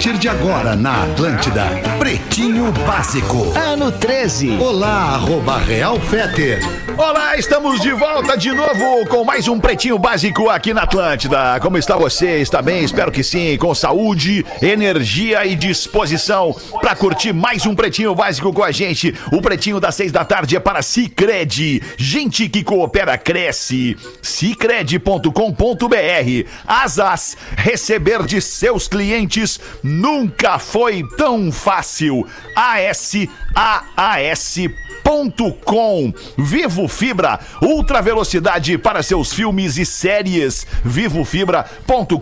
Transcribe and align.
A 0.00 0.02
partir 0.02 0.18
de 0.18 0.30
agora 0.30 0.74
na 0.74 1.02
Atlântida, 1.02 1.66
Pretinho 1.98 2.72
Básico. 2.86 3.52
Ano 3.54 3.92
13. 3.92 4.56
Olá, 4.56 5.10
arroba 5.14 5.58
Real 5.58 6.00
Feter. 6.00 6.62
Olá, 6.96 7.36
estamos 7.36 7.80
de 7.80 7.92
volta 7.92 8.36
de 8.36 8.52
novo 8.52 9.06
com 9.06 9.24
mais 9.24 9.48
um 9.48 9.58
Pretinho 9.58 9.98
Básico 9.98 10.48
aqui 10.48 10.74
na 10.74 10.82
Atlântida. 10.82 11.58
Como 11.60 11.78
está 11.78 11.96
você? 11.96 12.40
Está 12.40 12.60
bem? 12.60 12.84
Espero 12.84 13.12
que 13.12 13.22
sim, 13.22 13.56
com 13.58 13.74
saúde, 13.74 14.44
energia 14.60 15.46
e 15.46 15.54
disposição 15.54 16.54
para 16.80 16.94
curtir 16.94 17.32
mais 17.32 17.64
um 17.64 17.74
Pretinho 17.74 18.14
Básico 18.14 18.52
com 18.52 18.62
a 18.62 18.70
gente. 18.70 19.14
O 19.32 19.40
Pretinho 19.40 19.80
das 19.80 19.94
seis 19.94 20.12
da 20.12 20.24
tarde 20.24 20.56
é 20.56 20.60
para 20.60 20.82
Cicred. 20.82 21.82
Gente 21.96 22.48
que 22.48 22.62
coopera, 22.62 23.16
cresce. 23.16 23.96
Cicred.com.br. 24.20 25.30
Asas, 26.66 27.36
receber 27.56 28.24
de 28.24 28.40
seus 28.42 28.88
clientes 28.88 29.60
nunca 29.90 30.58
foi 30.58 31.04
tão 31.16 31.50
fácil. 31.50 32.26
ASAAS.com. 32.54 33.30
Vivo 36.38 36.88
Fibra, 36.88 37.40
ultra 37.60 38.00
velocidade 38.00 38.78
para 38.78 39.02
seus 39.02 39.32
filmes 39.32 39.76
e 39.76 39.84
séries. 39.84 40.66
Vivofibra.com.br. 40.84 42.14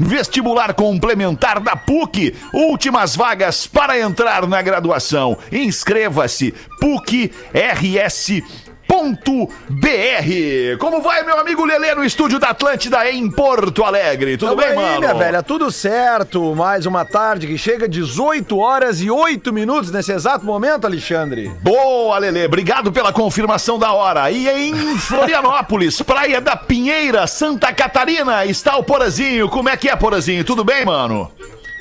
Vestibular 0.00 0.74
complementar 0.74 1.60
da 1.60 1.76
PUC. 1.76 2.34
Últimas 2.52 3.14
vagas 3.14 3.66
para 3.66 4.00
entrar 4.00 4.46
na 4.46 4.62
graduação. 4.62 5.36
Inscreva-se. 5.52 6.54
PUC 6.80 7.30
RS 7.52 8.42
Ponto 8.90 9.48
BR. 9.68 10.76
Como 10.80 11.00
vai, 11.00 11.22
meu 11.22 11.38
amigo 11.38 11.64
Lelê, 11.64 11.94
no 11.94 12.02
estúdio 12.04 12.40
da 12.40 12.48
Atlântida 12.48 13.08
em 13.08 13.30
Porto 13.30 13.84
Alegre? 13.84 14.36
Tudo 14.36 14.56
Tamo 14.56 14.60
bem, 14.60 14.70
aí, 14.70 14.74
mano? 14.74 14.98
minha 14.98 15.14
velha, 15.14 15.44
tudo 15.44 15.70
certo. 15.70 16.56
Mais 16.56 16.86
uma 16.86 17.04
tarde 17.04 17.46
que 17.46 17.56
chega 17.56 17.88
18 17.88 18.58
horas 18.58 19.00
e 19.00 19.08
8 19.08 19.52
minutos 19.52 19.92
nesse 19.92 20.10
exato 20.10 20.44
momento, 20.44 20.86
Alexandre. 20.86 21.52
Boa, 21.62 22.18
Lelê. 22.18 22.46
Obrigado 22.46 22.90
pela 22.90 23.12
confirmação 23.12 23.78
da 23.78 23.92
hora. 23.92 24.28
E 24.28 24.48
em 24.48 24.98
Florianópolis, 24.98 26.02
Praia 26.02 26.40
da 26.40 26.56
Pinheira, 26.56 27.28
Santa 27.28 27.72
Catarina, 27.72 28.44
está 28.44 28.76
o 28.76 28.82
Porazinho. 28.82 29.48
Como 29.48 29.68
é 29.68 29.76
que 29.76 29.88
é, 29.88 29.94
Porazinho? 29.94 30.42
Tudo 30.42 30.64
bem, 30.64 30.84
mano? 30.84 31.30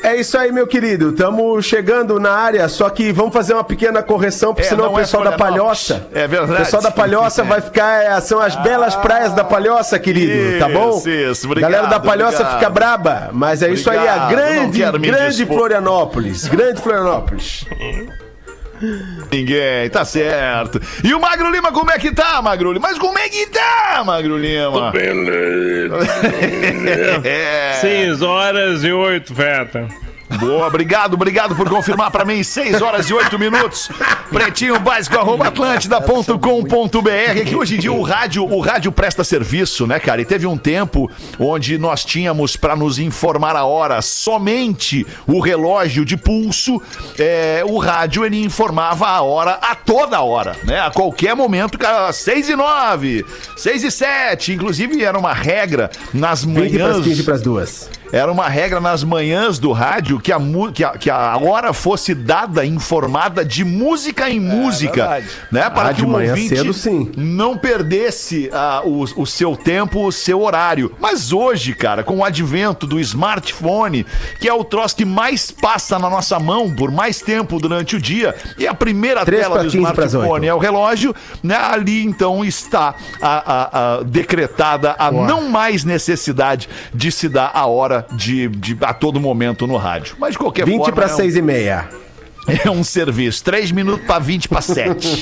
É 0.02 0.16
isso 0.16 0.38
aí, 0.38 0.52
meu 0.52 0.66
querido. 0.66 1.10
Estamos 1.10 1.66
chegando 1.66 2.20
na 2.20 2.32
área, 2.32 2.68
só 2.70 2.90
que 2.90 3.12
vamos 3.12 3.34
fazer 3.34 3.54
uma 3.54 3.64
pequena 3.64 4.02
correção, 4.02 4.54
porque 4.54 4.66
É, 4.68 4.70
senão 4.70 4.86
não 4.86 4.94
o 4.94 4.98
é 4.98 5.02
pessoal 5.02 5.24
da 5.24 5.32
Florianópolis. 5.34 5.88
Palhoça. 5.90 6.08
É 6.14 6.28
verdade. 6.28 6.54
O 6.54 6.56
pessoal 6.58 6.82
da 6.82 6.92
Palhoça 6.92 7.44
vai 7.44 7.62
ficar. 7.62 8.04
é, 8.04 8.22
são 8.22 8.40
as 8.40 8.56
belas 8.56 8.96
praias 8.96 9.34
da 9.34 9.44
Palhoça, 9.44 10.00
querido. 10.00 10.58
tá 10.60 10.70
bom? 10.70 10.98
Isso, 10.98 11.10
isso. 11.10 11.48
Obrigado, 11.48 11.72
Galera 11.72 11.90
da 11.90 12.00
Palhoça 12.00 12.36
obrigado. 12.38 12.60
fica 12.60 12.70
braba, 12.70 13.30
mas 13.34 13.62
é 13.62 13.70
isso 13.72 13.90
aí, 13.90 13.98
a 13.98 14.26
Obrigado, 14.26 14.30
grande, 14.30 15.08
grande 15.12 15.36
dispor. 15.38 15.58
Florianópolis. 15.58 16.48
Grande 16.48 16.82
Florianópolis. 16.82 17.66
Ninguém, 19.32 19.90
tá 19.90 20.06
certo. 20.06 20.82
E 21.04 21.14
o 21.14 21.20
Magro 21.20 21.52
Lima, 21.52 21.72
como 21.72 21.92
é 21.92 22.00
que 22.00 22.12
tá, 22.12 22.42
Magro 22.42 22.72
Lima? 22.72 22.88
Mas 22.88 22.98
como 22.98 23.18
é 23.18 23.28
que 23.30 23.48
tá, 23.48 24.04
Magro 24.06 24.38
Lima? 24.38 24.92
É. 27.24 27.74
6 27.82 28.22
horas 28.22 28.84
e 28.84 28.92
8, 28.92 29.36
Feta. 29.36 29.88
Boa, 30.40 30.68
obrigado, 30.68 31.16
obrigado 31.16 31.56
por 31.56 31.70
confirmar 31.70 32.12
pra 32.12 32.24
mim. 32.24 32.42
6 32.42 32.82
horas 32.82 33.10
e 33.10 33.14
8 33.14 33.38
minutos. 33.38 33.90
Pretinho 34.32 34.80
básico, 34.80 35.18
arroba 35.18 35.48
atlântida.com.br. 35.48 37.10
É 37.10 37.44
que 37.44 37.56
hoje 37.56 37.76
em 37.76 37.80
dia 37.80 37.92
o 37.92 38.02
rádio, 38.02 38.46
o 38.46 38.62
rádio 38.62 38.92
presta 38.92 39.24
serviço, 39.24 39.86
né, 39.86 40.00
cara? 40.00 40.22
E 40.22 40.26
teve 40.26 40.48
um 40.48 40.58
tempo 40.58 41.12
onde 41.38 41.78
nós 41.78 42.06
tínhamos 42.06 42.56
pra 42.56 42.76
nos 42.76 43.00
informar 43.00 43.56
a 43.56 43.66
hora 43.66 44.02
somente 44.02 45.06
o 45.28 45.40
relógio 45.42 46.06
de 46.06 46.16
pulso. 46.16 46.82
É, 47.18 47.62
o 47.68 47.78
rádio 47.78 48.24
ele 48.24 48.42
informava 48.42 49.08
a 49.08 49.22
hora 49.22 49.60
a 49.62 49.76
toda 49.76 50.22
hora, 50.22 50.56
né? 50.64 50.80
A 50.80 50.90
qualquer 50.90 51.36
momento, 51.36 51.78
cara, 51.78 52.14
6 52.14 52.50
e 52.50 52.56
9, 52.56 53.26
6 53.58 53.84
e 53.84 53.92
7. 53.92 54.54
Inclusive 54.54 55.04
era 55.04 55.18
uma 55.18 55.34
regra 55.34 55.90
nas 56.14 56.46
20 56.46 56.54
para 56.54 56.64
as 56.64 56.72
manhãs. 56.72 57.04
15 57.06 57.24
para 57.24 57.36
as 57.36 57.42
duas. 57.42 57.99
Era 58.12 58.32
uma 58.32 58.48
regra 58.50 58.80
nas 58.80 59.04
manhãs 59.04 59.60
do 59.60 59.72
rádio 59.72 60.20
que 60.20 60.32
a, 60.32 60.40
mu- 60.40 60.72
que 60.72 60.84
a, 60.84 60.92
que 60.98 61.10
a 61.10 61.38
hora 61.38 61.72
fosse 61.74 62.16
dada 62.16 62.66
informada 62.66 63.46
de 63.46 63.64
música 63.64 64.30
em 64.30 64.40
música, 64.40 65.08
verdade. 65.08 65.28
né? 65.52 65.70
Para 65.70 65.90
Ah, 65.90 65.94
que 65.94 66.02
o 66.04 66.08
manhã 66.08 66.32
ouvinte 66.32 66.56
cedo, 66.58 66.74
sim. 66.74 67.12
não 67.16 67.56
perdesse 67.58 68.50
ah, 68.52 68.82
o, 68.84 69.04
o 69.04 69.26
seu 69.28 69.56
tempo, 69.56 70.06
o 70.08 70.12
seu 70.12 70.42
horário. 70.42 70.92
Mas 71.00 71.32
hoje, 71.32 71.74
cara, 71.76 72.04
com 72.04 72.18
o 72.18 72.24
advento 72.26 72.88
do 72.88 73.00
smartphone, 73.00 74.06
que 74.40 74.48
é 74.50 74.54
o 74.54 74.64
troço 74.64 74.96
que 74.96 75.06
mais 75.06 75.52
passa 75.52 76.00
na 76.00 76.10
nossa 76.10 76.40
mão 76.40 76.74
por 76.74 76.92
mais 76.92 77.22
tempo 77.22 77.60
durante 77.60 77.96
o 77.96 78.02
dia, 78.02 78.36
e 78.58 78.66
a 78.68 78.74
primeira 78.74 79.24
Três 79.24 79.44
tela 79.44 79.64
do 79.64 79.70
15 79.70 79.94
pras 79.94 80.14
smartphone 80.14 80.48
é 80.48 80.54
o 80.54 80.58
relógio, 80.58 81.14
né? 81.44 81.56
Ali 81.56 82.04
então 82.04 82.44
está 82.44 82.96
a, 83.22 83.54
a- 83.54 83.98
a 84.00 84.04
decretada 84.04 84.96
a 84.98 85.12
não 85.12 85.48
mais 85.50 85.84
necessidade 85.84 86.68
de 86.94 87.12
se 87.12 87.30
dar 87.30 87.52
a 87.54 87.66
hora 87.68 87.99
de, 88.14 88.48
de- 88.48 88.78
a 88.82 88.94
todo 88.94 89.20
momento 89.20 89.66
no 89.68 89.78
rádio. 89.78 90.16
Mas 90.20 90.32
de 90.34 90.38
qualquer 90.40 90.66
20 90.66 90.78
forma. 90.78 90.94
para 90.94 91.06
é 91.10 91.14
um- 91.14 91.18
6 91.18 91.36
e 91.36 91.42
meia. 91.42 91.90
É 92.66 92.70
um 92.72 92.84
serviço. 92.84 93.44
3 93.44 93.72
minutos 93.72 94.04
para 94.08 94.18
20 94.18 94.50
para 94.50 94.62
7. 94.62 95.22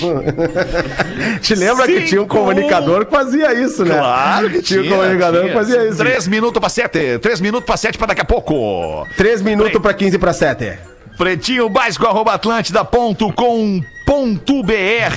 Te 1.41 1.55
lembra 1.55 1.85
que 1.85 2.03
tinha 2.05 2.21
um 2.21 2.23
Cinco. 2.23 2.37
comunicador 2.37 3.05
que 3.05 3.11
fazia 3.11 3.53
isso, 3.53 3.83
né? 3.83 3.95
Claro 3.97 4.49
que 4.49 4.61
tinha. 4.61 4.81
tinha. 4.81 4.93
um 4.93 4.97
comunicador 4.97 5.45
que 5.47 5.53
fazia 5.53 5.89
isso. 5.89 5.97
3 5.97 6.27
minutos 6.27 6.59
para 6.59 6.69
7. 6.69 7.19
3 7.19 7.41
minutos 7.41 7.65
para 7.65 7.75
7 7.75 7.97
para 7.97 8.07
daqui 8.07 8.21
a 8.21 8.25
pouco. 8.25 9.05
3 9.17 9.41
minutos 9.41 9.81
para 9.81 9.93
15 9.93 10.17
para 10.17 10.31
7. 10.31 10.77
Pretinho 11.17 11.67
básico 11.67 12.05
arroba 12.05 12.31
atlântida.com.br 12.33 13.96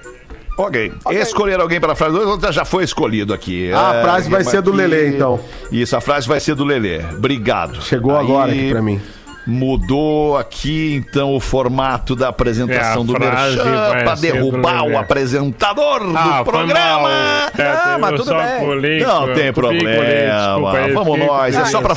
Ok. 0.57 0.93
Escolher 1.11 1.59
alguém 1.59 1.79
para 1.79 1.93
a 1.93 1.95
frase 1.95 2.13
do 2.17 2.29
outro 2.29 2.51
já 2.51 2.63
foi 2.65 2.83
escolhido 2.83 3.33
aqui. 3.33 3.71
Ah, 3.73 3.91
a 3.91 3.95
É, 3.95 4.01
frase 4.03 4.29
vai 4.29 4.43
ser 4.43 4.61
do 4.61 4.71
Lelê, 4.71 5.09
então. 5.09 5.39
Isso, 5.71 5.95
a 5.95 6.01
frase 6.01 6.27
vai 6.27 6.39
ser 6.39 6.53
do 6.55 6.63
Lelê. 6.63 6.99
Obrigado. 7.15 7.81
Chegou 7.81 8.15
agora 8.15 8.51
aqui 8.51 8.69
pra 8.71 8.81
mim. 8.81 9.01
Mudou 9.45 10.37
aqui, 10.37 10.95
então, 10.95 11.35
o 11.35 11.39
formato 11.39 12.15
da 12.15 12.29
apresentação 12.29 13.01
É, 13.01 13.05
do 13.05 13.13
Merchan 13.19 13.63
para 14.03 14.15
derrubar 14.15 14.83
o 14.83 14.97
apresentador 14.97 16.01
Ah, 16.15 16.37
do 16.39 16.45
programa. 16.45 17.01
mal. 17.01 17.51
Feta, 17.53 17.81
Ah, 17.85 17.97
mas 17.99 18.19
tudo 18.21 18.33
bem. 18.35 18.59
colei, 18.65 18.99
Não 19.01 19.33
tem 19.33 19.51
problema. 19.51 20.05
desculpa 20.05 20.77
aí, 20.77 20.93
Vamos 20.93 21.19
nós. 21.19 21.55
É 21.55 21.65
só 21.65 21.81
pra. 21.81 21.95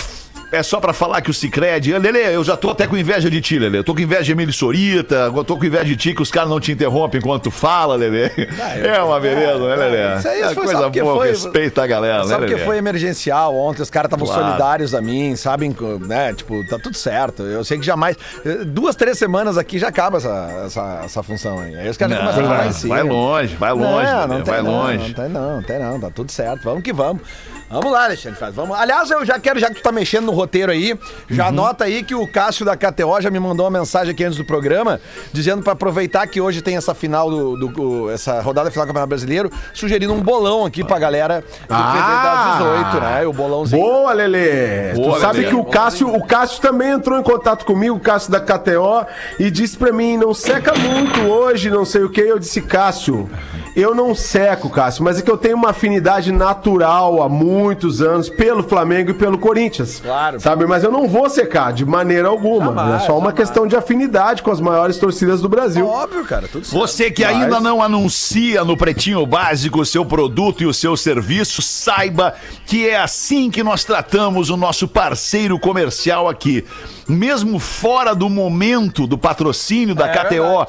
É 0.53 0.63
só 0.63 0.79
pra 0.81 0.93
falar 0.93 1.21
que 1.21 1.31
o 1.31 1.35
Cicred. 1.35 1.99
Lele, 1.99 2.19
eu 2.35 2.45
já 2.45 2.57
tô 2.57 2.71
até 2.71 2.87
com 2.87 2.97
inveja 2.97 3.29
de 3.29 3.41
ti, 3.41 3.59
Lele. 3.59 3.79
Eu 3.79 3.85
tô 3.85 3.93
com 3.95 4.01
inveja 4.01 4.23
de 4.23 4.33
Emílio 4.33 4.53
Sorita. 4.53 5.31
Eu 5.35 5.45
tô 5.45 5.57
com 5.59 5.65
inveja 5.65 5.85
de 5.85 5.97
ti 5.97 6.15
que 6.15 6.23
os 6.23 6.31
caras 6.31 6.49
não 6.49 6.61
te 6.61 6.71
interrompem 6.71 7.19
enquanto 7.19 7.45
tu 7.45 7.51
fala, 7.51 7.97
Lele. 7.97 8.31
É 8.83 9.03
uma 9.03 9.19
beleza, 9.19 9.59
né, 9.59 9.75
Lele? 9.77 10.19
Isso 10.19 10.29
aí 10.29 10.43
é 10.43 10.55
coisa 10.55 10.89
boa, 10.89 11.17
foi- 11.17 11.29
respeita 11.31 11.83
a 11.83 11.87
galera, 11.87 12.19
né, 12.23 12.29
Sabe 12.29 12.47
Lele? 12.47 12.55
que 12.59 12.65
foi 12.65 12.77
emergencial 12.79 13.55
ontem, 13.57 13.83
os 13.83 13.91
caras 13.91 14.07
estavam 14.09 14.27
Claro. 14.27 14.43
solidários 14.45 14.95
a 14.95 15.01
mim, 15.03 15.35
sabem, 15.37 15.75
né? 16.07 16.33
Tipo, 16.33 16.65
tá 16.69 16.79
tudo 16.79 16.97
certo. 16.97 17.43
Eu 17.43 17.65
sei 17.65 17.79
que 17.79 17.85
jamais. 17.85 18.17
eh, 18.45 18.65
Duas, 18.65 18.95
três 18.95 19.19
semanas 19.19 19.59
aqui 19.59 19.79
já 19.79 19.89
acaba 19.89 20.19
essa, 20.19 20.63
essa, 20.67 21.01
essa 21.05 21.23
função 21.23 21.59
aí. 21.59 21.75
Aí 21.77 21.89
os 21.89 21.97
caras 21.97 22.19
começam 22.19 22.45
a 22.45 22.49
falar 22.49 22.67
em 22.69 22.73
cima. 22.73 22.95
vai 22.95 23.03
longe, 23.05 23.57
vai 23.57 23.73
longe, 23.73 24.11
Não, 24.13 24.27
não 24.29 24.43
tem 24.43 24.55
vai 24.55 24.63
não, 24.63 24.71
longe. 24.71 24.99
Não 25.09 25.13
tem 25.15 25.29
não, 25.29 25.57
não 25.57 25.63
tem 25.63 25.79
não, 25.79 26.01
tá 26.01 26.11
tudo 26.11 26.31
certo. 26.31 26.63
Vamos 26.63 26.83
que 26.83 26.93
vamos. 26.93 27.23
Vamos 27.69 27.91
lá, 27.91 28.05
Alexandre. 28.05 28.39
Faz. 28.39 28.55
Vamos. 28.55 28.77
Aliás, 28.79 29.11
eu 29.11 29.25
já 29.25 29.41
quero, 29.41 29.59
já 29.59 29.69
que 29.69 29.75
tu 29.75 29.83
tá 29.83 29.91
mexendo 29.91 30.27
no 30.27 30.33
roteiro 30.37 30.71
aí. 30.73 30.97
Já 31.29 31.47
anota 31.49 31.85
aí 31.85 32.03
que 32.03 32.15
o 32.15 32.31
Cássio 32.31 32.65
da 32.65 32.77
KTO 32.77 33.21
já 33.21 33.31
me 33.31 33.41
mandou 33.41 33.65
uma 33.67 33.79
mensagem 33.79 34.13
aqui 34.13 34.23
antes 34.25 34.39
do 34.39 34.45
programa, 34.45 35.01
dizendo 35.33 35.63
pra 35.63 35.73
aproveitar 35.73 36.27
que 36.27 36.41
hoje 36.41 36.63
tem 36.63 36.77
essa 36.77 36.95
final 36.95 37.31
do, 37.31 37.57
do- 37.57 37.69
do- 37.69 38.11
essa 38.11 38.41
rodada 38.41 38.71
final 38.71 38.85
do 38.85 38.89
Campeonato 38.89 39.09
Brasileiro, 39.09 39.51
sugerindo 39.75 40.13
um 40.13 40.21
bolão 40.21 40.65
aqui 40.65 40.85
pra 40.85 40.99
galera 40.99 41.41
do 41.69 41.75
Ah! 41.75 42.59
das 42.59 42.87
18, 42.93 43.01
né? 43.01 43.27
O 43.27 43.33
bolãozinho. 43.33 43.83
Boa, 43.83 44.13
Lelê! 44.13 44.93
Boa, 44.95 45.15
tu 45.17 45.21
sabe 45.21 45.39
Lelê. 45.39 45.49
que 45.51 45.55
o 45.57 45.65
Cássio, 45.65 46.15
o 46.15 46.25
Cássio 46.27 46.61
também 46.61 46.91
entrou 46.91 47.19
em 47.19 47.23
contato 47.23 47.65
comigo, 47.65 47.97
o 47.97 48.01
Cássio 48.01 48.31
da 48.31 48.41
KTO, 48.41 49.07
e 49.39 49.51
disse 49.51 49.77
pra 49.77 49.93
mim, 49.93 50.17
não 50.17 50.33
seca 50.35 50.75
muito 50.75 51.21
hoje, 51.23 51.71
não 51.71 51.85
sei 51.85 52.03
o 52.05 52.11
que. 52.11 52.21
Eu 52.21 52.39
disse, 52.39 52.61
Cássio, 52.63 53.29
eu 53.77 53.95
não 53.95 54.15
seco, 54.15 54.71
Cássio, 54.71 55.05
mas 55.05 55.19
é 55.19 55.23
que 55.23 55.31
eu 55.31 55.37
tenho 55.37 55.55
uma 55.55 55.69
afinidade 55.69 56.33
natural 56.33 57.23
há 57.23 57.29
muitos 57.29 58.01
anos 58.01 58.31
pelo 58.31 58.63
Flamengo 58.63 59.11
e 59.11 59.15
pelo 59.15 59.37
Corinthians. 59.37 60.01
Claro. 60.03 60.41
Sabe, 60.41 60.65
mas 60.67 60.83
eu 60.83 60.91
não 60.91 61.07
vou 61.07 61.29
secar 61.29 61.75
de 61.75 61.85
maneira 61.85 62.27
alguma. 62.27 62.69
Jamais, 62.69 63.03
é 63.03 63.07
só 63.07 63.13
uma 63.13 63.31
jamais. 63.31 63.37
questão 63.37 63.67
de 63.67 63.77
afinidade 63.77 64.43
com 64.43 64.51
as 64.51 64.63
maiores 64.63 64.97
torcidas 64.97 65.43
do 65.43 65.49
Brasil. 65.51 65.87
Óbvio, 65.87 66.25
cara, 66.25 66.49
tudo 66.49 66.65
certo. 66.65 66.81
Você 66.81 67.11
que 67.11 67.23
ainda 67.23 67.61
não 67.61 67.83
anuncia 67.83 68.65
no 68.65 68.79
Pretinho 68.79 69.27
Básico 69.27 69.83
o 69.83 69.85
seu 69.85 70.07
produto 70.07 70.63
e 70.63 70.67
o 70.67 70.73
seu 70.73 70.97
serviço, 70.97 71.61
saiba 71.61 72.35
que 72.65 72.89
é 72.89 72.97
assim 72.97 73.51
que 73.51 73.63
nós 73.63 73.85
tratamos 73.85 74.49
o 74.49 74.57
nosso 74.57 74.89
parceiro 74.89 75.59
comercial 75.59 76.31
aqui. 76.31 76.65
Mesmo 77.07 77.59
fora 77.59 78.15
do 78.15 78.29
momento 78.29 79.07
do 79.07 79.19
patrocínio 79.19 79.95
da 79.95 80.09
KTO 80.09 80.67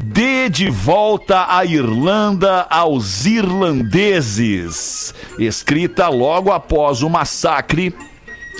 Dê 0.00 0.48
de 0.48 0.70
volta 0.70 1.46
a 1.48 1.64
Irlanda 1.64 2.68
aos 2.70 3.26
irlandeses, 3.26 5.12
escrita 5.40 6.08
logo 6.08 6.52
após 6.52 7.02
o 7.02 7.10
massacre 7.10 7.92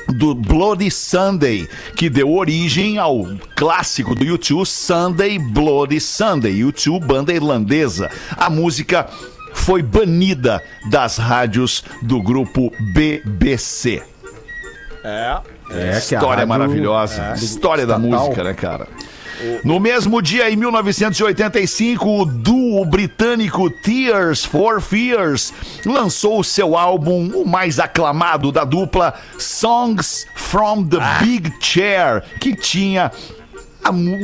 do 0.09 0.35
Bloody 0.35 0.91
Sunday, 0.91 1.69
que 1.97 2.11
deu 2.11 2.33
origem 2.33 2.99
ao 2.99 3.25
clássico 3.55 4.17
do 4.17 4.25
YouTube 4.25 4.67
Sunday 4.67 5.39
Bloody 5.39 6.01
Sunday, 6.01 6.55
YouTube 6.55 7.07
banda 7.07 7.33
irlandesa. 7.33 8.11
A 8.37 8.51
música 8.51 9.09
foi 9.69 9.83
banida 9.83 10.63
das 10.89 11.19
rádios 11.19 11.85
do 12.01 12.23
grupo 12.23 12.73
BBC. 12.95 14.03
É, 15.05 15.41
que 15.69 15.75
a 15.75 15.99
História 15.99 16.29
rádio- 16.29 16.49
maravilhosa. 16.49 17.35
História 17.37 17.87
da 17.87 17.97
estatal. 17.99 18.19
música, 18.25 18.45
né, 18.45 18.55
cara? 18.55 18.89
No 19.63 19.79
mesmo 19.79 20.23
dia, 20.23 20.51
em 20.51 20.57
1985, 20.57 22.23
o 22.23 22.25
duo 22.25 22.83
britânico 22.87 23.69
Tears 23.69 24.43
for 24.43 24.81
Fears 24.81 25.53
lançou 25.85 26.41
o 26.41 26.45
seu 26.45 26.75
álbum, 26.75 27.31
o 27.35 27.47
mais 27.47 27.79
aclamado 27.79 28.51
da 28.51 28.65
dupla, 28.65 29.13
Songs 29.39 30.27
from 30.35 30.85
the 30.89 30.97
Big 31.23 31.53
Chair, 31.61 32.25
que 32.41 32.57
tinha 32.57 33.13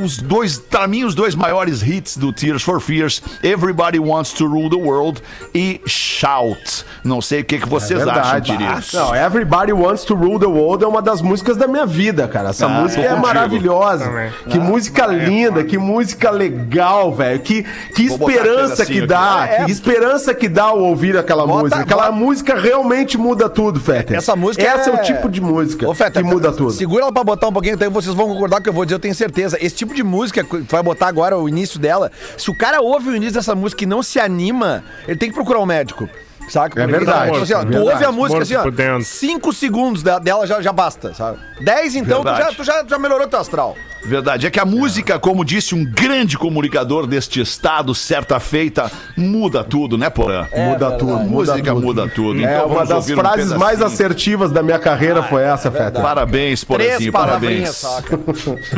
os 0.05 0.19
dois, 0.19 0.59
pra 0.59 0.87
mim, 0.87 1.05
os 1.05 1.15
dois 1.15 1.35
maiores 1.35 1.83
hits 1.83 2.17
do 2.17 2.33
Tears 2.33 2.63
for 2.63 2.81
Fears, 2.81 3.23
Everybody 3.43 3.99
Wants 3.99 4.33
to 4.33 4.47
Rule 4.47 4.69
the 4.69 4.77
World 4.77 5.23
e 5.55 5.81
Shout. 5.87 6.85
Não 7.03 7.21
sei 7.23 7.41
o 7.41 7.45
que, 7.45 7.59
que 7.59 7.69
vocês 7.69 8.01
acham, 8.01 8.15
Verdade. 8.15 8.53
queridos. 8.57 8.93
Não, 8.93 9.15
Everybody 9.15 9.73
Wants 9.73 10.05
to 10.05 10.15
Rule 10.15 10.39
the 10.39 10.47
World 10.47 10.85
é 10.85 10.87
uma 10.87 11.01
das 11.01 11.23
músicas 11.23 11.57
da 11.57 11.67
minha 11.67 11.87
vida, 11.87 12.27
cara. 12.29 12.51
Essa 12.51 12.67
Ah, 12.67 12.69
música 12.69 13.01
é 13.03 13.09
contigo. 13.09 13.27
maravilhosa. 13.27 14.05
Também. 14.05 14.31
Que 14.51 14.59
música 14.59 15.07
linda, 15.07 15.65
que 15.65 15.79
música 15.79 16.31
legal, 16.31 17.15
velho. 17.15 17.41
Que, 17.41 17.63
que 17.95 18.09
Vou 18.09 18.29
esperança 18.31 18.85
que 18.85 19.07
dá, 19.07 19.45
aqui. 19.45 19.55
É. 19.55 19.65
que 19.65 19.71
esperança 19.73 20.35
que 20.35 20.49
dá 20.49 20.65
ao 20.65 20.81
ouvir 20.81 21.17
aquela 21.17 21.47
Bota- 21.47 21.63
música. 21.63 21.81
Aquela 21.81 22.07
bota- 22.07 22.13
música 22.17 22.55
realmente 22.55 23.17
muda 23.17 23.49
tudo, 23.49 23.81
Fetter. 23.81 24.17
Essa 24.17 24.37
música 24.37 24.63
Esse 24.63 24.91
é... 24.91 24.93
é 24.93 24.97
o 24.97 25.03
tipo 25.03 25.29
de 25.29 25.41
música 25.41 25.89
Ô, 25.89 25.95
Feta, 25.95 26.23
que 26.23 26.29
muda 26.29 26.53
tudo. 26.53 26.71
Segura 26.73 27.03
ela 27.05 27.13
pra 27.13 27.25
botar 27.25 27.49
um 27.49 27.53
pouquinho, 27.53 27.75
então 27.75 27.91
vocês 27.91 28.15
vão 28.15 28.27
concordar 28.29 28.57
com 28.57 28.61
o 28.61 28.65
que 28.65 28.69
eu 28.69 28.73
vou 28.75 28.85
dizer, 28.85 28.97
eu 28.97 29.01
tenho 29.01 29.15
certeza. 29.15 29.44
Esse 29.45 29.75
tipo 29.75 29.95
de 29.95 30.03
música 30.03 30.45
tu 30.45 30.65
vai 30.69 30.83
botar 30.83 31.09
agora, 31.09 31.37
o 31.37 31.49
início 31.49 31.79
dela, 31.79 32.11
se 32.37 32.51
o 32.51 32.55
cara 32.55 32.81
ouve 32.81 33.11
o 33.11 33.17
início 33.17 33.35
dessa 33.35 33.55
música 33.55 33.85
e 33.85 33.87
não 33.87 34.03
se 34.03 34.19
anima, 34.19 34.85
ele 35.07 35.19
tem 35.19 35.29
que 35.29 35.35
procurar 35.35 35.61
um 35.61 35.67
médico. 35.67 36.09
Saca? 36.49 36.83
É 36.83 36.87
verdade, 36.87 37.31
Tipo 37.33 37.43
assim, 37.43 37.55
ó, 37.55 37.61
é 37.61 37.65
tu 37.65 37.69
verdade. 37.71 37.91
ouve 37.93 38.05
a 38.05 38.13
música 38.13 38.39
Morto 38.65 38.83
assim, 38.83 38.91
ó, 38.91 39.01
cinco 39.01 39.53
segundos 39.53 40.03
dela 40.03 40.47
já, 40.47 40.61
já 40.61 40.73
basta, 40.73 41.15
sabe? 41.15 41.39
Dez, 41.61 41.95
então, 41.95 42.21
tu, 42.21 42.25
Verdade. 42.25 42.51
já, 42.51 42.53
tu 42.57 42.65
já, 42.65 42.85
já 42.87 42.99
melhorou 42.99 43.27
teu 43.27 43.39
astral. 43.41 43.77
Verdade, 44.05 44.47
é 44.47 44.51
que 44.51 44.61
a 44.61 44.65
música, 44.67 45.19
como 45.19 45.43
disse 45.45 45.75
um 45.75 45.83
grande 45.85 46.37
comunicador 46.37 47.07
deste 47.07 47.41
estado, 47.41 47.95
certa 47.95 48.39
feita, 48.39 48.91
muda 49.17 49.65
tudo, 49.65 49.97
né, 49.97 50.11
Porã? 50.11 50.47
muda 50.55 50.91
tudo, 50.93 51.13
A 51.15 51.17
muda 51.17 51.53
música 51.55 51.73
tudo. 51.73 51.81
muda 51.87 52.09
tudo. 52.09 52.41
É 52.41 52.43
Então 52.43 52.67
uma 52.67 52.75
vamos 52.75 52.89
das 52.91 52.97
ouvir 52.99 53.15
um 53.15 53.17
frases 53.17 53.53
mais 53.55 53.81
assertivas 53.81 54.51
da 54.53 54.63
minha 54.63 54.79
carreira 54.79 55.23
foi 55.23 55.43
essa, 55.43 55.71
Fetter. 55.71 56.03
Parabéns, 56.03 56.63
Três 56.63 56.65
Porãzinho, 56.65 57.13
parabéns. 57.13 57.69
saca? 57.71 58.19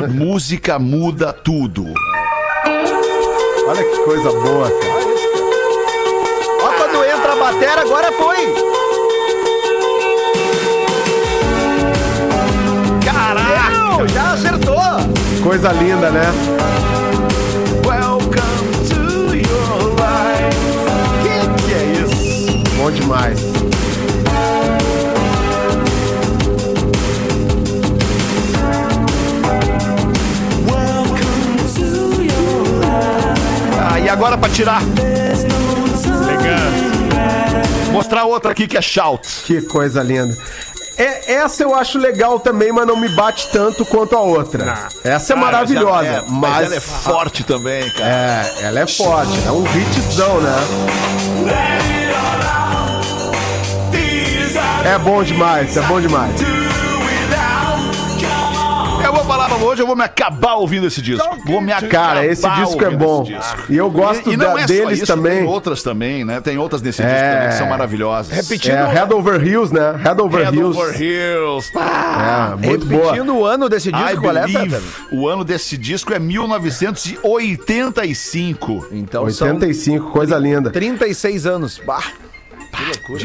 música 0.09 0.79
muda 0.79 1.33
tudo. 1.33 1.87
Olha 3.69 3.83
que 3.85 3.99
coisa 4.05 4.31
boa, 4.31 4.71
cara. 4.71 5.16
Quando 6.89 7.05
entra 7.05 7.33
a 7.33 7.37
batera, 7.37 7.81
agora 7.81 8.13
foi. 8.13 8.55
Caraca! 13.05 13.71
Não, 13.71 14.07
já 14.07 14.35
acertou. 14.35 14.77
Coisa 15.43 15.73
linda, 15.73 16.11
né? 16.13 16.27
Welcome 17.85 18.31
to 18.89 19.35
your 19.35 19.97
life. 19.97 20.57
Que 21.25 21.65
que 21.65 21.75
é 21.75 21.83
isso? 22.05 22.63
Bom 22.77 22.93
demais. 22.93 23.41
Ah, 33.91 33.99
e 33.99 34.09
agora 34.09 34.39
pra 34.39 34.49
tirar, 34.49 34.83
Legal. 36.27 36.86
Mostrar 37.97 38.25
outra 38.25 38.53
aqui 38.53 38.67
que 38.67 38.77
é 38.77 38.83
shout. 38.83 39.29
Que 39.45 39.63
coisa 39.63 40.03
linda. 40.03 40.37
É, 40.99 41.35
essa 41.35 41.63
eu 41.63 41.75
acho 41.75 41.99
legal 41.99 42.41
também, 42.41 42.73
mas 42.73 42.87
não 42.87 42.97
me 42.97 43.09
bate 43.11 43.49
tanto 43.53 43.85
quanto 43.85 44.17
a 44.17 44.21
outra. 44.21 44.89
Essa 45.05 45.35
é 45.35 45.37
maravilhosa, 45.37 46.07
É, 46.07 46.23
mas, 46.27 46.41
mas 46.51 46.67
ela 46.67 46.75
é 46.77 46.81
forte 46.81 47.45
também, 47.45 47.91
cara. 47.91 48.09
é, 48.09 48.55
ela 48.63 48.81
é 48.81 48.87
forte, 48.87 49.39
é 49.47 49.51
um 49.51 49.63
hitzão, 49.77 50.41
né? 50.41 50.57
É 54.87 54.99
bom 54.99 55.23
demais, 55.23 55.77
é 55.77 55.83
bom 55.83 56.01
demais. 56.01 56.33
Hoje, 59.67 59.83
eu 59.83 59.87
vou 59.87 59.97
me 59.97 60.05
acabar 60.05 60.55
ouvindo 60.55 60.87
esse 60.87 61.03
disco. 61.03 61.27
Vou 61.47 61.61
me 61.61 61.73
acabar 61.73 61.91
Cara, 61.91 62.25
esse 62.27 62.49
disco 62.49 62.85
é 62.85 62.91
bom. 62.91 63.23
disco. 63.25 63.65
E 63.69 63.77
eu 63.77 63.91
gosto 63.91 64.31
E, 64.31 64.35
e 64.35 64.37
não 64.37 64.55
da- 64.55 64.61
é 64.61 64.63
só 64.63 64.67
deles 64.73 64.99
isso, 65.03 65.07
também. 65.07 65.39
Tem 65.39 65.47
outras 65.47 65.83
também, 65.83 66.25
né? 66.25 66.41
Tem 66.41 66.57
outras 66.59 66.81
nesse 66.83 67.03
É. 67.03 67.07
disco 67.07 67.21
também 67.33 67.49
que 67.49 67.55
são 67.55 67.67
maravilhosas. 67.69 68.33
Repetindo, 68.33 68.73
É 68.75 68.87
Head 68.93 69.13
Over 69.15 69.47
Heels, 69.47 69.71
né? 69.71 69.95
Head 70.03 70.21
Over 70.21 70.45
Head 70.45 70.59
Heels. 70.59 70.77
Over 70.77 71.01
Heels. 71.03 71.71
Ah, 71.77 72.57
É, 72.63 72.67
muito 72.67 72.87
boa. 72.87 73.05
repetindo 73.13 73.37
o 73.37 73.45
ano 73.45 73.69
desse 73.69 73.93
disco, 73.93 74.11
I 74.11 74.17
qual 74.17 74.37
é? 74.37 74.47
O 75.13 75.29
ano 75.29 75.45
desse 75.45 75.77
disco 75.77 76.13
é 76.15 76.19
1985. 76.19 78.87
Então 78.93 79.29
são 79.31 79.49
85, 79.49 80.11
coisa 80.11 80.37
linda. 80.39 80.71
36 80.71 81.47
anos. 81.47 81.81
Bah. 81.87 82.03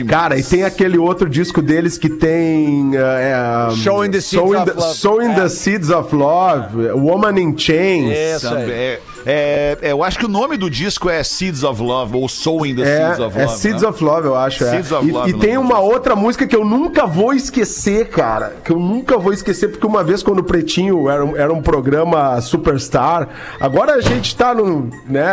Cara, 0.08 0.38
e 0.38 0.43
tem 0.43 0.63
aquele 0.63 0.98
outro 0.98 1.29
disco 1.29 1.62
deles 1.62 1.98
que 1.98 2.10
tem. 2.10 2.91
é, 2.96 3.70
é, 3.72 3.75
Showing 3.75 4.12
the 4.12 4.22
Seeds 4.22 4.41
Sowing 4.41 4.55
of 4.58 4.72
the, 4.72 4.79
Love. 4.79 4.98
Sowing 4.98 5.31
É. 5.31 5.36
the 5.36 5.50
Seeds 5.50 5.89
of 5.89 6.15
Love, 6.15 6.91
Woman 6.93 7.39
in 7.39 7.58
Chains. 7.58 8.12
Isso. 8.36 8.48
É, 8.55 9.00
é, 9.25 9.77
eu 9.81 10.03
acho 10.03 10.17
que 10.19 10.25
o 10.25 10.29
nome 10.29 10.57
do 10.57 10.69
disco 10.69 11.09
é 11.09 11.23
Seeds 11.23 11.63
of 11.63 11.81
Love, 11.81 12.15
ou 12.17 12.27
Sowing 12.27 12.75
the 12.75 12.85
Seeds 12.85 13.19
of 13.19 13.21
É, 13.21 13.23
Love. 13.23 13.39
é 13.41 13.47
Seeds 13.57 13.81
né? 13.83 13.87
of 13.89 14.03
Love, 14.03 14.27
eu 14.27 14.35
acho. 14.35 14.63
é. 14.63 14.69
Seeds 14.71 14.91
of 14.91 15.07
E- 15.07 15.11
Love, 15.11 15.29
e, 15.29 15.33
tem 15.33 15.57
uma 15.57 15.75
do 15.75 15.81
outra 15.81 16.15
música 16.15 16.45
que 16.47 16.55
eu 16.55 16.65
nunca 16.65 17.05
vou 17.05 17.33
esquecer, 17.33 18.07
cara. 18.09 18.55
Que 18.63 18.71
eu 18.71 18.79
nunca 18.79 19.17
vou 19.17 19.33
esquecer, 19.33 19.69
porque 19.69 19.85
uma 19.85 20.03
vez 20.03 20.23
quando 20.23 20.39
o 20.39 20.43
Pretinho 20.43 21.09
era, 21.09 21.23
um- 21.25 21.35
era 21.35 21.53
um 21.53 21.61
programa 21.61 22.39
superstar, 22.41 23.27
agora 23.59 23.95
a 23.95 24.01
gente 24.01 24.35
tá 24.35 24.53
no. 24.53 24.89
né? 25.07 25.23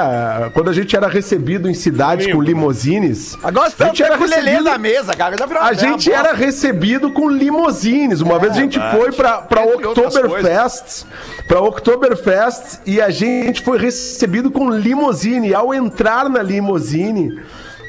Quando 0.55 0.71
a 0.71 0.73
gente 0.73 0.95
era 0.97 1.09
recebido 1.09 1.69
em 1.69 1.75
cidades 1.75 2.27
com 2.33 2.41
limousines. 2.41 3.37
Agora 3.43 3.69
a 3.69 3.71
tá 3.71 3.87
gente 3.87 4.03
era 4.03 4.19
com 4.19 4.25
o 4.25 4.27
Lelê 4.29 4.41
recebido- 4.51 4.65
na 4.65 4.79
mesa, 4.79 5.15
cara. 5.15 5.37
A 5.61 5.73
gente 5.73 6.11
bosta. 6.11 6.27
era 6.29 6.33
recebido 6.35 7.11
com 7.11 7.29
limousines. 7.29 8.21
Uma 8.21 8.39
vez 8.39 8.53
a 8.53 8.57
gente 8.61 8.79
foi 8.93 9.13
pra, 9.13 9.39
pra 9.39 9.63
Oktoberfest, 9.65 11.05
pra 11.47 11.61
Oktoberfest, 11.61 12.81
e 12.87 13.01
a 13.01 13.11
gente 13.11 13.63
foi 13.63 13.78
recebido 13.79 14.51
com 14.51 14.69
limousine. 14.71 15.55
Ao 15.55 15.73
entrar 15.73 16.29
na 16.29 16.43
limousine, 16.43 17.41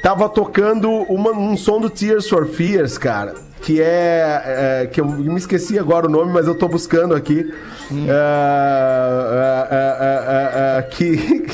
tava 0.03 0.29
tocando 0.29 0.89
uma- 0.89 1.31
um 1.31 1.58
som 1.58 1.79
do 1.79 1.89
Tears 1.89 2.29
for 2.29 2.46
Fears, 2.48 2.98
cara. 2.98 3.34
Que 3.62 3.81
é, 3.81 4.84
é, 4.84 4.88
Que 4.89 5.01
eu 5.01 5.05
me 5.05 5.36
esqueci 5.38 5.77
agora 5.77 6.08
o 6.08 6.10
nome, 6.10 6.31
mas 6.31 6.48
eu 6.48 6.55
tô 6.55 6.69
buscando 6.69 7.13
aqui. 7.13 7.53
É, 7.91 9.67
é, 9.72 10.77
é, 10.77 10.77
é, 10.79 10.81
que, 10.84 11.46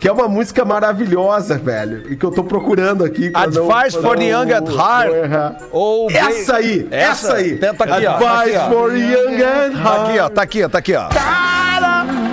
que 0.00 0.06
é 0.08 0.12
uma 0.12 0.28
música 0.28 0.64
maravilhosa, 0.64 1.58
velho. 1.58 2.12
E 2.12 2.16
que 2.16 2.24
eu 2.24 2.30
tô 2.30 2.44
procurando 2.44 3.04
aqui. 3.04 3.30
não- 3.30 3.40
Advice 3.40 3.98
pra 3.98 4.08
for 4.08 4.16
the 4.18 4.30
não- 4.30 4.42
Young 4.44 4.52
at 4.52 4.64
não 4.68 4.76
Heart. 4.76 5.62
Ou 5.72 6.08
Essa 6.10 6.56
aí, 6.56 6.86
essa, 6.90 7.34
aí. 7.34 7.56
Tenta 7.58 7.84
aqui, 7.84 8.06
ó. 8.06 8.10
Advice 8.14 8.56
Aqui, 8.56 8.56
ó. 8.56 8.70
for 8.70 8.96
young 8.96 9.42
and 9.42 9.82
Tá 9.82 9.94
aqui, 10.04 10.18
ó. 10.20 10.28
Tá 10.28 10.42
aqui, 10.42 10.62
ó. 10.64 10.68
Tá 10.68 10.78
aqui, 10.78 10.94
ó. 10.94 11.08
Cara, 11.08 11.57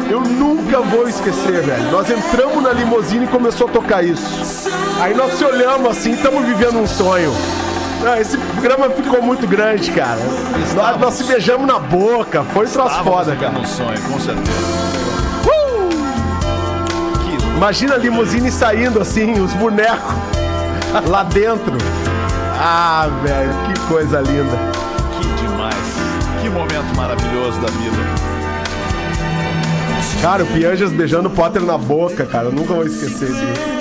eu 0.10 0.22
nunca 0.22 0.80
vou 0.82 1.08
esquecer, 1.08 1.62
velho. 1.64 1.92
Nós 1.92 2.10
entramos 2.10 2.62
na 2.64 2.72
limusine 2.72 3.26
e 3.26 3.28
começou 3.28 3.68
a 3.68 3.72
tocar 3.72 4.04
isso. 4.04 4.70
Aí 5.02 5.14
nós 5.14 5.34
se 5.34 5.44
olhamos 5.44 5.90
assim, 5.90 6.12
estamos 6.12 6.46
vivendo 6.46 6.80
um 6.80 6.88
sonho. 6.88 7.34
Ah, 8.08 8.20
esse 8.20 8.38
programa 8.38 8.90
ficou 8.92 9.22
muito 9.22 9.48
grande, 9.48 9.90
cara. 9.92 10.20
Nós, 10.76 11.00
nós 11.00 11.14
se 11.16 11.24
beijamos 11.24 11.66
na 11.66 11.80
boca. 11.80 12.44
Foi 12.54 12.68
um 12.68 12.70
troço 12.70 13.04
foda, 13.04 13.34
Estávamos 13.34 13.40
cara. 13.40 13.60
um 13.60 13.66
sonho, 13.66 14.02
com 14.12 14.20
certeza. 14.20 14.86
Imagina 17.56 17.96
a 17.96 17.98
limusine 17.98 18.52
saindo 18.52 19.00
assim, 19.00 19.40
os 19.40 19.54
bonecos 19.54 20.14
lá 21.08 21.24
dentro. 21.24 21.78
Ah, 22.60 23.08
velho, 23.24 23.54
que 23.66 23.80
coisa 23.88 24.20
linda. 24.20 24.58
Que 25.20 25.42
demais. 25.42 25.76
Que 26.42 26.50
momento 26.50 26.96
maravilhoso 26.96 27.60
da 27.62 27.68
vida. 27.68 28.35
Cara, 30.26 30.44
o 30.44 30.48
Pianjas 30.48 30.92
beijando 30.92 31.30
o 31.30 31.32
Potter 31.32 31.62
na 31.62 31.78
boca, 31.78 32.26
cara. 32.26 32.46
Eu 32.46 32.52
nunca 32.52 32.74
vou 32.74 32.84
esquecer 32.84 33.28
disso. 33.28 33.76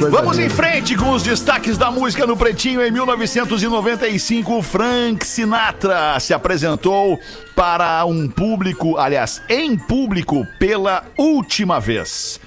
Coisa 0.00 0.16
Vamos 0.16 0.38
em 0.38 0.48
frente 0.48 0.96
com 0.96 1.10
os 1.10 1.22
destaques 1.22 1.76
da 1.76 1.90
música 1.90 2.26
no 2.26 2.38
Pretinho. 2.38 2.80
Em 2.80 2.90
1995, 2.90 4.62
Frank 4.62 5.26
Sinatra 5.26 6.18
se 6.18 6.32
apresentou 6.32 7.20
para 7.54 8.02
um 8.06 8.26
público, 8.28 8.96
aliás, 8.96 9.42
em 9.46 9.76
público 9.76 10.46
pela 10.58 11.04
última 11.18 11.78
vez. 11.78 12.40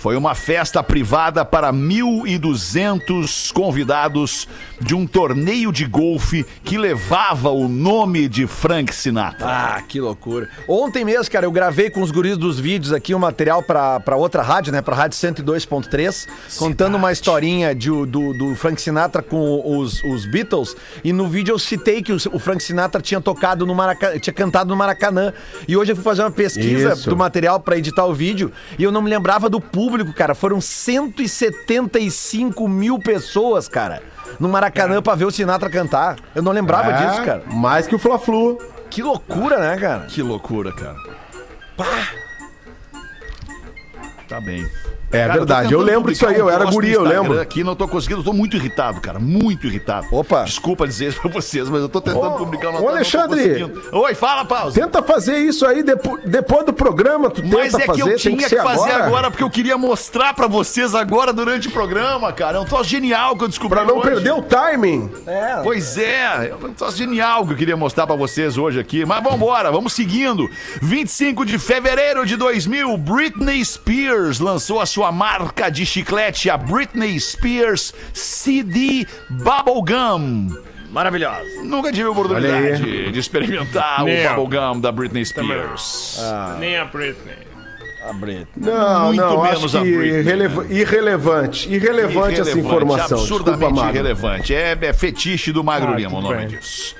Foi 0.00 0.16
uma 0.16 0.34
festa 0.34 0.82
privada 0.82 1.44
para 1.44 1.70
1.200 1.70 3.52
convidados 3.52 4.48
de 4.80 4.94
um 4.94 5.06
torneio 5.06 5.70
de 5.70 5.84
golfe 5.84 6.42
que 6.64 6.78
levava 6.78 7.50
o 7.50 7.68
nome 7.68 8.26
de 8.26 8.46
Frank 8.46 8.94
Sinatra. 8.94 9.46
Ah, 9.46 9.82
que 9.86 10.00
loucura. 10.00 10.48
Ontem 10.66 11.04
mesmo, 11.04 11.30
cara, 11.30 11.44
eu 11.44 11.52
gravei 11.52 11.90
com 11.90 12.00
os 12.00 12.10
guris 12.10 12.38
dos 12.38 12.58
vídeos 12.58 12.94
aqui 12.94 13.14
um 13.14 13.18
material 13.18 13.62
pra 13.62 14.16
outra 14.16 14.40
rádio, 14.40 14.72
né? 14.72 14.80
Pra 14.80 14.96
rádio 14.96 15.18
102.3, 15.18 16.26
contando 16.56 16.94
uma 16.94 17.12
historinha 17.12 17.74
de, 17.74 17.90
do, 17.90 18.32
do 18.32 18.54
Frank 18.54 18.80
Sinatra 18.80 19.20
com 19.20 19.78
os, 19.78 20.02
os 20.02 20.24
Beatles. 20.24 20.74
E 21.04 21.12
no 21.12 21.28
vídeo 21.28 21.52
eu 21.52 21.58
citei 21.58 22.00
que 22.00 22.14
o, 22.14 22.16
o 22.32 22.38
Frank 22.38 22.62
Sinatra 22.62 23.02
tinha 23.02 23.20
tocado 23.20 23.66
no 23.66 23.74
Maracanã, 23.74 24.18
tinha 24.18 24.32
cantado 24.32 24.70
no 24.70 24.76
Maracanã. 24.76 25.30
E 25.68 25.76
hoje 25.76 25.92
eu 25.92 25.96
fui 25.96 26.04
fazer 26.04 26.22
uma 26.22 26.30
pesquisa 26.30 26.94
Isso. 26.94 27.10
do 27.10 27.14
material 27.18 27.60
pra 27.60 27.76
editar 27.76 28.06
o 28.06 28.14
vídeo 28.14 28.50
e 28.78 28.82
eu 28.82 28.90
não 28.90 29.02
me 29.02 29.10
lembrava 29.10 29.50
do 29.50 29.60
público, 29.60 29.89
cara. 30.14 30.34
Foram 30.34 30.60
175 30.60 32.68
mil 32.68 32.98
pessoas, 32.98 33.68
cara. 33.68 34.02
No 34.38 34.48
Maracanã 34.48 35.02
pra 35.02 35.14
ver 35.14 35.24
o 35.24 35.30
Sinatra 35.30 35.70
cantar. 35.70 36.16
Eu 36.34 36.42
não 36.42 36.52
lembrava 36.52 36.92
É, 36.92 37.06
disso, 37.06 37.22
cara. 37.24 37.42
Mais 37.46 37.86
que 37.86 37.94
o 37.94 37.98
Fla-Flu. 37.98 38.58
Que 38.88 39.02
loucura, 39.02 39.58
né, 39.58 39.76
cara? 39.76 40.06
Que 40.06 40.22
loucura, 40.22 40.72
cara. 40.72 40.96
Tá 44.28 44.40
bem. 44.40 44.64
É 45.12 45.22
Cara, 45.22 45.32
verdade, 45.32 45.72
eu 45.72 45.80
tentando 45.80 45.92
lembro 45.96 46.12
disso 46.12 46.26
aí, 46.26 46.36
eu 46.36 46.48
era 46.48 46.64
guri, 46.66 46.92
eu 46.92 47.02
lembro. 47.02 47.40
Aqui 47.40 47.64
não 47.64 47.74
tô 47.74 47.88
conseguindo, 47.88 48.20
eu 48.20 48.24
tô 48.24 48.32
muito 48.32 48.56
irritado, 48.56 49.00
cara, 49.00 49.18
muito 49.18 49.66
irritado. 49.66 50.06
Opa. 50.12 50.44
Desculpa 50.44 50.86
dizer 50.86 51.08
isso 51.08 51.20
pra 51.20 51.30
vocês, 51.30 51.68
mas 51.68 51.80
eu 51.80 51.88
tô 51.88 52.00
tentando 52.00 52.26
Ô, 52.26 52.36
publicar 52.36 52.70
uma 52.70 52.80
ô, 52.80 52.88
Alexandre. 52.88 53.72
Oi, 53.90 54.14
fala, 54.14 54.44
pausa. 54.44 54.80
Tenta 54.80 55.02
fazer 55.02 55.38
isso 55.38 55.66
aí 55.66 55.82
depo- 55.82 56.18
depois 56.24 56.64
do 56.64 56.72
programa, 56.72 57.28
tu 57.28 57.42
Mas 57.44 57.72
tenta 57.72 57.78
é 57.78 57.80
que 57.80 57.86
fazer, 57.86 58.02
eu 58.02 58.06
tem 58.06 58.16
tinha 58.16 58.36
que 58.36 58.44
que, 58.48 58.56
fazer 58.62 58.90
agora. 58.90 59.04
agora. 59.06 59.30
porque 59.32 59.42
eu 59.42 59.50
queria 59.50 59.76
mostrar 59.76 60.32
pra 60.32 60.46
vocês 60.46 60.94
agora 60.94 61.32
durante 61.32 61.66
o 61.66 61.70
programa, 61.72 62.32
cara. 62.32 62.58
É 62.58 62.60
um 62.60 62.64
troço 62.64 62.84
genial 62.88 63.36
que 63.36 63.42
eu 63.44 63.48
descobri 63.48 63.76
Pra 63.80 63.84
não 63.84 63.96
hoje. 63.98 64.08
perder 64.10 64.32
o 64.32 64.42
timing. 64.42 65.10
Pois 65.64 65.98
é, 65.98 66.50
é 66.50 66.54
um 66.54 66.72
troço 66.72 66.96
genial 66.96 67.44
que 67.46 67.52
eu 67.52 67.56
queria 67.56 67.76
mostrar 67.76 68.06
pra 68.06 68.14
vocês 68.14 68.56
hoje 68.56 68.78
aqui. 68.78 69.04
Mas 69.04 69.22
vambora, 69.24 69.72
vamos 69.72 69.92
seguindo. 69.92 70.48
25 70.80 71.44
de 71.44 71.58
fevereiro 71.58 72.24
de 72.24 72.36
2000, 72.36 72.96
Britney 72.96 73.64
Spears 73.64 74.38
lançou 74.38 74.80
a 74.80 74.86
sua 74.86 74.99
marca 75.10 75.70
de 75.70 75.84
chiclete, 75.86 76.48
a 76.50 76.56
Britney 76.56 77.18
Spears 77.18 77.92
CD 78.12 79.06
Bubblegum. 79.30 80.48
Maravilhosa. 80.90 81.44
Nunca 81.62 81.92
tive 81.92 82.08
a 82.08 82.10
oportunidade 82.10 83.12
de 83.12 83.18
experimentar 83.18 84.02
Nem 84.04 84.26
o. 84.26 84.34
Bubblegum 84.34 84.80
da 84.80 84.90
Britney 84.92 85.24
Spears. 85.24 86.20
Nem 86.58 86.76
a 86.76 86.84
Britney. 86.84 87.48
A 88.08 88.12
Britney. 88.14 88.46
Não, 88.56 89.06
Muito 89.06 89.20
não, 89.20 89.42
menos 89.42 89.64
acho 89.66 89.78
a 89.78 89.82
que 89.82 89.96
Britney, 89.96 90.20
irreleva- 90.20 90.66
irrelevante. 90.70 91.72
Irrelevante 91.72 92.40
essa 92.40 92.58
informação. 92.58 93.18
Absurdamente 93.18 93.72
Desculpa, 93.74 93.90
irrelevante. 93.90 94.54
É, 94.54 94.76
é 94.80 94.92
fetiche 94.92 95.52
do 95.52 95.62
Magro 95.62 95.92
Ah, 95.92 95.96
Lima 95.96 96.18
o 96.18 96.22
nome 96.22 96.36
bem. 96.36 96.48
disso. 96.48 96.96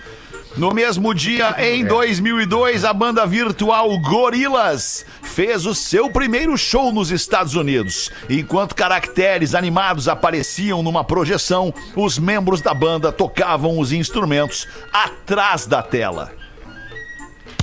No 0.57 0.75
mesmo 0.75 1.15
dia, 1.15 1.55
em 1.59 1.85
2002, 1.85 2.85
a 2.85 2.93
banda 2.93 3.25
virtual 3.25 3.97
Gorillaz 4.01 5.07
fez 5.23 5.65
o 5.65 5.75
seu 5.75 6.11
primeiro 6.11 6.59
show 6.59 6.93
nos 6.93 7.13
Estados 7.13 7.55
Unidos. 7.55 8.11
Enquanto 8.29 8.75
caracteres 8.75 9.55
animados 9.55 10.09
apareciam 10.09 10.83
numa 10.83 11.05
projeção, 11.05 11.73
os 11.95 12.19
membros 12.19 12.61
da 12.61 12.75
banda 12.75 13.13
tocavam 13.13 13.79
os 13.79 13.93
instrumentos 13.93 14.67
atrás 14.93 15.67
da 15.67 15.83
tela. 15.83 16.40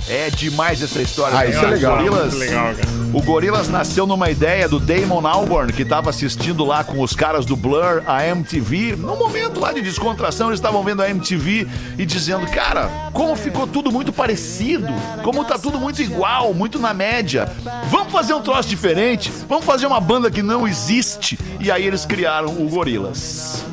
É 0.08 0.30
demais 0.30 0.82
essa 0.82 1.02
história. 1.02 1.38
Ah, 1.38 1.44
né? 1.44 1.50
isso 1.50 1.58
é 1.58 1.68
legal. 1.68 2.00
Muito 2.00 2.36
legal, 2.36 2.74
cara. 2.74 2.88
o 3.12 3.22
Gorillaz 3.22 3.68
nasceu 3.68 4.06
numa 4.06 4.30
ideia 4.30 4.66
do 4.66 4.80
Damon 4.80 5.26
Albarn, 5.26 5.72
que 5.72 5.82
estava 5.82 6.08
assistindo 6.08 6.64
lá 6.64 6.82
com 6.82 7.00
os 7.02 7.14
caras 7.14 7.44
do 7.44 7.54
Blur, 7.54 8.02
a 8.06 8.26
MTV. 8.26 8.96
Num 8.96 9.16
momento 9.16 9.60
lá 9.60 9.70
de 9.70 9.82
descontração, 9.82 10.48
eles 10.48 10.58
estavam 10.58 10.82
vendo 10.82 11.02
a 11.02 11.10
MTV 11.10 11.68
e 11.98 12.06
dizendo, 12.06 12.46
cara, 12.46 12.88
como 13.12 13.36
ficou 13.36 13.66
tudo 13.66 13.92
muito 13.92 14.12
parecido, 14.12 14.86
como 15.22 15.44
tá 15.44 15.58
tudo 15.58 15.78
muito 15.78 16.00
igual, 16.00 16.54
muito 16.54 16.78
na 16.78 16.94
média. 16.94 17.50
Vamos 17.90 18.10
fazer 18.10 18.32
um 18.32 18.40
troço 18.40 18.68
diferente, 18.68 19.30
vamos 19.46 19.66
fazer 19.66 19.86
uma 19.86 20.00
banda 20.00 20.30
que 20.30 20.42
não 20.42 20.66
existe. 20.66 21.38
E 21.60 21.70
aí 21.70 21.86
eles 21.86 22.06
criaram 22.06 22.48
o 22.48 22.68
Gorillaz. 22.68 23.64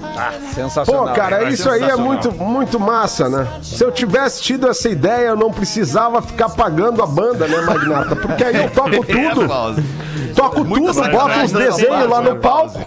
Sensacional. 0.53 1.07
Pô, 1.07 1.13
cara, 1.13 1.43
é 1.43 1.49
isso 1.49 1.69
aí 1.69 1.83
é 1.83 1.95
muito, 1.95 2.31
muito 2.31 2.79
massa, 2.79 3.29
né? 3.29 3.47
Se 3.61 3.83
eu 3.83 3.91
tivesse 3.91 4.41
tido 4.41 4.67
essa 4.67 4.89
ideia, 4.89 5.27
eu 5.27 5.35
não 5.35 5.51
precisava 5.51 6.24
ficar 6.25 6.49
pagando 6.49 7.01
a 7.01 7.05
banda, 7.07 7.47
né, 7.47 7.61
Magnata? 7.61 8.15
Porque 8.15 8.43
aí 8.43 8.55
eu 8.55 8.69
toco 8.69 8.89
tudo. 9.05 9.47
Pausa. 9.47 9.83
Toco 10.35 10.65
Muita 10.65 10.93
tudo, 10.93 11.09
boto 11.11 11.39
uns 11.39 11.53
né, 11.53 11.65
desenhos 11.65 12.09
lá 12.09 12.21
no 12.21 12.35
palco. 12.37 12.85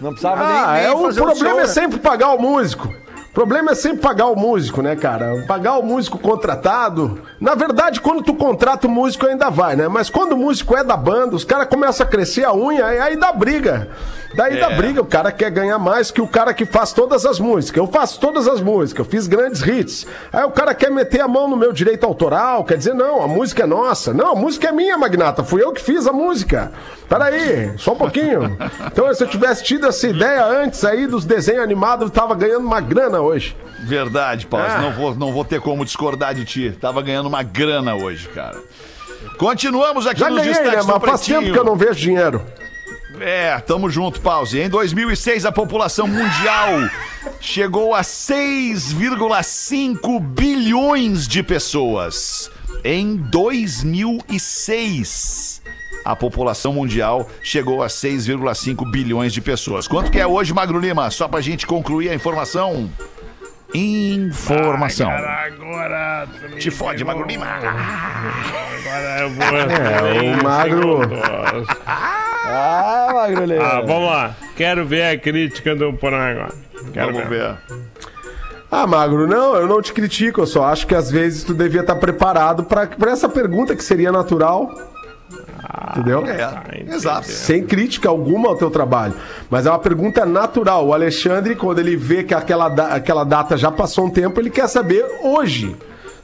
Não 0.00 0.10
precisava 0.10 0.42
Ah, 0.42 0.72
nem, 0.72 0.82
nem 0.82 0.90
é 0.90 0.92
o 0.94 1.02
fazer 1.02 1.20
um 1.20 1.24
problema 1.24 1.50
show, 1.50 1.58
é 1.58 1.62
né? 1.62 1.68
sempre 1.68 1.98
pagar 1.98 2.28
o 2.34 2.38
músico. 2.40 2.88
O 2.88 3.32
problema 3.38 3.70
é 3.72 3.74
sempre 3.74 3.98
pagar 3.98 4.26
o 4.26 4.34
músico, 4.34 4.82
né, 4.82 4.96
cara? 4.96 5.44
Pagar 5.46 5.78
o 5.78 5.82
músico 5.82 6.18
contratado. 6.18 7.20
Na 7.40 7.54
verdade, 7.54 8.00
quando 8.00 8.22
tu 8.22 8.34
contrata 8.34 8.86
o 8.86 8.90
músico 8.90 9.26
ainda 9.26 9.48
vai, 9.48 9.76
né? 9.76 9.86
Mas 9.86 10.10
quando 10.10 10.32
o 10.32 10.36
músico 10.36 10.76
é 10.76 10.82
da 10.82 10.96
banda, 10.96 11.36
os 11.36 11.44
caras 11.44 11.68
começam 11.68 12.04
a 12.06 12.08
crescer 12.10 12.44
a 12.44 12.52
unha, 12.52 12.84
aí, 12.84 12.98
aí 12.98 13.16
dá 13.16 13.30
briga. 13.32 13.90
Daí 14.34 14.60
dá 14.60 14.70
É. 14.70 14.76
briga, 14.76 15.00
o 15.00 15.06
cara 15.06 15.32
quer 15.32 15.50
ganhar 15.50 15.78
mais 15.78 16.10
que 16.10 16.20
o 16.20 16.26
cara 16.28 16.52
que 16.52 16.66
faz 16.66 16.92
todas 16.92 17.24
as 17.24 17.40
músicas. 17.40 17.78
Eu 17.78 17.86
faço 17.90 18.20
todas 18.20 18.46
as 18.46 18.60
músicas, 18.60 19.04
eu 19.06 19.10
fiz 19.10 19.26
grandes 19.26 19.62
hits. 19.62 20.06
Aí 20.32 20.44
o 20.44 20.50
cara 20.50 20.74
quer 20.74 20.90
meter 20.90 21.20
a 21.22 21.28
mão 21.28 21.48
no 21.48 21.56
meu 21.56 21.72
direito 21.72 22.04
autoral, 22.04 22.62
quer 22.64 22.76
dizer, 22.76 22.94
não, 22.94 23.22
a 23.22 23.26
música 23.28 23.62
é 23.62 23.66
nossa. 23.66 24.12
Não, 24.12 24.32
a 24.32 24.34
música 24.34 24.68
é 24.68 24.72
minha, 24.72 24.98
Magnata, 24.98 25.42
fui 25.42 25.62
eu 25.62 25.72
que 25.72 25.80
fiz 25.80 26.06
a 26.06 26.12
música. 26.12 26.70
Peraí, 27.08 27.72
só 27.78 27.92
um 27.92 27.96
pouquinho. 27.96 28.56
Então, 28.86 29.12
se 29.14 29.24
eu 29.24 29.28
tivesse 29.28 29.64
tido 29.64 29.86
essa 29.86 30.06
ideia 30.06 30.44
antes 30.44 30.84
aí 30.84 31.06
dos 31.06 31.24
desenhos 31.24 31.62
animados, 31.62 32.04
eu 32.04 32.10
tava 32.10 32.34
ganhando 32.34 32.66
uma 32.66 32.80
grana 32.80 33.20
hoje. 33.20 33.56
Verdade, 33.80 34.46
Paulo. 34.46 34.66
Ah. 34.68 34.78
Não, 34.78 34.92
vou, 34.92 35.14
não 35.14 35.32
vou 35.32 35.44
ter 35.44 35.60
como 35.60 35.84
discordar 35.84 36.34
de 36.34 36.44
ti. 36.44 36.76
Tava 36.78 37.00
ganhando 37.00 37.26
uma 37.26 37.42
grana 37.42 37.94
hoje, 37.94 38.28
cara. 38.28 38.58
Continuamos 39.38 40.06
aqui 40.06 40.20
Já 40.20 40.28
nos 40.28 40.38
ganhei, 40.38 40.52
né? 40.52 40.60
destaques 40.60 40.86
Mas 40.86 40.94
do 41.00 41.06
faz 41.06 41.20
Pretinho. 41.20 41.40
tempo 41.40 41.52
que 41.52 41.58
eu 41.58 41.64
não 41.64 41.76
vejo 41.76 41.94
dinheiro. 41.94 42.42
É, 43.20 43.58
tamo 43.60 43.88
junto, 43.90 44.20
pause. 44.20 44.60
Em 44.60 44.68
2006, 44.68 45.46
a 45.46 45.52
população 45.52 46.06
mundial 46.06 46.70
chegou 47.40 47.94
a 47.94 48.02
6,5 48.02 50.20
bilhões 50.20 51.26
de 51.26 51.42
pessoas. 51.42 52.50
Em 52.84 53.16
2006, 53.16 55.62
a 56.04 56.14
população 56.14 56.72
mundial 56.72 57.28
chegou 57.42 57.82
a 57.82 57.88
6,5 57.88 58.88
bilhões 58.90 59.32
de 59.32 59.40
pessoas. 59.40 59.88
Quanto 59.88 60.10
que 60.10 60.18
é 60.18 60.26
hoje, 60.26 60.52
Magro 60.54 60.78
Lima? 60.78 61.10
Só 61.10 61.28
pra 61.28 61.40
gente 61.40 61.66
concluir 61.66 62.10
a 62.10 62.14
informação. 62.14 62.90
Informação. 63.74 65.10
Agora. 65.10 66.26
Te 66.58 66.70
fode, 66.70 67.04
Magro 67.04 67.26
Lima. 67.26 67.46
Agora 67.46 69.20
eu 69.20 69.30
vou. 69.30 69.44
É, 69.44 70.32
o 70.32 70.42
magro. 70.42 71.00
Ah, 71.86 73.10
Magro 73.12 73.44
Lima. 73.44 73.64
Ah, 73.64 73.80
vamos 73.80 74.10
lá. 74.10 74.36
Quero 74.56 74.86
ver 74.86 75.02
a 75.02 75.18
crítica 75.18 75.74
do 75.76 75.92
Porã 75.92 76.30
agora. 76.30 76.54
Quero 76.92 77.12
Vamos 77.12 77.28
ver. 77.28 77.56
Ah, 78.70 78.86
Magro, 78.86 79.26
não, 79.26 79.56
eu 79.56 79.66
não 79.66 79.80
te 79.80 79.92
critico, 79.94 80.42
eu 80.42 80.46
só 80.46 80.64
acho 80.66 80.86
que 80.86 80.94
às 80.94 81.10
vezes 81.10 81.42
tu 81.42 81.54
devia 81.54 81.80
estar 81.80 81.96
preparado 81.96 82.64
pra 82.64 82.86
pra 82.86 83.12
essa 83.12 83.28
pergunta 83.28 83.74
que 83.74 83.82
seria 83.82 84.12
natural. 84.12 84.70
Entendeu? 85.90 86.24
É, 86.26 86.94
exato. 86.94 87.26
Sem 87.28 87.64
crítica 87.64 88.08
alguma 88.08 88.48
ao 88.48 88.56
teu 88.56 88.70
trabalho. 88.70 89.14
Mas 89.50 89.66
é 89.66 89.70
uma 89.70 89.78
pergunta 89.78 90.24
natural. 90.24 90.86
O 90.86 90.92
Alexandre, 90.94 91.56
quando 91.56 91.78
ele 91.78 91.96
vê 91.96 92.22
que 92.22 92.34
aquela, 92.34 92.68
da- 92.68 92.94
aquela 92.94 93.24
data 93.24 93.56
já 93.56 93.70
passou 93.70 94.06
um 94.06 94.10
tempo, 94.10 94.40
ele 94.40 94.50
quer 94.50 94.68
saber 94.68 95.04
hoje. 95.22 95.74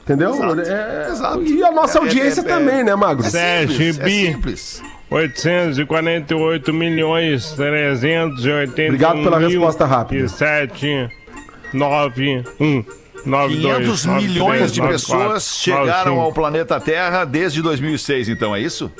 Entendeu? 0.03 0.29
Exato. 0.35 0.61
É- 0.61 1.07
Exato. 1.11 1.43
E 1.43 1.63
a 1.63 1.71
nossa 1.71 1.97
É- 1.97 2.01
audiência 2.01 2.41
é- 2.41 2.45
é- 2.45 2.47
também, 2.47 2.83
né, 2.83 2.95
Magro? 2.95 3.23
Sete 3.23 3.71
Simples, 3.73 3.99
é 3.99 4.03
bi. 4.03 4.11
simples. 4.27 4.83
848 5.09 6.73
milhões 6.73 7.51
381 7.53 8.85
Obrigado 8.87 9.23
pela 9.23 9.39
mil 9.39 9.49
resposta 9.49 9.85
rápida. 9.85 10.25
E 10.25 10.29
7 10.29 11.09
9 11.73 12.43
1 12.59 12.83
9 13.25 13.55
500 13.55 14.05
milhões 14.05 14.71
de 14.71 14.81
pessoas 14.81 15.57
chegaram 15.57 16.19
ao 16.19 16.31
planeta 16.31 16.79
Terra 16.79 17.25
desde 17.25 17.61
2006, 17.61 18.29
então, 18.29 18.55
é 18.55 18.59
isso? 18.61 18.91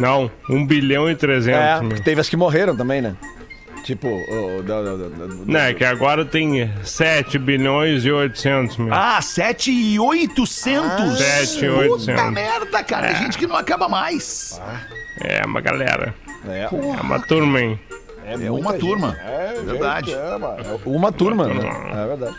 Não, 0.00 0.30
1 0.48 0.66
bilhão 0.66 1.08
e 1.10 1.14
300 1.14 1.60
É, 1.60 1.80
mil. 1.80 1.88
porque 1.90 2.02
teve 2.02 2.20
as 2.20 2.28
que 2.28 2.36
morreram 2.36 2.76
também, 2.76 3.00
né? 3.02 3.14
Tipo, 3.84 4.08
o. 4.08 4.62
da- 4.62 4.82
da- 4.82 4.96
da- 4.96 5.08
Não, 5.46 5.60
é 5.60 5.72
que 5.74 5.84
agora 5.84 6.24
tem 6.24 6.70
7 6.82 7.38
bilhões 7.38 8.04
e 8.04 8.10
800 8.10 8.76
mil. 8.76 8.92
Ah, 8.92 9.20
7 9.22 9.70
e 9.70 9.98
800. 9.98 11.18
Sete 11.18 11.64
e 11.64 11.68
Puta 11.68 11.80
800. 11.92 12.30
merda, 12.32 12.82
cara. 12.84 13.06
É 13.08 13.14
gente 13.14 13.38
que 13.38 13.46
não 13.46 13.56
acaba 13.56 13.88
mais. 13.88 14.60
É 15.22 15.44
uma 15.46 15.60
galera. 15.60 16.14
É, 16.46 16.62
É 16.64 17.00
uma 17.02 17.20
turma, 17.20 17.60
hein? 17.60 17.80
É 18.26 18.50
uma 18.50 18.74
turma. 18.74 19.16
é 19.24 19.60
Verdade. 19.64 20.12
É, 20.14 20.38
mano. 20.38 20.80
Uma 20.84 21.10
turma, 21.10 21.46
né? 21.46 21.54
É 21.92 22.06
verdade. 22.06 22.36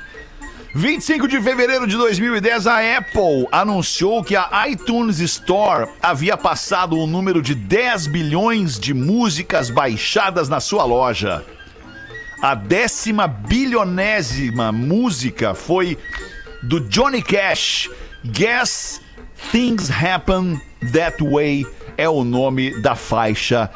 25 0.74 1.28
de 1.28 1.42
fevereiro 1.42 1.86
de 1.86 1.98
2010, 1.98 2.66
a 2.66 2.98
Apple 2.98 3.46
anunciou 3.52 4.24
que 4.24 4.38
a 4.38 4.70
iTunes 4.70 5.20
Store 5.20 5.90
havia 6.02 6.38
passado 6.38 6.98
o 6.98 7.06
número 7.06 7.42
de 7.42 7.54
10 7.54 8.08
bilhões 8.08 8.80
de 8.80 8.94
músicas 8.94 9.70
baixadas 9.70 10.48
na 10.48 10.62
sua 10.62 10.86
loja. 10.86 11.44
A 12.42 12.56
décima 12.56 13.28
bilionésima 13.28 14.72
música 14.72 15.54
foi 15.54 15.98
do 16.64 16.80
Johnny 16.80 17.22
Cash. 17.22 17.90
Guess 18.24 19.02
Things 19.52 19.90
Happen 19.92 20.62
That 20.94 21.22
Way 21.22 21.66
é 21.98 22.08
o 22.08 22.24
nome 22.24 22.82
da 22.82 22.96
faixa. 22.96 23.70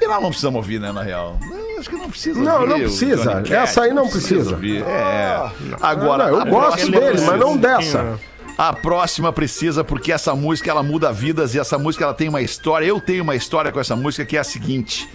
E 0.00 0.06
nós 0.06 0.22
não 0.22 0.30
precisamos 0.30 0.56
ouvir, 0.56 0.80
né, 0.80 0.90
na 0.90 1.02
real? 1.02 1.38
Não, 1.80 1.80
Acho 1.80 1.90
que 1.90 1.96
não 1.96 2.10
precisa 2.10 2.38
Não, 2.40 2.54
ouvir 2.60 2.68
não 2.68 2.78
precisa. 2.80 3.42
Essa 3.50 3.82
aí 3.82 3.92
não 3.94 4.06
precisa. 4.08 4.50
ouvir. 4.50 4.82
É. 4.82 5.50
Agora, 5.80 6.24
Não, 6.30 6.36
eu 6.36 6.40
a 6.42 6.44
gosto 6.44 6.90
dele, 6.90 7.20
mas 7.22 7.40
não 7.40 7.58
precisa. 7.58 8.02
dessa. 8.02 8.18
A 8.58 8.74
próxima 8.74 9.32
precisa 9.32 9.82
porque 9.82 10.12
essa 10.12 10.34
música 10.34 10.70
ela 10.70 10.82
muda 10.82 11.10
vidas 11.10 11.54
e 11.54 11.58
essa 11.58 11.78
música 11.78 12.04
ela 12.04 12.12
tem 12.12 12.28
uma 12.28 12.42
história. 12.42 12.84
Eu 12.84 13.00
tenho 13.00 13.22
uma 13.22 13.34
história 13.34 13.72
com 13.72 13.80
essa 13.80 13.96
música 13.96 14.26
que 14.26 14.36
é 14.36 14.40
a 14.40 14.44
seguinte. 14.44 15.08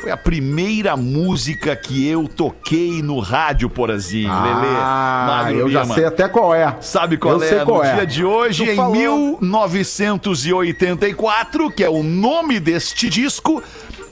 Foi 0.00 0.10
a 0.10 0.16
primeira 0.16 0.96
música 0.96 1.76
que 1.76 2.08
eu 2.08 2.26
toquei 2.28 3.02
no 3.02 3.18
rádio, 3.20 3.68
Porazinho. 3.70 4.30
Ah, 4.32 5.44
Lelê, 5.46 5.62
eu 5.62 5.70
já 5.70 5.82
Lima. 5.82 5.94
sei 5.94 6.04
até 6.04 6.28
qual 6.28 6.52
é. 6.54 6.76
Sabe 6.80 7.16
qual 7.16 7.34
eu 7.36 7.42
é? 7.42 7.48
Sei 7.48 7.60
qual 7.64 7.78
no 7.78 7.84
é. 7.84 7.94
dia 7.94 8.06
de 8.06 8.24
hoje, 8.24 8.64
Tu 8.64 8.70
em 8.72 8.76
falou. 8.76 8.92
1984, 8.94 11.70
que 11.70 11.84
é 11.84 11.88
o 11.88 12.02
nome 12.02 12.58
deste 12.58 13.08
disco, 13.08 13.62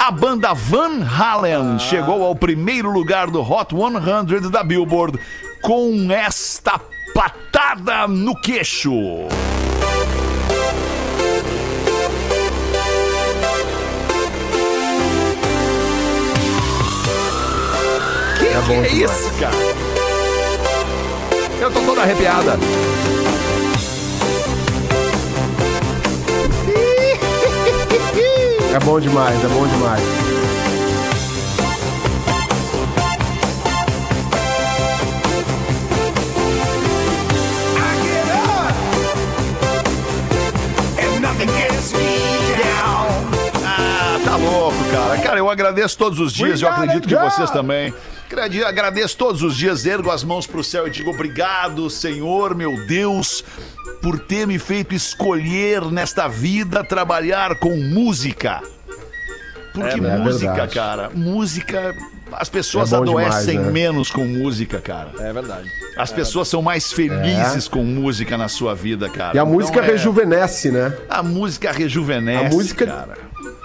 a 0.01 0.11
banda 0.11 0.55
Van 0.55 1.03
Halen 1.05 1.79
chegou 1.79 2.25
ao 2.25 2.35
primeiro 2.35 2.91
lugar 2.91 3.31
do 3.31 3.43
Hot 3.43 3.75
100 3.75 4.51
da 4.51 4.65
Billboard 4.65 5.21
com 5.61 6.11
esta 6.11 6.81
patada 7.15 8.09
no 8.09 8.35
queixo. 8.41 8.91
Que 18.39 18.47
É 18.47 18.61
bom 18.67 18.83
que 18.83 18.89
é 18.89 18.93
isso, 18.95 19.31
cara? 19.39 19.55
Eu 21.61 21.71
tô 21.71 21.81
toda 21.83 22.01
arrepiada. 22.01 22.59
É 28.75 28.79
bom 28.79 29.01
demais, 29.01 29.45
é 29.45 29.49
bom 29.49 29.67
demais. 29.67 30.03
Ah, 43.65 44.19
tá 44.25 44.37
louco, 44.37 44.77
cara. 44.91 45.19
Cara, 45.19 45.39
eu 45.39 45.51
agradeço 45.51 45.97
todos 45.99 46.19
os 46.21 46.33
dias, 46.33 46.61
eu 46.63 46.69
acredito 46.69 47.09
que 47.09 47.15
vocês 47.17 47.51
também. 47.51 47.93
Agrade- 48.31 48.65
Agradeço 48.65 49.17
todos 49.17 49.43
os 49.43 49.57
dias, 49.57 49.85
ergo 49.85 50.09
as 50.11 50.23
mãos 50.23 50.47
pro 50.47 50.63
céu 50.63 50.87
e 50.87 50.91
digo 50.91 51.11
obrigado, 51.11 51.91
Senhor, 51.91 52.55
meu 52.55 52.87
Deus, 52.87 53.45
por 54.01 54.21
ter 54.21 54.47
me 54.47 54.57
feito 54.59 54.95
escolher 54.95 55.83
nesta 55.91 56.29
vida 56.29 56.85
trabalhar 56.85 57.57
com 57.59 57.77
música. 57.77 58.63
Porque 59.75 60.01
É, 60.01 60.09
é 60.09 60.17
música, 60.19 60.53
verdade. 60.53 60.75
cara, 60.75 61.11
música. 61.15 61.95
As 62.33 62.49
pessoas 62.49 62.93
É 62.93 62.97
adoecem 62.97 63.55
demais, 63.57 63.67
né? 63.67 63.73
menos 63.73 64.11
com 64.13 64.25
música, 64.25 64.81
cara. 64.81 65.11
É 65.19 65.33
verdade. 65.33 65.69
As 65.97 66.13
pessoas 66.13 66.47
são 66.47 66.63
mais 66.63 66.93
felizes 66.93 67.67
com 67.67 67.83
música 67.83 68.39
na 68.39 68.47
sua 68.49 68.73
vida, 68.75 69.09
cara. 69.09 69.33
É. 69.33 69.37
E 69.37 69.39
a 69.39 69.43
Então, 69.43 69.47
música 69.53 69.81
é- 69.81 69.87
rejuvenesce, 69.87 70.71
né? 70.71 70.97
A 71.09 71.23
música 71.25 71.73
rejuvenesce, 71.73 72.47
A 72.47 72.49
música- 72.51 72.87
cara. 72.87 73.15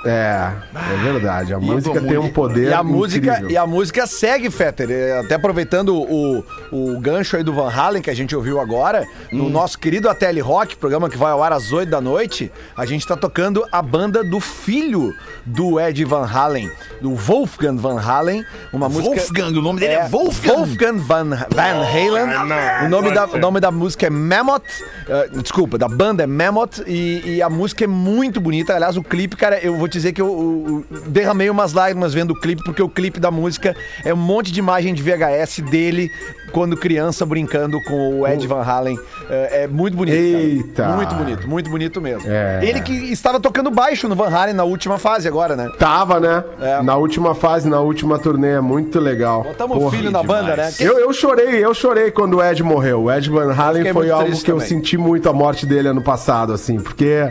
É, 0.05 0.51
é 0.93 1.03
verdade. 1.03 1.53
A 1.53 1.59
música 1.59 1.99
tem 2.01 2.17
um 2.17 2.29
poder 2.31 2.69
E 2.69 2.73
a 2.73 2.83
música, 2.83 3.31
incrível. 3.31 3.49
e 3.51 3.57
a 3.57 3.65
música 3.65 4.05
segue, 4.05 4.49
Fetter. 4.51 4.89
É, 4.91 5.19
Até 5.19 5.35
aproveitando 5.35 5.95
o, 5.95 6.43
o 6.71 6.99
gancho 6.99 7.35
aí 7.37 7.43
do 7.43 7.53
Van 7.53 7.69
Halen 7.71 8.01
que 8.01 8.09
a 8.09 8.13
gente 8.15 8.35
ouviu 8.35 8.59
agora, 8.59 9.05
Hum. 9.33 9.37
no 9.37 9.49
nosso 9.49 9.79
querido 9.79 10.09
ATL 10.09 10.39
Rock, 10.41 10.75
programa 10.75 11.09
que 11.09 11.17
vai 11.17 11.31
ao 11.31 11.41
ar 11.43 11.51
às 11.53 11.71
8 11.73 11.89
da 11.89 11.99
noite, 11.99 12.51
a 12.77 12.85
gente 12.85 13.05
tá 13.07 13.15
tocando 13.15 13.65
a 13.71 13.81
banda 13.81 14.23
do 14.23 14.39
filho 14.39 15.13
do 15.45 15.79
Ed 15.79 16.03
Van 16.05 16.25
Halen, 16.25 16.69
do 17.01 17.15
Wolfgang 17.15 17.77
Van 17.77 17.99
Halen, 17.99 18.43
uma 18.71 18.87
música 18.87 19.15
Wolfgang, 19.15 19.57
o 19.57 19.61
nome 19.61 19.79
dele 19.79 19.93
é, 19.93 20.07
Wolfgang. 20.07 20.55
Wolfgang 20.55 20.97
Van, 20.99 21.29
Van 21.49 21.83
Halen. 21.83 22.33
Ah, 22.33 22.45
não, 22.45 22.85
o, 22.85 22.89
nome 22.89 23.13
da, 23.13 23.25
o 23.27 23.37
nome 23.37 23.59
da 23.59 23.71
música 23.71 24.05
é 24.07 24.09
Mammoth. 24.09 24.63
eh, 25.09 25.29
desculpa, 25.41 25.77
da 25.77 25.87
banda 25.87 26.23
é 26.23 26.27
Mammoth. 26.27 26.79
E, 26.85 27.21
e 27.37 27.41
a 27.41 27.49
música 27.49 27.83
é 27.83 27.87
muito 27.87 28.39
bonita. 28.39 28.75
Aliás, 28.75 28.97
o 28.97 29.03
clipe, 29.03 29.35
cara, 29.35 29.59
eu 29.59 29.75
vou 29.75 29.87
te 29.87 29.94
dizer 29.97 30.13
que 30.13 30.21
eu, 30.21 30.27
eu- 30.27 30.85
eu 30.97 31.01
derramei 31.09 31.49
umas 31.49 31.73
lágrimas 31.73 32.13
vendo 32.13 32.31
o 32.31 32.39
clipe, 32.39 32.63
porque 32.63 32.81
o 32.81 32.89
clipe 32.89 33.19
da 33.19 33.31
música 33.31 33.75
é 34.03 34.13
um 34.13 34.17
monte 34.17 34.51
de 34.51 34.59
imagem 34.59 34.93
de 34.93 35.01
VHS 35.01 35.61
dele 35.61 36.09
quando 36.51 36.77
criança 36.77 37.25
brincando 37.25 37.81
com 37.83 38.21
o 38.21 38.27
Ed 38.27 38.45
Van 38.47 38.61
Halen. 38.61 38.97
É, 39.29 39.63
é 39.63 39.67
muito 39.67 39.97
bonito. 39.97 40.15
cara. 40.15 40.43
Eita. 40.43 40.87
Muito 40.95 41.15
bonito, 41.15 41.47
muito 41.49 41.69
bonito 41.69 42.01
mesmo. 42.01 42.29
É. 42.29 42.59
Ele 42.63 42.81
que 42.81 42.93
estava 43.11 43.39
tocando 43.39 43.69
baixo 43.71 44.07
no 44.07 44.15
Van 44.15 44.29
Halen 44.29 44.53
na 44.53 44.63
última 44.63 44.97
fase 44.97 45.27
agora, 45.27 45.55
né? 45.55 45.69
Tava, 45.79 46.19
né? 46.19 46.43
É. 46.61 46.81
Na 46.81 46.95
última 46.95 47.33
fase, 47.35 47.67
na 47.67 47.79
última 47.81 48.19
turnê. 48.19 48.51
É 48.55 48.61
muito 48.61 48.99
legal. 48.99 49.43
Botamos 49.43 49.83
o 49.83 49.89
filho 49.91 50.11
na 50.11 50.21
demais. 50.21 50.41
banda, 50.45 50.55
né? 50.55 50.71
Eu, 50.79 50.99
eu 50.99 51.11
chorei, 51.11 51.63
eu 51.65 51.73
chorei 51.73 52.11
quando 52.11 52.35
o 52.37 52.43
Ed 52.43 52.61
morreu. 52.63 53.03
O 53.03 53.11
Ed 53.11 53.29
Van 53.29 53.51
Halen 53.53 53.91
foi 53.91 54.09
algo 54.09 54.31
que 54.41 54.51
eu 54.51 54.55
também. 54.57 54.67
senti 54.69 54.97
muito 54.97 55.27
a 55.29 55.33
morte 55.33 55.65
dele 55.65 55.87
ano 55.89 56.01
passado, 56.01 56.53
assim, 56.53 56.79
porque 56.79 57.29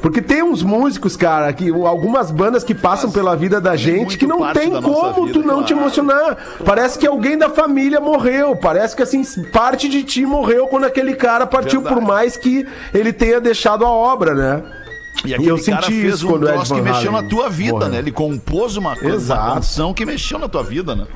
Porque 0.00 0.22
tem 0.22 0.42
uns 0.42 0.62
músicos, 0.62 1.16
cara, 1.16 1.52
que 1.52 1.68
algumas 1.68 2.30
bandas 2.30 2.64
que 2.64 2.74
passam 2.74 3.10
pela 3.10 3.36
vida 3.36 3.60
da 3.60 3.76
gente 3.76 4.16
que 4.16 4.26
não 4.26 4.52
tem 4.52 4.70
como 4.80 5.26
vida, 5.26 5.38
tu 5.38 5.46
não 5.46 5.62
te 5.62 5.72
claro. 5.72 5.86
emocionar. 5.86 6.36
Parece 6.64 6.98
que 6.98 7.06
alguém 7.06 7.36
da 7.36 7.50
família 7.50 8.00
morreu. 8.00 8.56
Parece 8.56 8.96
que 8.96 9.02
assim, 9.02 9.22
parte 9.52 9.88
de 9.88 10.02
ti 10.02 10.24
morreu 10.24 10.66
quando 10.68 10.84
aquele 10.84 11.14
cara 11.14 11.46
partiu, 11.46 11.80
Verdade. 11.80 12.00
por 12.00 12.08
mais 12.08 12.36
que 12.36 12.66
ele 12.94 13.12
tenha 13.12 13.40
deixado 13.40 13.84
a 13.84 13.90
obra, 13.90 14.34
né? 14.34 14.62
E 15.24 15.34
aquele 15.34 15.50
eu 15.50 15.56
cara 15.56 15.82
senti 15.82 16.00
fez 16.00 16.14
isso 16.14 16.34
um 16.34 16.38
troço 16.38 16.74
que 16.74 16.80
mexeu 16.80 17.12
na 17.12 17.22
tua 17.22 17.50
vida, 17.50 17.88
né? 17.88 17.98
Ele 17.98 18.10
compôs 18.10 18.76
uma, 18.76 18.96
coisa, 18.96 19.08
uma 19.08 19.16
Exato. 19.16 19.54
canção 19.54 19.92
que 19.92 20.06
mexeu 20.06 20.38
na 20.38 20.48
tua 20.48 20.62
vida, 20.62 20.96
né? 20.96 21.06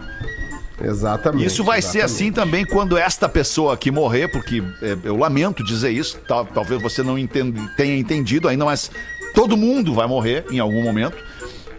Exatamente. 0.80 1.46
Isso 1.46 1.62
vai 1.62 1.80
ser 1.80 1.98
exatamente. 1.98 2.04
assim 2.14 2.32
também 2.32 2.64
quando 2.64 2.96
esta 2.98 3.28
pessoa 3.28 3.74
aqui 3.74 3.90
morrer, 3.90 4.28
porque 4.28 4.62
é, 4.82 4.96
eu 5.04 5.16
lamento 5.16 5.62
dizer 5.64 5.90
isso, 5.90 6.18
tal- 6.26 6.46
talvez 6.46 6.80
você 6.82 7.02
não 7.02 7.18
entenda- 7.18 7.60
tenha 7.76 7.96
entendido 7.96 8.48
ainda, 8.48 8.64
mas 8.64 8.90
todo 9.34 9.56
mundo 9.56 9.94
vai 9.94 10.06
morrer 10.06 10.44
em 10.50 10.58
algum 10.58 10.82
momento. 10.82 11.16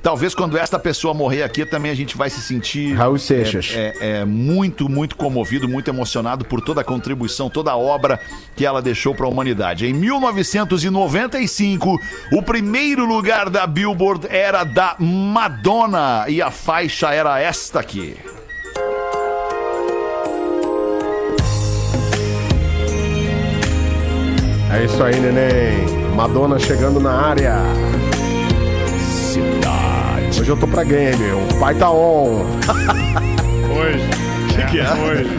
Talvez 0.02 0.36
quando 0.36 0.56
esta 0.56 0.78
pessoa 0.78 1.16
morrer 1.16 1.42
aqui 1.42 1.66
também 1.66 1.90
a 1.92 1.96
gente 1.96 2.16
vai 2.16 2.30
se 2.30 2.40
sentir 2.40 2.94
Raul 2.94 3.18
Seixas. 3.18 3.74
é, 3.76 3.94
é, 4.00 4.18
é 4.20 4.26
muito, 4.26 4.88
muito 4.88 5.16
comovido, 5.16 5.68
muito 5.68 5.90
emocionado 5.90 6.46
por 6.46 6.62
toda 6.62 6.82
a 6.82 6.84
contribuição, 6.84 7.50
toda 7.50 7.72
a 7.72 7.76
obra 7.76 8.20
que 8.56 8.64
ela 8.64 8.84
deixou 8.84 9.16
para 9.16 9.26
a 9.26 9.30
humanidade. 9.30 9.88
Em 9.88 9.94
1995, 9.94 12.00
o 12.32 12.44
primeiro 12.44 13.04
lugar 13.04 13.50
da 13.50 13.66
Billboard 13.66 14.28
era 14.30 14.64
da 14.64 14.96
Madonna 15.00 16.26
e 16.28 16.40
a 16.40 16.52
faixa 16.52 17.12
era 17.12 17.40
esta 17.40 17.80
aqui. 17.80 18.16
É 24.76 24.84
isso 24.84 25.02
aí, 25.02 25.18
neném. 25.20 25.86
Madonna 26.16 26.60
chegando 26.60 27.00
na 27.00 27.12
área. 27.12 27.56
Cidade. 29.00 30.42
Hoje 30.42 30.50
eu 30.50 30.58
tô 30.58 30.68
pra 30.68 30.84
game, 30.84 31.32
o 31.32 31.60
pai 31.60 31.76
tá 31.76 31.90
on. 31.90 32.42
Hoje. 33.74 34.10
Que 34.50 34.66
que 34.72 34.80
é? 34.80 34.94
Hoje. 34.94 35.30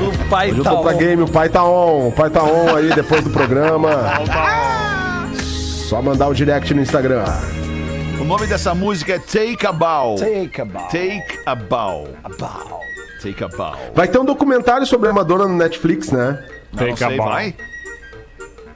O 0.00 0.28
pai 0.28 0.50
Hoje 0.50 0.58
eu 0.58 0.64
tá 0.64 0.70
tô 0.70 0.82
pra 0.82 0.92
on. 0.92 0.98
game, 0.98 1.22
o 1.22 1.28
pai 1.28 1.48
tá 1.48 1.64
on. 1.64 2.08
O 2.08 2.12
pai 2.12 2.28
tá 2.30 2.42
on 2.42 2.76
aí 2.76 2.92
depois 2.94 3.24
do 3.24 3.30
programa. 3.30 3.90
Só 5.88 6.02
mandar 6.02 6.28
o 6.28 6.34
direct 6.34 6.74
no 6.74 6.82
Instagram. 6.82 7.24
O 8.20 8.24
nome 8.24 8.46
dessa 8.46 8.74
música 8.74 9.14
é 9.14 9.18
Take 9.18 9.66
a 9.66 9.72
Bow. 9.72 10.16
Take 10.16 10.60
a 10.60 10.64
bow. 10.64 10.82
Take 10.88 11.38
a 11.46 11.54
Bow. 11.54 12.08
Bow. 12.38 12.80
Take 13.22 13.44
a 13.44 13.48
Bow. 13.48 13.76
Vai 13.94 14.08
ter 14.08 14.18
um 14.18 14.24
documentário 14.24 14.86
sobre 14.86 15.08
a 15.08 15.12
Madonna 15.12 15.46
no 15.48 15.56
Netflix, 15.56 16.10
né? 16.10 16.38
Take 16.76 17.02
a 17.02 17.10
Bow. 17.10 17.26
vai? 17.26 17.54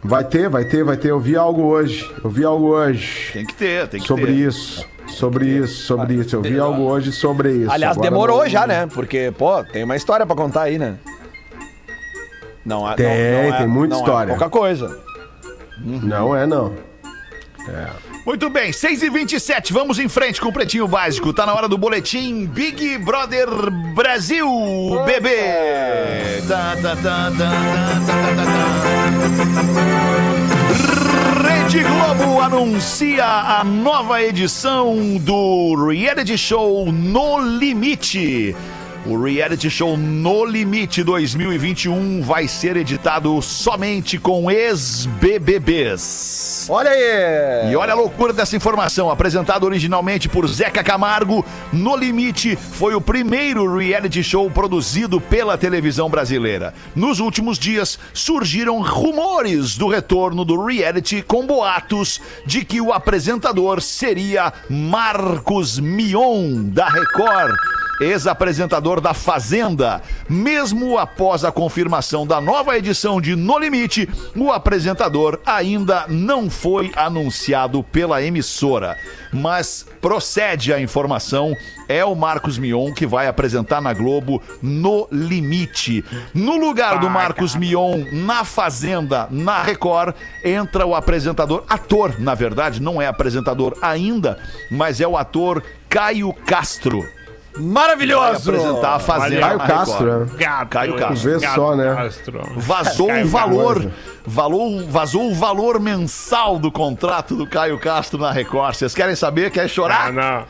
Vai 0.07 0.25
ter, 0.25 0.49
vai 0.49 0.65
ter, 0.65 0.85
vai 0.85 0.97
ter. 0.97 1.11
Eu 1.11 1.19
vi 1.21 1.37
algo 1.37 1.63
hoje. 1.63 2.09
Eu 2.23 2.31
vi 2.31 2.45
algo 2.45 2.67
hoje. 2.69 3.31
Tem 3.33 3.45
que 3.45 3.55
ter, 3.55 3.89
tem 3.89 4.01
que 4.01 4.07
Sobre 4.07 4.27
ter. 4.27 4.33
isso. 4.33 4.87
Sobre 5.09 5.47
isso, 5.47 5.83
sobre 5.87 6.15
isso. 6.15 6.37
Eu 6.37 6.43
vi 6.43 6.59
algo 6.59 6.83
hoje 6.83 7.13
sobre 7.13 7.53
isso. 7.53 7.71
Aliás, 7.71 7.97
Agora 7.97 8.11
demorou 8.11 8.39
não- 8.43 8.49
já, 8.49 8.67
né? 8.67 8.87
Porque, 8.87 9.33
pô, 9.39 9.63
tem 9.65 9.85
uma 9.85 9.97
história 9.97 10.27
pra 10.27 10.35
contar 10.35 10.63
aí, 10.63 10.79
né? 10.79 10.97
Não, 12.65 12.91
é- 12.91 12.95
Tem, 12.97 13.07
não, 13.07 13.13
não 13.49 13.55
é- 13.55 13.59
tem 13.59 13.67
muita 13.69 13.95
não 13.95 14.01
história. 14.03 14.33
É 14.33 14.37
pouca 14.37 14.51
coisa. 14.51 15.01
Não 15.79 16.35
é, 16.37 16.47
não. 16.47 16.73
Muito 18.27 18.51
bem, 18.51 18.73
6 18.73 19.05
e 19.05 19.09
27 19.09 19.73
vamos 19.73 20.01
em 20.01 20.09
frente 20.09 20.41
com 20.41 20.49
o 20.49 20.53
Pretinho 20.53 20.89
Básico. 20.89 21.33
Tá 21.33 21.47
na 21.47 21.55
hora 21.55 21.69
do 21.69 21.79
boletim 21.79 22.45
Big 22.45 22.99
Brother 22.99 23.47
Brasil, 23.95 24.49
bebê. 25.07 26.43
Tá, 26.49 26.77
tá, 26.83 26.97
tá. 26.97 27.31
Rede 31.41 31.85
Globo 31.85 32.41
anuncia 32.41 33.25
a 33.25 33.63
nova 33.63 34.21
edição 34.21 35.17
do 35.19 35.87
reality 35.89 36.37
show 36.37 36.91
No 36.91 37.39
Limite. 37.39 38.57
O 39.09 39.23
reality 39.23 39.71
show 39.71 39.97
No 39.97 40.45
Limite 40.45 41.05
2021 41.05 42.23
vai 42.23 42.49
ser 42.49 42.77
editado 42.77 43.41
somente 43.41 44.19
com 44.19 44.51
ex-BBBs. 44.51 45.87
Olha 46.69 46.91
aí! 46.91 47.71
E 47.71 47.77
olha 47.77 47.93
a 47.93 47.95
loucura 47.97 48.33
dessa 48.33 48.57
informação. 48.57 49.09
Apresentado 49.09 49.63
originalmente 49.63 50.29
por 50.29 50.45
Zeca 50.49 50.83
Camargo, 50.83 51.47
No 51.73 51.95
Limite 51.95 52.57
foi 52.57 52.97
o 52.97 53.01
primeiro 53.01 53.77
reality 53.77 54.25
show 54.25 54.51
produzido 54.51 55.21
pela 55.21 55.57
televisão 55.57 56.11
brasileira. 56.11 56.75
Nos 56.93 57.21
últimos 57.21 57.61
dias, 57.61 58.01
surgiram 58.13 58.83
rumores 58.83 59.77
do 59.77 59.87
retorno 59.87 60.45
do 60.45 60.65
reality 60.65 61.23
com 61.23 61.47
boatos 61.47 62.21
de 62.45 62.65
que 62.65 62.81
o 62.81 62.93
apresentador 62.93 63.81
seria 63.81 64.53
Marcos 64.69 65.79
Mion, 65.79 66.65
da 66.65 66.89
Record 66.89 67.55
ex-apresentador 68.01 69.01
da 69.01 69.15
Fazenda. 69.15 70.03
Mesmo 70.29 70.99
após 70.99 71.45
a 71.45 71.53
confirmação 71.53 72.27
da 72.27 72.41
nova 72.41 72.77
edição 72.77 73.21
de 73.21 73.35
No 73.35 73.59
Limite, 73.59 74.09
o 74.35 74.51
apresentador 74.51 75.41
ainda 75.45 76.07
não 76.09 76.51
foi 76.51 76.93
anunciado 76.97 77.83
pela 77.83 78.23
emissora. 78.23 78.97
Mas 79.33 79.87
procede 80.01 80.73
a 80.73 80.81
informação, 80.81 81.55
é 81.89 82.05
o 82.05 82.15
Marcos 82.15 82.59
Mion 82.59 82.93
que 82.93 83.07
vai 83.07 83.27
apresentar 83.27 83.81
na 83.81 83.93
Globo 83.93 84.43
No 84.63 85.09
Limite. 85.11 86.05
No 86.33 86.57
lugar 86.57 86.99
do 86.99 87.11
Marcos 87.11 87.55
Mion 87.55 88.05
na 88.13 88.45
Fazenda, 88.45 89.29
na 89.31 89.63
Record, 89.63 90.15
entra 90.45 90.87
o 90.87 90.95
apresentador, 90.95 91.65
ator, 91.69 92.19
na 92.19 92.35
verdade, 92.35 92.81
não 92.81 93.01
é 93.01 93.07
apresentador 93.07 93.77
ainda, 93.81 94.39
mas 94.71 95.01
é 95.01 95.07
o 95.07 95.17
ator 95.17 95.63
Caio 95.89 96.33
Castro. 96.33 97.16
Vai 97.57 97.65
Maravilhoso! 97.65 98.51
apresentar 98.51 98.95
a 98.95 98.99
Fazenda. 98.99 99.41
Caio 99.41 99.57
na 99.59 99.65
Record. 99.65 99.87
Castro, 99.87 100.19
né? 100.21 100.27
Gato, 100.39 100.69
Caio 100.69 100.97
Castro. 100.97 101.31
Vê 101.39 101.49
só, 101.49 101.77
né? 101.77 101.95
Castro. 101.95 102.41
Vazou 102.57 103.07
o 103.07 103.09
Caio 103.11 103.29
valor, 103.29 103.75
Castro. 103.75 103.93
valor, 104.27 104.85
vazou 104.89 105.31
o 105.31 105.35
valor 105.35 105.81
mensal 105.81 106.59
do 106.59 106.71
contrato 106.71 107.35
do 107.35 107.47
Caio 107.47 107.79
Castro 107.79 108.19
na 108.21 108.31
Record. 108.31 108.75
Vocês 108.75 108.95
querem 108.95 109.15
saber? 109.17 109.51
Quer 109.51 109.65
Ah, 109.65 109.69
chorar? 109.69 110.13
não. 110.13 110.23
Ah, 110.23 110.47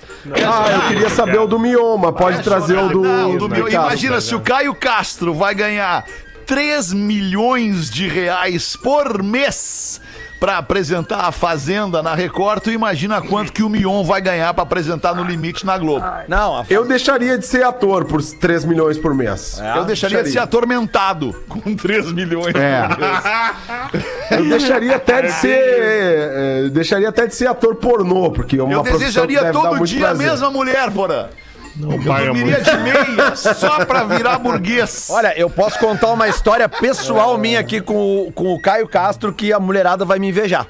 eu 0.75 0.89
queria 0.89 1.11
saber 1.11 1.39
o 1.39 1.47
do 1.47 1.59
Mioma. 1.59 2.13
Pode 2.13 2.39
Quer 2.39 2.43
trazer 2.45 2.75
chorar? 2.75 2.87
o 2.87 2.93
do. 2.93 3.03
Não, 3.03 3.31
o 3.35 3.39
do 3.39 3.49
Castro. 3.49 3.71
Imagina 3.71 4.21
se 4.21 4.35
o 4.35 4.41
Caio 4.41 4.75
Castro 4.75 5.33
vai 5.33 5.55
ganhar 5.55 6.05
3 6.45 6.93
milhões 6.93 7.91
de 7.91 8.09
reais 8.09 8.77
por 8.77 9.23
mês 9.23 10.01
pra 10.39 10.59
apresentar 10.59 11.21
a 11.25 11.33
Fazenda 11.33 12.03
na 12.03 12.15
Record. 12.15 12.63
Tu 12.63 12.71
imagina 12.71 13.21
quanto 13.23 13.53
que 13.53 13.63
o 13.63 13.69
Mion 13.69 14.03
vai 14.05 14.21
ganhar 14.21 14.53
pra 14.55 14.63
apresentar 14.63 15.15
no 15.15 15.25
Limite 15.25 15.65
na 15.65 15.79
Globo. 15.79 16.05
Não, 16.29 16.59
a 16.59 16.65
Eu 16.69 16.85
deixaria 16.87 17.39
de 17.39 17.47
ser 17.47 17.65
ator 17.65 18.05
por 18.05 18.23
3 18.23 18.65
milhões 18.65 18.99
por 18.99 19.15
mês. 19.15 19.61
Eu 19.77 19.85
deixaria 19.85 20.23
de 20.23 20.31
ser 20.31 20.39
atormentado 20.41 21.33
com 21.49 21.75
3 21.75 22.13
milhões. 22.13 22.55
É. 22.55 24.37
Eu 24.39 24.45
deixaria 24.49 24.97
até 24.97 25.23
de 25.23 25.33
ser. 25.33 25.59
eh, 25.59 26.69
deixaria 26.73 27.09
até 27.09 27.27
de 27.27 27.35
ser 27.35 27.47
ator 27.49 27.77
pornô, 27.77 28.31
porque 28.31 28.59
é 28.59 28.63
uma 28.63 28.73
Eu 28.73 28.83
desejaria 28.83 29.51
todo 29.53 29.85
dia 29.85 30.05
a 30.07 30.09
prazer. 30.11 30.31
mesma 30.31 30.51
mulher, 30.51 30.91
porra. 30.91 31.31
Não 31.79 31.93
Eu 31.93 31.99
dormiria 31.99 32.33
muito. 32.33 32.65
de 32.65 32.77
meia 32.79 33.37
só 33.37 33.85
pra 33.85 34.05
virar 34.05 34.39
burguês. 34.39 35.09
Olha, 35.11 35.39
eu 35.39 35.51
posso 35.51 35.79
contar 35.79 36.11
uma 36.13 36.29
história 36.29 36.69
pessoal 36.69 37.37
minha 37.37 37.61
aqui 37.61 37.81
com 37.81 38.27
o, 38.29 38.33
com 38.33 38.55
o 38.55 38.61
Caio 38.61 38.89
Castro 38.89 39.33
que 39.33 39.53
a 39.53 39.61
mulherada 39.61 40.05
vai 40.05 40.19
me 40.19 40.29
invejar. 40.29 40.67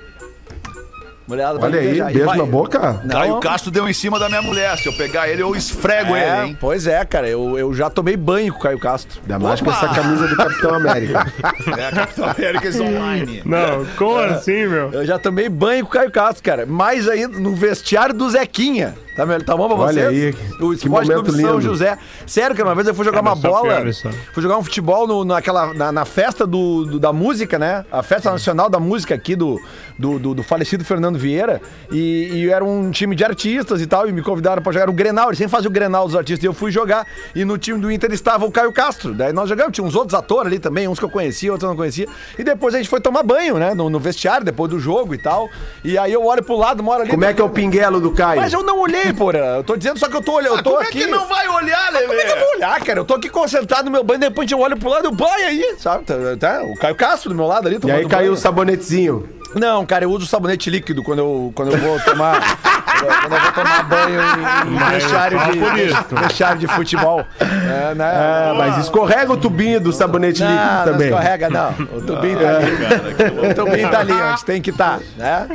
Mulherada 1.28 1.58
vai 1.58 1.70
Olha 1.70 1.80
me 1.80 1.86
aí, 1.86 1.90
invejar. 1.90 2.10
E 2.10 2.14
beijo 2.14 2.26
vai- 2.28 2.38
na 2.38 2.44
boca. 2.46 3.00
Não. 3.04 3.10
Caio 3.16 3.40
Castro 3.40 3.70
deu 3.72 3.88
em 3.88 3.92
cima 3.92 4.16
da 4.16 4.28
minha 4.28 4.42
mulher. 4.42 4.76
Se 4.78 4.88
eu 4.88 4.92
pegar 4.92 5.28
ele, 5.28 5.42
eu 5.42 5.56
esfrego 5.56 6.14
É, 6.14 6.38
ele, 6.40 6.46
hein? 6.50 6.58
pois 6.60 6.86
é, 6.86 7.04
cara, 7.04 7.28
eu, 7.28 7.58
eu 7.58 7.74
já 7.74 7.90
tomei 7.90 8.16
banho 8.16 8.52
com 8.52 8.60
o 8.60 8.62
Caio 8.62 8.78
Castro. 8.78 9.20
Ainda 9.22 9.36
mais 9.40 9.60
com 9.60 9.68
Opa! 9.68 9.76
essa 9.86 9.94
camisa 9.94 10.28
do 10.28 10.36
Capitão 10.36 10.74
América. 10.74 11.26
É, 11.76 11.90
Capitão 11.90 12.28
América 12.30 12.68
Online. 12.80 13.42
Não, 13.44 13.84
como 13.96 14.18
assim, 14.18 14.66
meu? 14.68 14.92
Eu 14.92 15.04
já 15.04 15.18
tomei 15.18 15.48
banho 15.48 15.84
com 15.84 15.90
o 15.90 15.92
Caio 15.92 16.12
Castro, 16.12 16.44
cara. 16.44 16.64
Mais 16.64 17.08
ainda 17.08 17.38
no 17.40 17.54
vestiário 17.56 18.14
do 18.14 18.30
Zequinha. 18.30 18.94
Tá, 19.16 19.24
tá 19.44 19.56
bom 19.56 19.66
pra 19.68 19.76
Olha 19.78 20.10
vocês? 20.10 20.34
aí, 20.36 20.44
O 20.60 20.68
que 20.70 20.74
Esporte 20.76 21.10
Clube 21.10 21.30
São 21.30 21.38
lindo. 21.52 21.60
José. 21.62 21.96
Sério, 22.26 22.54
que 22.54 22.62
uma 22.62 22.74
vez 22.74 22.86
eu 22.86 22.94
fui 22.94 23.04
jogar 23.04 23.22
uma 23.22 23.34
bola. 23.34 23.80
pior. 23.82 24.12
Fui 24.34 24.42
jogar 24.42 24.58
um 24.58 24.62
futebol 24.62 25.06
no- 25.06 25.24
naquela, 25.24 25.72
na, 25.72 25.90
na 25.90 26.04
festa 26.04 26.46
do, 26.46 26.84
do- 26.84 27.00
da 27.00 27.12
música, 27.12 27.58
né? 27.58 27.84
A 27.90 28.02
festa 28.02 28.30
nacional 28.30 28.68
da 28.68 28.78
música 28.78 29.14
aqui 29.14 29.34
do, 29.34 29.58
do, 29.98 30.18
do- 30.18 30.34
do 30.34 30.42
falecido 30.42 30.84
Fernando 30.84 31.18
Vieira. 31.18 31.62
E, 31.90 32.28
e 32.32 32.50
era 32.50 32.62
um 32.62 32.90
time 32.90 33.16
de 33.16 33.24
artistas 33.24 33.80
e 33.80 33.86
tal. 33.86 34.06
E 34.06 34.12
me 34.12 34.20
convidaram 34.22 34.62
pra 34.62 34.70
jogar 34.70 34.90
o 34.90 34.92
Grenal. 34.92 35.28
Eles 35.28 35.38
sempre 35.38 35.52
fazem 35.52 35.68
o 35.68 35.72
Grenal 35.72 36.04
dos 36.06 36.14
artistas. 36.14 36.44
E 36.44 36.46
eu 36.46 36.52
fui 36.52 36.70
jogar. 36.70 37.06
E 37.34 37.42
no 37.44 37.56
time 37.56 37.78
do 37.80 37.90
Inter 37.90 38.12
estava 38.12 38.44
o 38.44 38.52
Caio 38.52 38.70
Castro. 38.72 39.14
Daí 39.14 39.32
nós 39.32 39.48
jogamos. 39.48 39.72
Tinha 39.72 39.86
uns 39.86 39.94
outros 39.94 40.12
atores 40.14 40.48
ali 40.48 40.58
também. 40.58 40.86
Uns 40.88 40.98
que 40.98 41.04
eu 41.06 41.10
conhecia, 41.10 41.50
outros 41.50 41.64
eu 41.64 41.70
não 41.70 41.76
conhecia. 41.76 42.06
E 42.38 42.44
depois 42.44 42.74
a 42.74 42.78
gente 42.78 42.88
foi 42.90 43.00
tomar 43.00 43.22
banho, 43.22 43.56
né? 43.56 43.72
No, 43.74 43.88
no 43.88 43.98
vestiário, 43.98 44.44
depois 44.44 44.70
do 44.70 44.78
jogo 44.78 45.14
e 45.14 45.18
tal. 45.18 45.48
E 45.82 45.96
aí 45.96 46.12
eu 46.12 46.22
olho 46.24 46.42
pro 46.42 46.56
lado, 46.56 46.82
moro 46.82 47.00
ali. 47.00 47.10
Como 47.10 47.24
é 47.24 47.32
que 47.32 47.40
é 47.40 47.44
o 47.44 47.48
pinguelo 47.48 47.98
do 47.98 48.10
Caio? 48.12 48.40
Mas 48.40 48.52
eu 48.52 48.62
não 48.62 48.78
olhei, 48.80 49.05
porra. 49.14 49.38
Eu 49.38 49.64
tô 49.64 49.76
dizendo 49.76 49.98
só 49.98 50.08
que 50.08 50.16
eu 50.16 50.22
tô 50.22 50.32
olhando. 50.34 50.56
Eu 50.58 50.62
tô 50.62 50.70
Como 50.70 50.82
é 50.82 50.86
aqui. 50.86 51.00
que 51.00 51.06
não 51.06 51.26
vai 51.26 51.48
olhar, 51.48 51.92
Como 51.92 52.12
é 52.12 52.24
que 52.24 52.32
eu 52.32 52.38
vou 52.38 52.54
olhar, 52.56 52.80
cara? 52.82 53.00
Eu 53.00 53.04
tô 53.04 53.14
aqui 53.14 53.28
concentrado 53.28 53.84
no 53.86 53.90
meu 53.90 54.02
banho, 54.04 54.20
de 54.20 54.26
repente 54.26 54.52
eu 54.52 54.60
olho 54.60 54.76
pro 54.76 54.88
lado 54.88 55.04
e 55.06 55.08
o 55.08 55.12
banho 55.12 55.46
aí, 55.46 55.74
sabe? 55.78 56.04
Tá, 56.04 56.14
tá? 56.38 56.62
O 56.64 56.76
Caio 56.76 56.94
Castro 56.94 57.30
do 57.30 57.34
meu 57.34 57.46
lado 57.46 57.66
ali, 57.68 57.78
E 57.84 57.90
aí 57.90 58.06
caiu 58.06 58.26
o 58.26 58.30
banho. 58.32 58.36
sabonetezinho. 58.36 59.28
Não, 59.54 59.86
cara, 59.86 60.04
eu 60.04 60.10
uso 60.10 60.26
sabonete 60.26 60.68
líquido 60.68 61.02
quando 61.02 61.20
eu, 61.20 61.52
quando 61.54 61.72
eu 61.72 61.78
vou 61.78 61.98
tomar. 62.00 62.40
quando 62.98 63.32
eu 63.32 63.40
vou 63.40 63.52
tomar 63.52 63.82
banho 63.84 64.20
em, 64.66 64.90
vestiário, 64.92 65.38
de, 65.38 66.20
vestiário 66.22 66.58
de 66.58 66.66
futebol. 66.66 67.24
É, 67.40 67.94
né? 67.94 68.12
Ah, 68.14 68.54
mas 68.56 68.78
escorrega 68.78 69.32
o 69.32 69.36
tubinho 69.36 69.80
do 69.80 69.92
sabonete 69.92 70.42
não, 70.42 70.50
líquido 70.50 70.70
não 70.76 70.84
também. 70.84 71.08
escorrega, 71.08 71.50
não. 71.50 71.70
O 71.96 72.02
tubinho 72.02 72.38
tá 72.38 72.56
ali. 72.56 73.50
O 73.50 73.54
tubinho 73.54 73.90
tá 73.90 73.98
ali 74.00 74.12
onde 74.12 74.44
tem 74.44 74.60
que 74.62 74.70
estar, 74.70 75.00
né? 75.16 75.46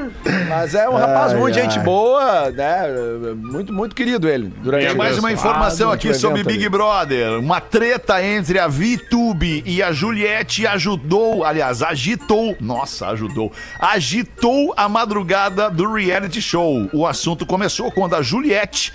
Mas 0.50 0.76
é 0.76 0.88
um 0.88 0.96
rapaz 0.96 1.32
Ai, 1.34 1.40
muito 1.40 1.58
ai. 1.58 1.64
gente 1.64 1.80
boa, 1.80 2.52
né? 2.52 2.84
Muito, 3.36 3.74
muito 3.74 3.96
querido 3.96 4.28
ele. 4.30 4.54
Durante 4.62 4.88
Tem 4.88 4.96
mais 4.96 5.18
uma 5.18 5.30
Ah, 5.30 5.34
informação 5.34 5.88
durante 5.88 6.10
aqui 6.10 6.18
sobre 6.20 6.44
Big 6.44 6.60
ali. 6.60 6.70
Brother. 6.70 7.40
Uma 7.40 7.60
treta 7.62 8.24
entre 8.24 8.60
a 8.60 8.68
VTube 8.68 9.64
e 9.66 9.82
a 9.82 9.92
Juliette 9.92 10.68
ajudou, 10.68 11.44
aliás, 11.44 11.82
agitou, 11.82 12.56
nossa, 12.60 13.08
ajudou, 13.08 13.52
agitou 13.80 14.74
a 14.76 14.88
madrugada 14.90 15.70
do 15.70 15.94
reality 15.94 16.42
show. 16.42 16.90
O 16.94 17.06
assunto 17.08 17.31
começou 17.46 17.92
quando 17.92 18.16
a 18.16 18.22
Juliette, 18.22 18.94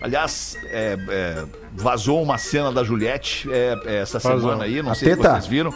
aliás, 0.00 0.56
é, 0.66 0.96
é, 1.08 1.44
vazou 1.72 2.22
uma 2.22 2.38
cena 2.38 2.72
da 2.72 2.82
Juliette 2.84 3.48
é, 3.50 3.74
é, 3.86 3.96
essa 4.02 4.18
Vazou. 4.18 4.40
semana 4.40 4.64
aí, 4.64 4.82
não 4.82 4.92
A 4.92 4.94
sei 4.94 5.10
se 5.10 5.16
teta? 5.16 5.30
vocês 5.32 5.46
viram. 5.46 5.74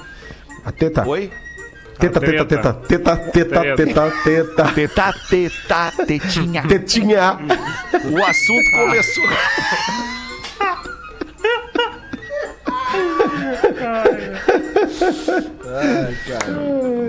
A 0.64 0.72
teta. 0.72 1.06
Oi? 1.06 1.30
Teta, 1.98 2.18
teta, 2.18 2.44
teta, 2.46 2.72
teta, 2.72 3.16
teta, 3.16 3.76
teta, 3.76 4.10
teta. 4.24 4.72
Teta, 4.72 5.14
teta, 5.28 5.92
tetinha. 6.06 6.62
Tetinha. 6.66 7.38
O 8.10 8.24
assunto 8.24 8.70
começou. 8.78 9.28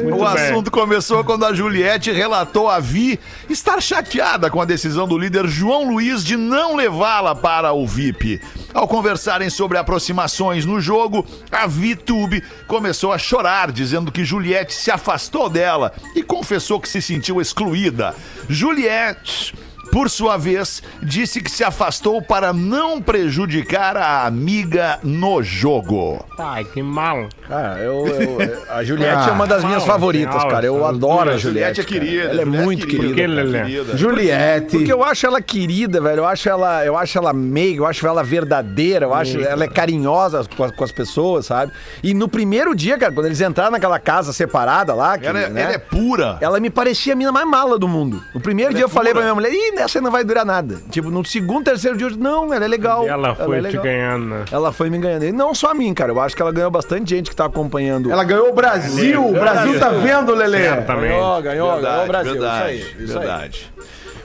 Muito 0.04 0.22
o 0.22 0.34
bem. 0.34 0.44
assunto 0.48 0.72
começou 0.72 1.24
quando 1.24 1.46
a 1.46 1.54
Juliette 1.54 2.12
relatou 2.12 2.68
a 2.70 2.80
Vi 2.80 3.20
estar 3.50 3.82
chateada 3.82 4.50
com 4.50 4.62
a 4.62 4.66
decisão 4.66 5.08
do 5.08 5.18
líder 5.18 5.48
João 5.48 5.90
Luiz 5.90 6.24
de 6.24 6.36
não 6.36 6.76
levá-la 6.76 7.34
para 7.36 7.72
o 7.74 7.88
VIP. 7.88 8.42
Ao 8.74 8.88
conversarem 8.88 9.50
sobre 9.50 9.78
aproximações 9.78 10.66
no 10.66 10.80
jogo, 10.82 11.26
a 11.52 11.68
VTube 11.68 12.44
começou 12.68 13.12
a 13.12 13.18
chorar, 13.18 13.72
dizendo 13.72 14.12
que 14.12 14.26
Juliette 14.26 14.74
se 14.74 14.92
afastou 14.92 15.50
dela 15.50 15.94
e 16.16 16.24
confessou 16.24 16.80
que 16.80 16.90
se 16.90 17.02
sentiu 17.02 17.42
excluída. 17.42 18.16
Juliette. 18.50 19.54
Por 19.92 20.10
sua 20.10 20.38
vez, 20.38 20.82
disse 21.04 21.42
que 21.42 21.52
se 21.52 21.64
afastou 21.64 22.22
para 22.22 22.54
não 22.54 23.02
prejudicar 23.02 23.98
a 23.98 24.26
amiga 24.26 25.00
no 25.04 25.44
jogo. 25.44 26.24
Ai, 26.40 26.64
que 26.64 26.82
mal. 26.82 27.28
Cara, 27.48 27.78
eu, 27.80 28.08
eu- 28.08 28.64
a 28.70 28.84
Juliette 28.86 29.30
é 29.30 29.32
uma 29.32 29.46
das 29.46 29.64
minhas 29.64 29.84
favoritas, 29.84 30.44
cara. 30.46 30.66
Eu 30.66 30.86
adoro 30.86 31.30
a 31.32 31.34
a 31.34 31.38
Juliette. 31.38 31.82
é 31.82 31.84
querida. 31.84 32.22
cara. 32.24 32.32
Ela 32.32 32.42
é 32.42 32.46
Juliette 32.46 32.64
muito 32.66 32.88
querida. 32.88 33.08
Por 33.08 33.16
que, 33.16 33.22
cara. 33.22 33.34
Lelê? 33.34 33.60
querida. 33.64 33.98
Juliette. 33.98 34.78
Porque 34.78 34.94
eu 34.94 35.04
acho 35.04 35.26
ela 35.26 35.42
querida, 35.42 36.00
velho. 36.02 36.20
Eu 36.20 36.26
acho 36.28 36.48
ela, 36.50 36.86
eu 36.86 36.98
acho 36.98 37.18
ela 37.18 37.34
meiga, 37.34 37.82
eu 37.82 37.86
acho 37.86 38.08
ela 38.08 38.24
verdadeira, 38.24 39.06
eu 39.06 39.14
acho 39.14 39.40
ela 39.42 39.64
é 39.64 39.68
carinhosa 39.68 40.46
com, 40.56 40.64
as- 40.64 40.72
com 40.72 40.84
as 40.84 40.92
pessoas, 40.92 41.46
sabe? 41.48 41.72
E 42.02 42.14
no 42.14 42.28
primeiro 42.30 42.74
dia, 42.74 42.98
cara, 42.98 43.12
quando 43.12 43.26
eles 43.26 43.42
entraram 43.42 43.72
naquela 43.72 44.00
casa 44.00 44.32
separada 44.32 44.94
lá, 44.94 45.18
que, 45.18 45.28
Ela, 45.28 45.40
é- 45.42 45.50
né, 45.50 45.62
ela 45.64 45.74
é 45.74 45.78
pura. 45.78 46.38
ela 46.42 46.60
me 46.60 46.70
parecia 46.70 47.14
a 47.14 47.16
mina 47.16 47.32
mais 47.32 47.48
mala 47.48 47.78
do 47.78 47.88
mundo. 47.88 48.24
No 48.34 48.40
primeiro 48.40 48.72
Ela 48.72 48.78
dia 48.78 48.84
é 48.84 48.86
eu 48.86 48.90
falei 48.90 49.12
pra 49.14 49.22
minha 49.22 49.36
mulher, 49.36 49.52
ih, 49.52 49.72
nessa 49.82 50.02
não 50.02 50.12
vai 50.12 50.24
durar 50.24 50.46
nada. 50.46 50.82
Tipo, 50.90 51.10
no 51.10 51.26
segundo, 51.26 51.66
terceiro 51.66 51.98
dia 51.98 52.06
eu 52.06 52.10
disse, 52.12 52.22
não, 52.22 52.54
ela 52.54 52.66
é 52.66 52.68
legal. 52.68 53.08
Ela 53.08 53.36
foi 53.36 53.58
é 53.58 53.62
te 53.62 53.64
legal. 53.68 53.84
ganhando. 53.84 54.26
né? 54.26 54.46
Ela 54.52 54.72
foi 54.72 54.90
me 54.90 54.98
ganhando. 54.98 55.26
E 55.26 55.32
não 55.32 55.54
só 55.54 55.72
a 55.72 55.74
mim, 55.74 55.94
cara. 55.94 56.12
Eu 56.12 56.20
acho 56.20 56.36
que 56.36 56.42
ela 56.42 56.52
ganhou 56.52 56.72
bastante 56.72 57.10
gente 57.10 57.30
que 57.30 57.36
tá 57.36 57.46
acompanhando. 57.46 58.12
Ela 58.12 58.24
ganhou 58.24 58.50
o 58.50 58.54
Brasil. 58.54 59.26
O 59.26 59.34
Brasil 59.34 59.80
tá 59.80 59.90
vendo, 59.90 60.34
Lelê? 60.34 60.64
Certamente. 60.64 61.10
ganhou, 61.10 61.42
ganhou, 61.42 61.82
ganhou 61.82 62.04
o 62.04 62.08
Brasil. 62.08 62.32
verdade, 62.34 62.76
isso 62.76 62.88
aí, 62.98 63.04
isso 63.04 63.18
aí. 63.18 63.26
verdade. 63.26 63.74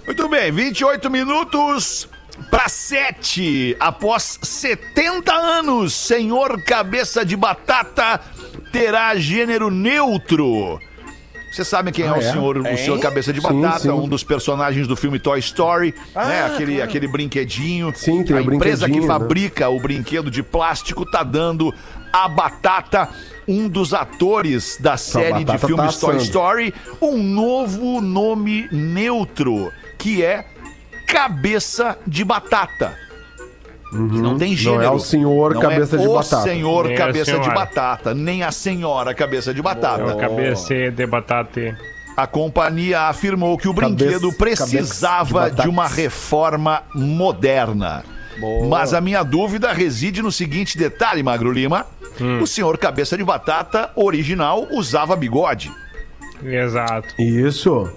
Muito 0.07 0.29
bem, 0.29 0.53
28 0.53 1.11
minutos 1.11 2.09
para 2.51 2.69
7. 2.69 3.77
Após 3.81 4.39
70 4.43 5.33
anos, 5.33 5.95
senhor 5.95 6.63
Cabeça 6.63 7.25
de 7.25 7.37
Batata 7.37 8.21
terá 8.73 9.15
gênero 9.17 9.71
neutro. 9.71 10.79
Vocês 11.57 11.69
sabem 11.69 11.91
quem 11.91 12.05
é, 12.05 12.13
o 12.13 12.17
é? 12.17 12.21
senhor, 12.21 12.59
o 12.59 12.77
senhor 12.77 13.01
Cabeça 13.01 13.33
de 13.33 13.41
Sim, 13.41 13.63
Batata, 13.63 13.79
sim. 13.81 13.91
um 13.91 14.07
dos 14.07 14.23
personagens 14.23 14.87
do 14.87 14.95
filme 14.95 15.19
Toy 15.19 15.39
Story, 15.39 15.95
né? 16.15 16.45
Aquele, 16.45 16.83
aquele 16.83 17.09
brinquedinho. 17.09 17.95
Sim, 17.97 18.23
tem 18.23 18.37
A 18.37 18.43
o 18.43 18.55
empresa 18.55 18.87
que 18.87 19.01
né? 19.01 19.07
fabrica 19.07 19.67
o 19.71 19.81
brinquedo 19.81 20.31
de 20.31 20.43
plástico 20.43 21.11
tá 21.11 21.23
dando 21.23 21.73
a 22.13 22.29
Batata, 22.29 23.09
um 23.49 23.71
dos 23.71 23.95
atores 23.95 24.77
da 24.79 24.99
série 24.99 25.39
de 25.39 25.45
batata 25.47 25.67
filmes 25.67 25.97
tá 25.97 26.09
Toy. 26.09 26.17
Story, 26.19 26.75
um 27.01 27.17
novo 27.23 28.03
nome 28.03 28.69
neutro, 28.71 29.73
que 29.97 30.23
é 30.23 30.45
Cabeça 31.07 31.97
de 32.07 32.23
Batata. 32.23 33.06
Que 33.91 33.97
não 33.97 34.37
tem 34.37 34.55
gênero. 34.57 34.83
é 34.83 34.91
o 34.91 34.99
senhor 34.99 35.55
Não 35.55 35.61
cabeça 35.61 35.97
é 35.97 35.99
de 36.01 36.07
o 36.09 36.15
batata. 36.15 36.43
senhor 36.43 36.85
Nem 36.87 36.95
a 36.95 36.99
cabeça 36.99 37.25
de 37.25 37.31
senhora. 37.45 37.55
batata, 37.55 38.15
nem 38.15 38.43
a 38.43 38.51
senhora 38.53 39.15
cabeça 39.15 39.55
de 39.55 39.63
batata. 39.63 40.15
Cabeça 40.17 40.91
de 40.91 41.07
batata. 41.07 41.79
A 42.17 42.27
companhia 42.27 43.03
afirmou 43.03 43.57
que 43.57 43.69
o 43.69 43.73
brinquedo 43.73 44.33
Cabeça- 44.33 44.37
precisava 44.39 45.39
cabeça 45.41 45.57
de 45.57 45.63
de 45.63 45.69
uma 45.69 45.87
reforma 45.87 46.83
moderna. 46.95 48.03
Mas 48.69 48.93
a 48.93 49.01
minha 49.01 49.23
dúvida 49.23 49.73
reside 49.73 50.21
no 50.23 50.31
seguinte 50.33 50.77
detalhe, 50.77 51.23
Magro 51.23 51.51
Lima. 51.51 51.87
Hum. 52.21 52.41
O 52.41 52.47
senhor 52.47 52.77
cabeça 52.79 53.17
de 53.17 53.25
batata 53.25 53.91
original 53.95 54.67
usava 54.73 55.15
bigode. 55.17 55.71
Exato. 56.43 57.15
Isso. 57.21 57.89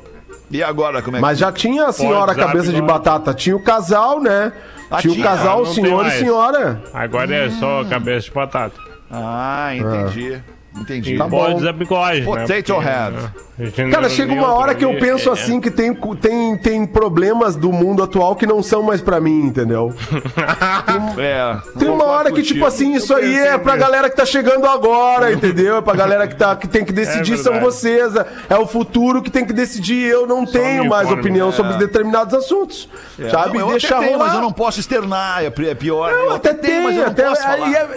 E 0.52 0.64
agora, 0.64 1.02
como 1.02 1.18
é 1.18 1.20
Mas 1.20 1.38
que... 1.38 1.42
já 1.42 1.52
tinha 1.52 1.88
a 1.88 1.92
senhora 1.92 2.34
cabeça 2.36 2.68
de 2.68 2.74
bigode. 2.82 2.92
batata. 2.94 3.34
Tinha 3.34 3.56
o 3.56 3.62
casal, 3.64 4.20
né? 4.22 4.52
Tinha 5.00 5.14
o 5.14 5.24
casal, 5.24 5.62
Ah, 5.64 5.66
senhor 5.68 6.06
e 6.08 6.12
senhora. 6.12 6.82
Agora 6.94 7.36
é 7.36 7.48
Hum. 7.48 7.52
só 7.60 7.84
cabeça 7.86 8.26
de 8.28 8.32
batata. 8.32 8.76
Ah, 9.12 9.72
entendi. 9.76 10.42
Entendi. 10.78 11.18
Tá 11.18 11.28
pode 11.28 11.54
bom. 11.54 11.58
usar 11.60 11.74
bigode, 11.74 12.22
Potato 12.22 12.48
né? 12.50 12.62
Porque, 12.62 12.72
head. 12.74 13.12
né, 13.58 13.72
gênero 13.76 13.92
Cara, 13.96 14.10
chega 14.10 14.32
uma 14.34 14.54
hora 14.54 14.76
que 14.76 14.86
eu 14.86 14.98
penso 14.98 15.30
é- 15.30 15.34
assim 15.34 15.60
que 15.60 15.70
tem, 15.72 15.94
tem, 16.22 16.58
tem 16.58 16.86
problemas 16.86 17.56
do 17.56 17.74
mundo 17.74 18.04
atual 18.04 18.36
que 18.36 18.46
não 18.46 18.62
são 18.64 18.82
mais 18.84 19.02
pra 19.02 19.20
mim, 19.20 19.42
entendeu? 19.46 19.94
É, 21.18 21.58
Tem 21.78 21.90
uma 21.90 22.06
hora 22.06 22.32
que, 22.32 22.42
tipo 22.42 22.66
assim, 22.66 22.94
isso 22.94 23.14
aí 23.14 23.36
é 23.38 23.58
pra 23.58 23.76
galera 23.76 24.10
que 24.10 24.16
tá 24.16 24.26
chegando 24.26 24.66
agora, 24.68 25.32
entendeu? 25.34 25.78
É 25.78 25.82
pra 25.82 25.96
galera 25.96 26.28
que, 26.28 26.36
tá, 26.36 26.56
que 26.56 26.68
tem 26.68 26.86
que 26.86 26.94
decidir, 26.94 27.38
são 27.38 27.54
verdade. 27.54 27.74
vocês. 27.74 28.14
É 28.50 28.58
o 28.58 28.66
futuro 28.66 29.22
que 29.22 29.30
tem 29.30 29.46
que 29.46 29.54
decidir. 29.54 30.06
Eu 30.10 30.26
não 30.28 30.46
tenho 30.46 30.86
mais 30.86 31.08
uniforme. 31.08 31.20
opinião 31.22 31.52
sobre 31.52 31.74
determinados 31.78 32.34
assuntos. 32.34 32.88
Sabe? 33.30 33.58
Não, 33.58 33.66
eu 33.68 33.72
Deixa 33.72 33.96
até 33.96 34.06
tenho, 34.06 34.18
rolar. 34.18 34.26
mas 34.28 34.36
eu 34.36 34.42
não 34.42 34.52
posso 34.52 34.80
externar, 34.80 35.44
é 35.44 35.48
é 35.48 35.76
pior. 35.76 36.12
Não, 36.12 36.20
eu 36.26 36.34
até 36.36 36.54
tem, 36.54 36.82
mas 36.84 36.96
eu 36.96 37.04
não 37.04 37.12
até. 37.12 37.28
posso 37.28 37.42
falar. 37.44 37.88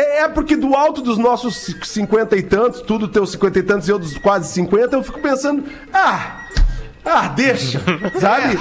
É, 0.00 0.18
é- 0.18 0.22
é 0.24 0.28
porque 0.28 0.56
do 0.56 0.74
alto 0.74 1.00
dos 1.02 1.18
nossos 1.18 1.56
ci- 1.56 1.76
cinquenta 1.84 2.36
e 2.36 2.42
tantos, 2.42 2.80
tudo 2.82 3.08
teus 3.08 3.32
cinquenta 3.32 3.58
e 3.58 3.62
tantos 3.62 3.88
e 3.88 3.90
eu 3.92 3.98
dos 3.98 4.16
quase 4.18 4.52
50, 4.52 4.96
eu 4.96 5.02
fico 5.02 5.20
pensando, 5.20 5.64
ah, 5.92 6.44
ah, 7.04 7.28
deixa, 7.28 7.80
sabe? 8.20 8.56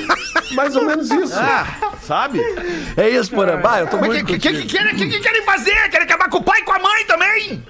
Mais 0.54 0.74
ou 0.76 0.84
menos 0.84 1.10
isso. 1.10 1.34
Ah, 1.36 1.66
sabe? 2.02 2.40
É 2.96 3.08
isso, 3.08 3.30
porra. 3.30 3.56
Bah, 3.58 3.80
eu 3.80 3.86
tô 3.86 3.98
Mas 3.98 4.08
muito 4.08 4.22
o 4.22 4.26
que, 4.26 4.38
que, 4.38 4.48
que, 4.52 4.62
contigo. 4.62 4.88
que, 4.90 4.96
que, 4.96 5.08
que 5.08 5.20
querem 5.20 5.44
fazer? 5.44 5.90
Querem 5.90 6.06
acabar 6.06 6.28
com 6.30 6.38
o 6.38 6.42
pai 6.42 6.60
e 6.60 6.64
com 6.64 6.72
a 6.72 6.78
mãe 6.78 7.04
também? 7.06 7.62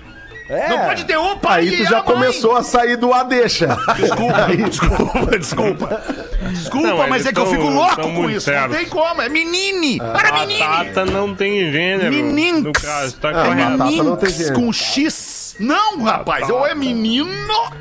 É. 0.49 0.69
Não 0.71 0.79
pode 0.87 1.05
ter 1.05 1.19
um 1.19 1.37
pai 1.39 1.61
Aí 1.61 1.77
tu 1.77 1.83
e 1.83 1.85
já 1.85 1.99
a 1.99 2.03
mãe. 2.03 2.15
começou 2.15 2.57
a 2.57 2.63
sair 2.63 2.97
do 2.97 3.13
a 3.13 3.23
deixa. 3.23 3.67
Desculpa, 3.97 4.47
desculpa, 4.57 5.39
desculpa. 5.39 6.03
Desculpa, 6.51 6.87
Não, 6.89 7.09
mas 7.09 7.27
é 7.27 7.33
que 7.33 7.39
eu 7.39 7.45
tão- 7.45 7.53
fico 7.53 7.69
louco 7.69 7.97
tão 7.97 8.15
com 8.15 8.31
isso. 8.31 8.51
Não 8.51 8.59
certos. 8.59 8.77
tem 8.79 8.87
como. 8.87 9.21
É 9.21 9.29
menine. 9.29 9.99
Para 9.99 10.33
menine. 10.33 10.59
Batata 10.61 11.05
não 11.05 11.35
tem 11.35 11.71
gênero. 11.71 12.11
Meninx. 12.11 12.63
No 12.63 12.73
caso, 12.73 13.17
tá 13.17 13.29
Ah, 13.31 13.45
correto. 13.45 13.71
batata 13.77 14.03
não 14.03 14.17
tem 14.17 14.29
Meninx 14.31 14.37
gênero. 14.39 14.55
com 14.55 14.73
X. 14.73 15.38
Não, 15.59 16.03
rapaz. 16.03 16.49
Ou 16.51 16.67
é 16.67 16.75
menino 16.75 17.29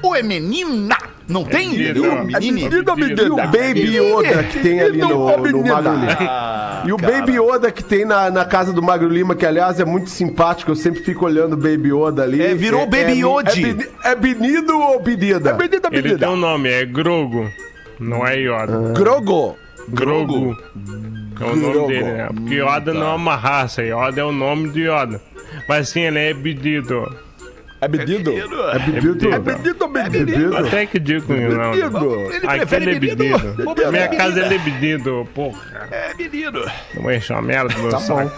ou 0.01 0.15
é 0.15 0.21
menina. 0.23 0.97
Não 1.27 1.43
tem? 1.43 1.69
menino. 1.69 2.23
Menine. 2.25 2.61
E 2.63 3.29
o 3.29 3.35
Baby 3.35 3.97
Yoda 3.97 4.43
que 4.43 4.59
tem 4.59 4.79
ali 4.81 4.97
no, 4.99 5.09
no 5.09 5.25
Magro 5.65 5.93
Lima. 6.03 6.83
E 6.85 6.93
o 6.93 6.97
Baby 6.97 7.33
Yoda 7.33 7.71
que 7.71 7.83
tem 7.83 8.05
na, 8.05 8.29
na 8.31 8.45
casa 8.45 8.71
do 8.71 8.81
Magro 8.81 9.09
Lima, 9.09 9.35
que 9.35 9.45
aliás 9.45 9.79
é 9.79 9.85
muito 9.85 10.09
simpático, 10.09 10.71
eu 10.71 10.75
sempre 10.75 11.01
fico 11.03 11.25
olhando 11.25 11.53
o 11.53 11.57
Baby 11.57 11.89
Yoda 11.93 12.23
ali. 12.23 12.41
É, 12.41 12.53
virou 12.55 12.85
Baby 12.85 13.11
é, 13.11 13.15
Yodi. 13.15 13.61
beni- 13.73 13.89
É, 14.03 14.15
benido 14.15 14.79
ou 14.79 14.99
pedida? 15.01 15.49
É 15.49 15.53
benida, 15.53 15.89
Ele 15.91 16.17
tem 16.17 16.29
um 16.29 16.37
nome, 16.37 16.69
é 16.69 16.85
Grogo. 16.85 17.49
Não 17.99 18.25
é 18.25 18.37
Yoda. 18.37 18.93
Grogo. 18.95 19.57
Grogo. 19.89 20.57
É 21.39 21.43
o 21.43 21.55
nome 21.55 21.61
Grogo. 21.73 21.87
dele, 21.87 22.03
né? 22.03 22.29
Porque 22.33 22.55
Yoda 22.55 22.93
não 22.93 23.11
é 23.11 23.15
uma 23.15 23.35
raça, 23.35 23.81
Yoda 23.83 24.21
é 24.21 24.23
o 24.23 24.31
nome 24.31 24.69
de 24.69 24.81
Yoda. 24.83 25.21
Mas 25.67 25.89
sim, 25.89 26.01
ele 26.01 26.19
é 26.19 26.33
pedido. 26.33 27.05
É 27.79 27.87
pedido? 27.87 28.31
É 28.31 28.79
pedido. 28.79 29.31
É 29.31 29.39
Pedido 29.39 29.83
ou 29.85 29.89
Pedido. 29.89 30.57
Até 30.57 30.85
que 30.87 30.99
digo 30.99 31.31
não. 31.33 31.71
Pedido. 31.71 32.15
Ele 32.33 32.47
Aqui 32.47 32.57
prefere 32.65 32.91
é 32.95 32.99
bebido. 32.99 33.63
Vou 33.63 33.75
Minha 33.91 34.07
casa 34.09 34.39
é 34.41 34.49
bebido, 34.49 35.29
porra. 35.35 35.87
É 35.91 36.13
menino. 36.15 36.65
Não 36.95 37.11
enche 37.11 37.31
uma 37.33 37.41
merda 37.41 37.73
Tá 37.75 37.79
bom. 37.81 37.99
saco. 37.99 38.31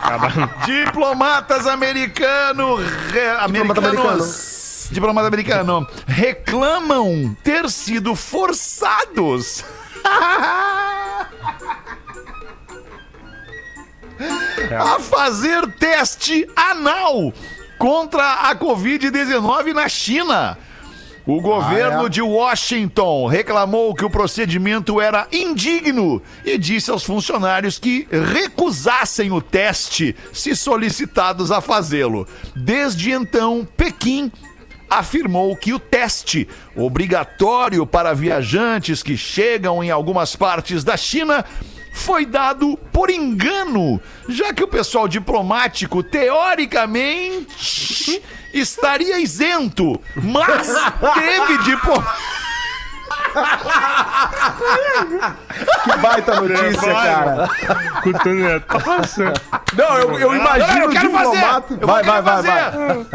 Cara, 0.00 0.50
Diplomatas 0.64 1.66
americano, 1.66 2.76
re- 2.76 3.36
americanos 3.40 4.88
Diplomata 4.90 5.26
americano. 5.28 5.86
Reclamam 6.06 7.36
ter 7.42 7.68
sido 7.68 8.14
forçados. 8.14 9.64
a 14.74 14.98
fazer 14.98 15.66
teste 15.72 16.46
anal 16.56 17.32
contra 17.78 18.48
a 18.48 18.56
Covid-19 18.56 19.72
na 19.72 19.88
China. 19.88 20.58
O 21.26 21.40
governo 21.40 22.08
de 22.08 22.22
Washington 22.22 23.26
reclamou 23.26 23.92
que 23.94 24.04
o 24.04 24.10
procedimento 24.10 25.00
era 25.00 25.26
indigno 25.32 26.22
e 26.44 26.56
disse 26.56 26.88
aos 26.88 27.02
funcionários 27.02 27.80
que 27.80 28.06
recusassem 28.32 29.32
o 29.32 29.40
teste 29.40 30.14
se 30.32 30.54
solicitados 30.54 31.50
a 31.50 31.60
fazê-lo. 31.60 32.28
Desde 32.54 33.10
então, 33.10 33.66
Pequim 33.76 34.30
afirmou 34.88 35.56
que 35.56 35.74
o 35.74 35.80
teste, 35.80 36.48
obrigatório 36.76 37.84
para 37.84 38.14
viajantes 38.14 39.02
que 39.02 39.16
chegam 39.16 39.82
em 39.82 39.90
algumas 39.90 40.36
partes 40.36 40.84
da 40.84 40.96
China, 40.96 41.44
foi 41.96 42.26
dado 42.26 42.76
por 42.92 43.10
engano, 43.10 44.00
já 44.28 44.52
que 44.52 44.62
o 44.62 44.68
pessoal 44.68 45.08
diplomático, 45.08 46.02
teoricamente, 46.02 48.22
estaria 48.52 49.18
isento, 49.18 49.98
mas 50.22 50.68
teve 51.14 51.56
diplomático. 51.64 52.45
Que 55.84 55.96
baita 55.98 56.40
notícia, 56.40 56.92
cara. 56.94 57.48
Cotonetaça. 58.02 59.32
Não, 59.76 59.98
eu, 59.98 60.18
eu 60.18 60.34
imagino 60.34 60.84
eu 60.84 60.88
o 60.88 60.92
diplomata. 60.92 61.86
Vai, 61.86 62.02
vai, 62.02 62.22
vai, 62.22 62.42
vai. 62.42 63.06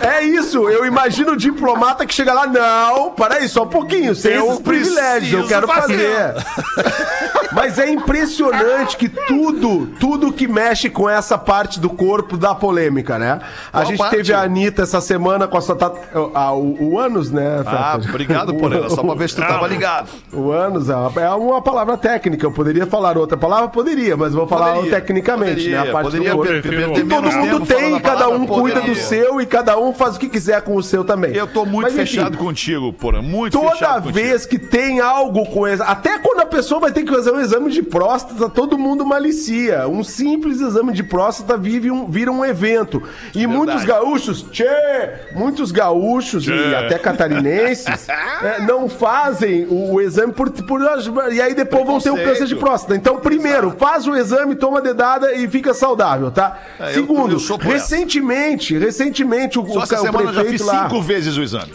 É 0.00 0.22
isso, 0.24 0.68
eu 0.68 0.86
imagino 0.86 1.32
o 1.32 1.36
diplomata 1.36 2.06
que 2.06 2.14
chega 2.14 2.32
lá, 2.32 2.46
não, 2.46 3.10
peraí, 3.10 3.48
só 3.48 3.64
um 3.64 3.68
pouquinho, 3.68 4.14
sem 4.14 4.32
Eu 4.32 4.46
esses 4.48 4.60
privilégios, 4.60 5.42
eu 5.42 5.48
quero 5.48 5.66
fazer. 5.66 6.34
fazer. 6.34 7.48
Mas 7.52 7.78
é 7.78 7.90
impressionante 7.90 8.96
que 8.96 9.08
tudo, 9.08 9.86
tudo 9.98 10.32
que 10.32 10.46
mexe 10.46 10.88
com 10.90 11.08
essa 11.08 11.36
parte 11.38 11.80
do 11.80 11.90
corpo 11.90 12.36
dá 12.36 12.54
polêmica, 12.54 13.18
né? 13.18 13.40
A 13.72 13.78
Qual 13.78 13.84
gente 13.86 13.98
parte? 13.98 14.16
teve 14.16 14.32
a 14.34 14.42
Anitta 14.42 14.82
essa 14.82 15.00
semana 15.00 15.48
com 15.48 15.56
a 15.56 15.60
sua 15.60 15.74
tata... 15.74 15.98
ah, 16.34 16.52
o, 16.52 16.90
o 16.92 16.98
ânus, 16.98 17.30
né? 17.30 17.62
Ah, 17.66 17.98
obrigado, 18.08 18.54
Porela, 18.54 18.88
só 18.90 19.02
ver 19.14 19.28
se 19.28 19.36
tu 19.36 19.42
tava 19.42 19.66
ligado. 19.66 20.08
O 20.32 20.50
ânus 20.50 20.88
é 20.90 20.94
uma, 20.96 21.22
é 21.22 21.30
uma 21.30 21.62
palavra 21.62 21.96
técnica. 21.96 22.44
Eu 22.46 22.52
poderia 22.52 22.86
falar 22.86 23.16
outra 23.18 23.36
palavra? 23.36 23.68
Poderia, 23.68 24.16
mas 24.16 24.32
vou 24.34 24.46
falar 24.46 24.74
Poderia, 24.74 24.90
tecnicamente, 24.96 25.54
poderia, 25.54 25.82
né? 25.84 25.88
A 25.88 25.92
parte 25.92 26.04
poderia 26.06 26.30
do 26.30 26.36
corpo. 26.36 26.52
per- 26.62 27.06
todo 27.08 27.32
mundo 27.32 27.66
tem, 27.66 28.00
cada 28.00 28.28
um 28.28 28.46
palavra 28.46 28.62
cuida 28.62 28.76
do 28.80 28.86
poderia. 28.86 29.02
seu 29.04 29.40
e 29.40 29.46
cada 29.46 29.78
um 29.78 29.92
faz 29.92 30.16
o 30.16 30.18
que 30.18 30.28
quiser 30.28 30.62
com 30.62 30.74
o 30.76 30.82
seu 30.82 31.04
também. 31.04 31.34
Eu 31.34 31.46
tô 31.46 31.64
muito 31.64 31.82
Mas, 31.86 31.94
enfim, 31.94 32.06
fechado 32.06 32.36
contigo, 32.38 32.92
porra, 32.92 33.22
muito 33.22 33.58
Toda 33.58 33.72
fechado 33.72 34.04
contigo. 34.04 34.14
vez 34.14 34.46
que 34.46 34.58
tem 34.58 35.00
algo 35.00 35.46
com 35.46 35.66
exa- 35.66 35.84
até 35.84 36.18
quando 36.18 36.40
a 36.40 36.46
pessoa 36.46 36.80
vai 36.80 36.92
ter 36.92 37.02
que 37.02 37.12
fazer 37.12 37.30
um 37.32 37.40
exame 37.40 37.70
de 37.70 37.82
próstata, 37.82 38.48
todo 38.48 38.78
mundo 38.78 39.04
malicia. 39.06 39.86
Um 39.88 40.02
simples 40.04 40.60
exame 40.60 40.92
de 40.92 41.02
próstata 41.02 41.56
vive 41.56 41.90
um, 41.90 42.06
vira 42.06 42.30
um 42.30 42.44
evento. 42.44 43.02
E 43.34 43.46
muitos 43.46 43.84
gaúchos, 43.84 44.42
tchê, 44.50 44.66
muitos 45.34 45.70
gaúchos 45.72 46.46
e 46.46 46.74
até 46.74 46.98
catarinenses 46.98 47.86
é, 48.42 48.60
não 48.62 48.87
fazem 48.88 49.66
o, 49.66 49.94
o 49.94 50.00
exame 50.00 50.32
por, 50.32 50.50
por 50.50 50.80
e 51.32 51.40
aí 51.40 51.54
depois 51.54 51.84
vão 51.86 52.00
ter 52.00 52.10
o 52.10 52.16
câncer 52.16 52.46
de 52.46 52.56
próstata. 52.56 52.94
Então, 52.96 53.18
primeiro, 53.18 53.74
faz 53.78 54.06
o 54.06 54.14
exame, 54.16 54.54
toma 54.56 54.80
dedada 54.80 55.32
e 55.34 55.46
fica 55.48 55.72
saudável, 55.74 56.30
tá? 56.30 56.58
É, 56.80 56.90
eu- 56.90 56.94
Segundo, 56.94 57.32
eu 57.34 57.38
essa. 57.40 57.72
recentemente, 57.72 58.76
recentemente 58.78 59.58
o, 59.58 59.66
Só 59.66 59.80
o, 59.80 59.82
essa 59.82 59.96
o 59.96 59.98
semana 60.00 60.30
eu 60.30 60.34
já 60.34 60.40
fiz 60.44 60.48
prefeito 60.62 60.64
lá 60.66 60.82
cinco 60.88 61.02
vezes 61.02 61.36
o 61.36 61.42
exame. 61.42 61.72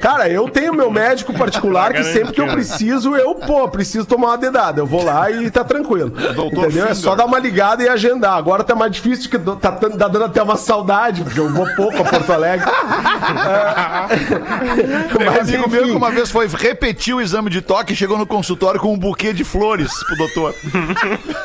Cara, 0.00 0.28
eu 0.28 0.48
tenho 0.48 0.74
meu 0.74 0.90
médico 0.90 1.32
particular 1.32 1.92
que 1.92 2.02
sempre 2.04 2.32
que 2.32 2.40
eu 2.40 2.48
preciso, 2.48 3.14
eu, 3.14 3.34
pô, 3.34 3.68
preciso 3.68 4.04
tomar 4.04 4.28
uma 4.28 4.38
dedada. 4.38 4.80
Eu 4.80 4.86
vou 4.86 5.04
lá 5.04 5.30
e 5.30 5.50
tá 5.50 5.62
tranquilo. 5.62 6.10
Doutor 6.10 6.64
Entendeu? 6.64 6.86
É 6.86 6.94
só 6.94 7.14
dar 7.14 7.24
uma 7.24 7.38
ligada 7.38 7.82
e 7.82 7.88
agendar. 7.88 8.36
Agora 8.36 8.64
tá 8.64 8.74
mais 8.74 8.92
difícil, 8.92 9.30
que 9.30 9.38
tá, 9.38 9.72
tá 9.72 10.08
dando 10.08 10.24
até 10.24 10.42
uma 10.42 10.56
saudade, 10.56 11.22
porque 11.22 11.38
eu 11.38 11.48
vou 11.52 11.66
pouco 11.76 12.02
a 12.02 12.04
Porto 12.04 12.32
Alegre. 12.32 12.66
Um 15.12 15.24
Mas, 15.24 15.48
amigo 15.48 15.70
meu 15.70 15.84
que 15.84 15.90
uma 15.92 16.10
vez 16.10 16.30
foi 16.30 16.48
repetir 16.48 17.14
o 17.14 17.20
exame 17.20 17.50
de 17.50 17.60
toque 17.60 17.92
e 17.92 17.96
chegou 17.96 18.18
no 18.18 18.26
consultório 18.26 18.80
com 18.80 18.92
um 18.92 18.98
buquê 18.98 19.32
de 19.32 19.44
flores 19.44 19.92
pro 20.04 20.16
doutor. 20.16 20.54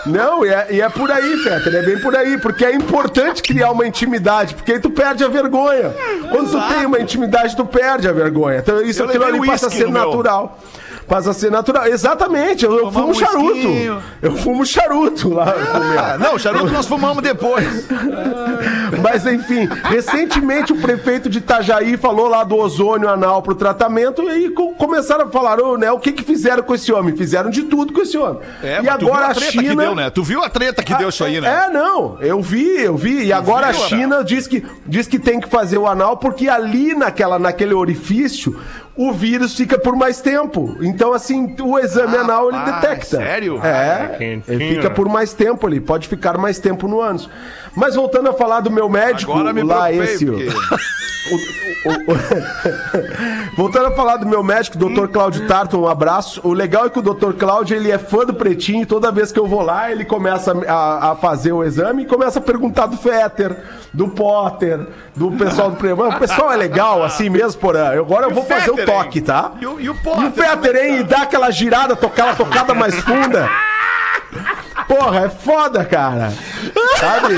Não, 0.05 0.45
e 0.45 0.49
é, 0.49 0.67
e 0.71 0.81
é 0.81 0.89
por 0.89 1.11
aí, 1.11 1.37
Fetter, 1.37 1.75
é 1.75 1.81
bem 1.83 1.99
por 1.99 2.15
aí, 2.15 2.37
porque 2.37 2.65
é 2.65 2.73
importante 2.73 3.41
criar 3.41 3.71
uma 3.71 3.85
intimidade, 3.85 4.55
porque 4.55 4.73
aí 4.73 4.79
tu 4.79 4.89
perde 4.89 5.23
a 5.23 5.27
vergonha. 5.27 5.93
Quando 6.31 6.49
tu 6.49 6.73
tem 6.73 6.85
uma 6.85 6.99
intimidade, 6.99 7.55
tu 7.55 7.65
perde 7.65 8.07
a 8.07 8.11
vergonha. 8.11 8.36
Então 8.59 8.81
isso 8.81 9.01
Eu 9.01 9.07
aquilo 9.07 9.25
ali 9.25 9.45
passa 9.45 9.67
a 9.67 9.69
ser 9.69 9.89
natural. 9.89 10.57
Passa 11.07 11.31
a 11.31 11.33
ser 11.33 11.49
natural. 11.49 11.87
Exatamente, 11.87 12.65
eu, 12.65 12.77
eu 12.77 12.91
fumo 12.91 13.09
um 13.09 13.13
charuto. 13.13 14.03
Eu 14.21 14.35
fumo 14.35 14.65
charuto 14.65 15.33
lá. 15.33 15.53
Ah, 15.53 16.17
não, 16.17 16.37
charuto 16.37 16.71
nós 16.71 16.85
fumamos 16.85 17.23
depois. 17.23 17.87
Mas 19.01 19.25
enfim, 19.25 19.69
recentemente 19.83 20.73
o 20.73 20.81
prefeito 20.81 21.29
de 21.29 21.37
Itajaí 21.37 21.95
falou 21.95 22.27
lá 22.27 22.43
do 22.43 22.57
ozônio 22.57 23.07
anal 23.07 23.41
pro 23.41 23.55
tratamento 23.55 24.21
e 24.29 24.49
começaram 24.77 25.25
a 25.25 25.29
falar, 25.29 25.61
ô, 25.61 25.77
né, 25.77 25.91
o 25.91 25.99
que 25.99 26.11
que 26.11 26.23
fizeram 26.23 26.63
com 26.63 26.75
esse 26.75 26.91
homem? 26.91 27.15
Fizeram 27.15 27.49
de 27.49 27.63
tudo 27.63 27.93
com 27.93 28.01
esse 28.01 28.17
homem. 28.17 28.41
É, 28.61 28.81
e 28.81 28.89
agora 28.89 29.27
a 29.27 29.31
a 29.31 29.33
treta 29.33 29.51
China 29.51 29.83
deu, 29.83 29.95
né? 29.95 30.09
Tu 30.09 30.23
viu 30.23 30.43
a 30.43 30.49
treta 30.49 30.83
que 30.83 30.93
deu 30.95 31.09
isso 31.09 31.23
aí, 31.23 31.39
né? 31.39 31.67
É, 31.67 31.69
não, 31.69 32.17
eu 32.19 32.41
vi, 32.41 32.81
eu 32.81 32.97
vi. 32.97 33.25
E 33.25 33.33
agora 33.33 33.67
a 33.67 33.73
China 33.73 34.23
diz 34.23 34.47
que, 34.47 34.65
diz 34.85 35.07
que 35.07 35.19
tem 35.19 35.39
que 35.39 35.47
fazer 35.47 35.77
o 35.77 35.87
anal 35.87 36.17
porque 36.17 36.49
ali 36.49 36.93
naquela, 36.93 37.39
naquele 37.39 37.73
orifício 37.73 38.59
o 38.97 39.11
vírus 39.13 39.55
fica 39.55 39.77
por 39.77 39.95
mais 39.95 40.19
tempo. 40.21 40.77
Então, 40.81 41.13
assim, 41.13 41.55
o 41.61 41.77
exame 41.79 42.17
anal 42.17 42.49
ele 42.49 42.59
detecta. 42.59 43.17
sério? 43.17 43.59
É, 43.63 44.15
quentinho, 44.17 44.43
ele 44.47 44.75
fica 44.75 44.89
né? 44.89 44.95
por 44.95 45.07
mais 45.07 45.33
tempo 45.33 45.67
ali, 45.67 45.79
pode 45.79 46.07
ficar 46.07 46.37
mais 46.37 46.59
tempo 46.59 46.87
no 46.87 46.99
ânus. 47.01 47.29
Mas 47.75 47.95
voltando 47.95 48.29
a 48.29 48.33
falar 48.33 48.61
do 48.61 48.71
meu 48.71 48.89
médico, 48.89 49.31
Agora 49.31 49.53
me 49.53 49.61
lá 49.63 49.91
esse. 49.91 50.25
porque- 50.25 50.47
o- 51.29 51.89
o- 51.89 52.13
o- 52.13 52.17
Voltando 53.57 53.87
a 53.87 53.91
falar 53.91 54.17
do 54.17 54.25
meu 54.27 54.43
médico, 54.43 54.77
Dr. 54.77 55.07
Cláudio 55.07 55.47
Tarto, 55.47 55.79
um 55.79 55.87
abraço. 55.87 56.39
O 56.43 56.53
legal 56.53 56.85
é 56.85 56.89
que 56.89 56.99
o 56.99 57.01
Dr. 57.01 57.33
Cláudio, 57.33 57.75
ele 57.75 57.91
é 57.91 57.97
fã 57.97 58.25
do 58.25 58.33
Pretinho, 58.33 58.83
e 58.83 58.85
toda 58.85 59.11
vez 59.11 59.31
que 59.31 59.39
eu 59.39 59.45
vou 59.47 59.61
lá, 59.61 59.91
ele 59.91 60.05
começa 60.05 60.53
a, 60.67 61.11
a 61.11 61.15
fazer 61.15 61.51
o 61.51 61.63
exame 61.63 62.03
e 62.03 62.05
começa 62.05 62.39
a 62.39 62.41
perguntar 62.41 62.85
do 62.87 62.97
Fetter, 62.97 63.55
do 63.93 64.07
Potter, 64.09 64.79
do 65.15 65.31
pessoal 65.31 65.71
do 65.71 65.75
Pretinho. 65.77 66.07
O 66.09 66.19
pessoal 66.19 66.51
é 66.51 66.55
legal, 66.55 67.03
assim 67.03 67.29
mesmo, 67.29 67.59
porã. 67.59 67.93
Eu- 67.93 68.07
Agora 68.07 68.27
eu 68.27 68.33
vou 68.33 68.43
fazer 68.45 68.71
o? 68.71 68.75
Toque, 68.91 69.21
tá? 69.21 69.51
E 69.59 69.65
o- 69.67 69.79
e 69.79 69.89
o 69.89 69.93
E 69.93 69.97
Potter, 69.97 70.25
o 70.27 70.31
Fetter, 70.31 70.75
hein? 70.75 70.99
E 70.99 71.03
dá 71.03 71.21
aquela 71.23 71.51
girada, 71.51 71.95
tocar 71.95 72.31
aquela 72.31 72.35
tocada 72.35 72.73
mais 72.73 72.95
funda. 72.99 73.49
Porra, 74.87 75.25
é 75.25 75.29
foda, 75.29 75.83
cara. 75.85 76.31
Sabe? 76.99 77.35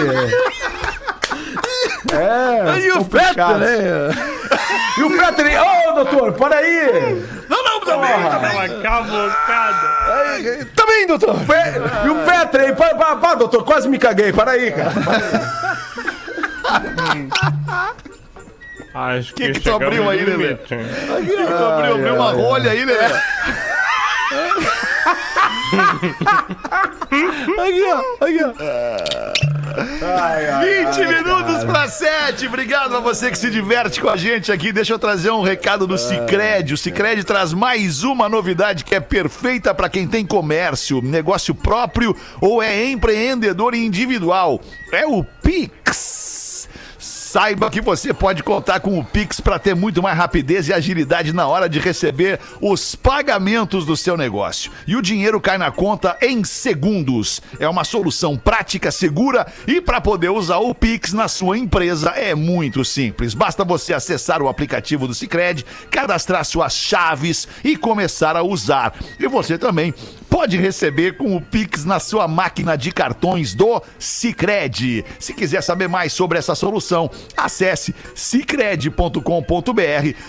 É. 2.13 2.79
E 2.79 2.91
o. 2.91 3.03
Fetter, 3.05 3.57
né? 3.57 3.77
E 4.97 5.03
o 5.03 5.09
Fetter, 5.09 5.47
hein? 5.47 5.57
ô 5.89 5.91
doutor, 5.93 6.33
para 6.33 6.55
aí! 6.57 7.25
Não, 7.49 7.63
não, 7.63 7.79
também. 7.81 8.11
Aquela 8.13 8.81
cavalcada. 8.81 9.89
Também, 10.75 11.07
doutor. 11.07 11.35
Fe- 11.39 12.05
E 12.05 12.09
o 12.09 12.25
Fetter, 12.25 12.61
hein? 12.69 12.75
Para, 12.75 12.95
para, 12.95 13.15
para, 13.17 13.35
doutor, 13.35 13.63
quase 13.63 13.87
me 13.87 13.97
caguei, 13.97 14.31
para 14.33 14.51
aí, 14.51 14.71
cara. 14.71 14.91
Acho 18.93 19.33
que, 19.33 19.47
Que 19.47 19.53
que 19.53 19.59
tu 19.59 19.73
abriu 19.73 20.09
aí, 20.09 20.25
Lelê? 20.25 20.47
limite. 20.47 20.73
Aqui, 20.73 21.35
tu 21.35 21.63
abriu, 21.63 21.95
abriu 21.95 22.15
uma 22.15 22.31
rolha 22.31 22.71
aí, 22.71 22.85
né? 22.85 22.93
Aqui, 27.59 27.83
ó. 27.85 28.25
Aqui, 28.25 28.39
ó. 28.43 28.53
20 30.91 31.07
minutos 31.07 31.63
para 31.63 31.87
7. 31.87 32.47
Obrigado 32.47 32.95
a 32.95 32.99
você 32.99 33.29
que 33.29 33.37
se 33.37 33.49
diverte 33.49 34.01
com 34.01 34.09
a 34.09 34.17
gente 34.17 34.51
aqui. 34.51 34.71
Deixa 34.71 34.93
eu 34.93 34.99
trazer 34.99 35.31
um 35.31 35.41
recado 35.43 35.85
do 35.85 35.97
Cicred. 35.97 36.73
O 36.73 36.77
Cicred 36.77 37.23
traz 37.23 37.53
mais 37.53 38.03
uma 38.03 38.27
novidade 38.27 38.83
que 38.83 38.95
é 38.95 38.99
perfeita 38.99 39.73
para 39.73 39.89
quem 39.89 40.07
tem 40.07 40.25
comércio, 40.25 41.01
negócio 41.01 41.53
próprio 41.53 42.15
ou 42.41 42.61
é 42.61 42.85
empreendedor 42.85 43.75
individual. 43.75 44.59
É 44.91 45.05
o 45.05 45.23
Pix. 45.23 46.38
Saiba 47.29 47.69
que 47.69 47.79
você 47.79 48.11
pode 48.11 48.41
contar 48.41 48.79
com 48.79 48.97
o 48.97 49.05
Pix 49.05 49.39
para 49.39 49.59
ter 49.59 49.75
muito 49.75 50.01
mais 50.01 50.17
rapidez 50.17 50.67
e 50.67 50.73
agilidade 50.73 51.31
na 51.31 51.47
hora 51.47 51.69
de 51.69 51.79
receber 51.79 52.39
os 52.59 52.95
pagamentos 52.95 53.85
do 53.85 53.95
seu 53.95 54.17
negócio. 54.17 54.71
E 54.87 54.95
o 54.95 55.01
dinheiro 55.01 55.39
cai 55.39 55.55
na 55.55 55.69
conta 55.69 56.17
em 56.23 56.43
segundos. 56.43 57.39
É 57.59 57.69
uma 57.69 57.83
solução 57.83 58.35
prática, 58.35 58.89
segura 58.89 59.45
e 59.67 59.79
para 59.79 60.01
poder 60.01 60.29
usar 60.29 60.57
o 60.57 60.73
Pix 60.73 61.13
na 61.13 61.27
sua 61.27 61.55
empresa 61.55 62.09
é 62.15 62.33
muito 62.33 62.83
simples. 62.83 63.35
Basta 63.35 63.63
você 63.63 63.93
acessar 63.93 64.41
o 64.41 64.49
aplicativo 64.49 65.07
do 65.07 65.13
Sicredi, 65.13 65.63
cadastrar 65.91 66.43
suas 66.43 66.73
chaves 66.73 67.47
e 67.63 67.77
começar 67.77 68.35
a 68.35 68.41
usar. 68.41 68.95
E 69.19 69.27
você 69.27 69.55
também 69.55 69.93
pode 70.29 70.57
receber 70.57 71.17
com 71.17 71.35
o 71.35 71.41
Pix 71.41 71.83
na 71.83 71.99
sua 71.99 72.27
máquina 72.27 72.77
de 72.77 72.91
cartões 72.91 73.53
do 73.53 73.81
Cicred. 73.97 75.03
Se 75.19 75.33
quiser 75.33 75.61
saber 75.61 75.89
mais 75.89 76.13
sobre 76.13 76.37
essa 76.37 76.55
solução, 76.55 77.11
acesse 77.35 77.93
cicred.com.br 78.15 79.21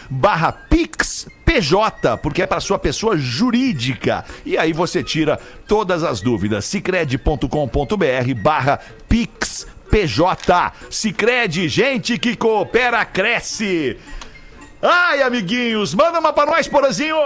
barra 0.08 0.52
Pix 0.52 1.26
PJ, 1.44 2.16
porque 2.18 2.42
é 2.42 2.46
para 2.46 2.60
sua 2.60 2.78
pessoa 2.78 3.16
jurídica. 3.16 4.24
E 4.44 4.56
aí 4.56 4.72
você 4.72 5.02
tira 5.02 5.38
todas 5.66 6.04
as 6.04 6.20
dúvidas. 6.20 6.64
cicred.com.br 6.64 8.34
barra 8.42 8.80
Pix 9.08 9.66
PJ. 9.90 10.72
Cicred, 10.88 11.68
gente 11.68 12.18
que 12.18 12.36
coopera, 12.36 13.04
cresce. 13.04 13.98
Ai, 14.80 15.22
amiguinhos, 15.22 15.94
manda 15.94 16.20
uma 16.20 16.32
pra 16.32 16.46
nós, 16.46 16.66
Porazinho. 16.66 17.16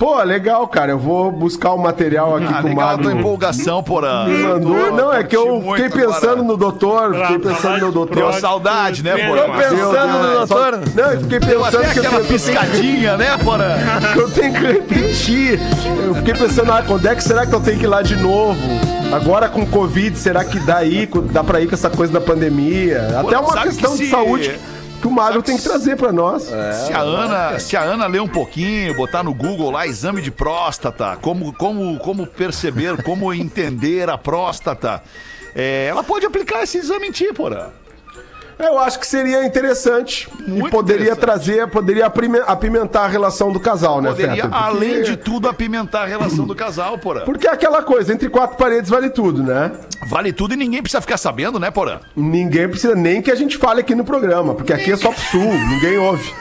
Pô, 0.00 0.20
legal, 0.22 0.66
cara. 0.66 0.92
Eu 0.92 0.98
vou 0.98 1.30
buscar 1.30 1.72
o 1.74 1.78
material 1.78 2.34
aqui 2.36 2.46
Ah, 2.48 2.62
com 2.62 2.68
o 2.68 2.70
legal 2.70 3.08
a 3.08 3.12
empolgação, 3.12 3.82
Porã. 3.82 4.24
Me 4.24 4.42
mandou. 4.42 4.92
Não, 4.96 5.12
é 5.12 5.22
que 5.22 5.36
eu 5.36 5.60
fiquei 5.76 5.90
pensando 5.90 6.26
agora. 6.28 6.42
no 6.42 6.56
doutor, 6.56 7.14
fiquei 7.14 7.38
pensando 7.38 7.80
no 7.86 7.86
de 7.88 7.92
doutor. 7.92 8.16
Deu 8.16 8.32
saudade, 8.32 9.02
né, 9.04 9.28
Porã? 9.28 9.46
mano? 9.46 9.62
Pensando 9.62 10.18
no 10.22 10.32
doutor. 10.38 10.80
Não, 10.94 11.12
eu 11.12 11.20
fiquei 11.20 11.38
Deu 11.38 11.60
pensando 11.60 11.82
até 11.84 11.92
que 11.92 11.98
eu 11.98 12.02
aquela 12.02 12.16
tenho, 12.24 12.32
piscadinha, 12.32 13.16
né, 13.18 13.36
Porã? 13.44 13.68
que 14.14 14.18
eu 14.20 14.30
tenho 14.30 14.54
que 14.54 14.66
repetir. 14.66 15.60
Eu 16.06 16.14
fiquei 16.14 16.32
pensando, 16.34 16.72
ah, 16.72 16.82
quando 16.86 17.06
é 17.06 17.14
que 17.14 17.22
será 17.22 17.44
que 17.46 17.54
eu 17.54 17.60
tenho 17.60 17.78
que 17.78 17.84
ir 17.84 17.88
lá 17.88 18.00
de 18.00 18.16
novo? 18.16 18.58
Agora 19.12 19.50
com 19.50 19.66
Covid, 19.66 20.16
será 20.16 20.42
que 20.46 20.58
dá 20.60 20.78
aí? 20.78 21.06
Dá 21.30 21.44
pra 21.44 21.60
ir 21.60 21.66
com 21.68 21.74
essa 21.74 21.90
coisa 21.90 22.10
da 22.10 22.22
pandemia? 22.22 23.06
Até 23.20 23.38
uma 23.38 23.52
sabe 23.52 23.66
questão 23.68 23.92
que 23.92 23.98
de 23.98 24.04
se- 24.04 24.10
saúde 24.10 24.58
que 25.00 25.06
o 25.06 25.10
Magro 25.10 25.42
tem 25.42 25.56
que 25.56 25.62
trazer 25.62 25.96
pra 25.96 26.12
nós. 26.12 26.42
Se 26.42 26.92
a, 26.92 27.00
Ana, 27.00 27.58
se 27.58 27.76
a 27.76 27.82
Ana 27.82 28.06
ler 28.06 28.20
um 28.20 28.28
pouquinho, 28.28 28.94
botar 28.94 29.22
no 29.22 29.32
Google 29.34 29.70
lá 29.70 29.86
exame 29.86 30.20
de 30.20 30.30
próstata, 30.30 31.16
como, 31.20 31.52
como, 31.54 31.98
como 31.98 32.26
perceber, 32.26 33.02
como 33.02 33.32
entender 33.34 34.08
a 34.10 34.18
próstata, 34.18 35.02
é, 35.54 35.86
ela 35.86 36.04
pode 36.04 36.26
aplicar 36.26 36.62
esse 36.62 36.78
exame 36.78 37.08
em 37.08 37.12
ti, 37.12 37.32
porra. 37.32 37.79
Eu 38.62 38.78
acho 38.78 38.98
que 39.00 39.06
seria 39.06 39.44
interessante 39.44 40.28
Muito 40.46 40.68
e 40.68 40.70
poderia 40.70 41.12
interessante. 41.12 41.20
trazer, 41.20 41.66
poderia 41.68 42.06
apimentar 42.46 43.04
a 43.04 43.08
relação 43.08 43.52
do 43.52 43.60
casal, 43.60 44.00
né, 44.00 44.10
Poderia? 44.10 44.42
Porque- 44.42 44.56
além 44.64 45.02
de 45.02 45.16
tudo, 45.16 45.48
apimentar 45.48 46.02
a 46.02 46.06
relação 46.06 46.46
do 46.46 46.54
casal, 46.54 46.98
porra. 46.98 47.20
Porque 47.22 47.46
é 47.46 47.50
aquela 47.52 47.82
coisa, 47.82 48.12
entre 48.12 48.28
quatro 48.28 48.56
paredes 48.56 48.90
vale 48.90 49.10
tudo, 49.10 49.42
né? 49.42 49.72
Vale 50.08 50.32
tudo 50.32 50.54
e 50.54 50.56
ninguém 50.56 50.82
precisa 50.82 51.00
ficar 51.00 51.16
sabendo, 51.16 51.58
né, 51.58 51.70
porra? 51.70 52.00
Ninguém 52.14 52.68
precisa 52.68 52.94
nem 52.94 53.20
que 53.22 53.30
a 53.30 53.34
gente 53.34 53.56
fale 53.58 53.80
aqui 53.80 53.94
no 53.94 54.04
programa, 54.04 54.54
porque 54.54 54.72
aqui 54.72 54.92
é 54.92 54.96
só 54.96 55.10
pro 55.10 55.20
sul, 55.22 55.52
ninguém 55.52 55.98
ouve. 55.98 56.32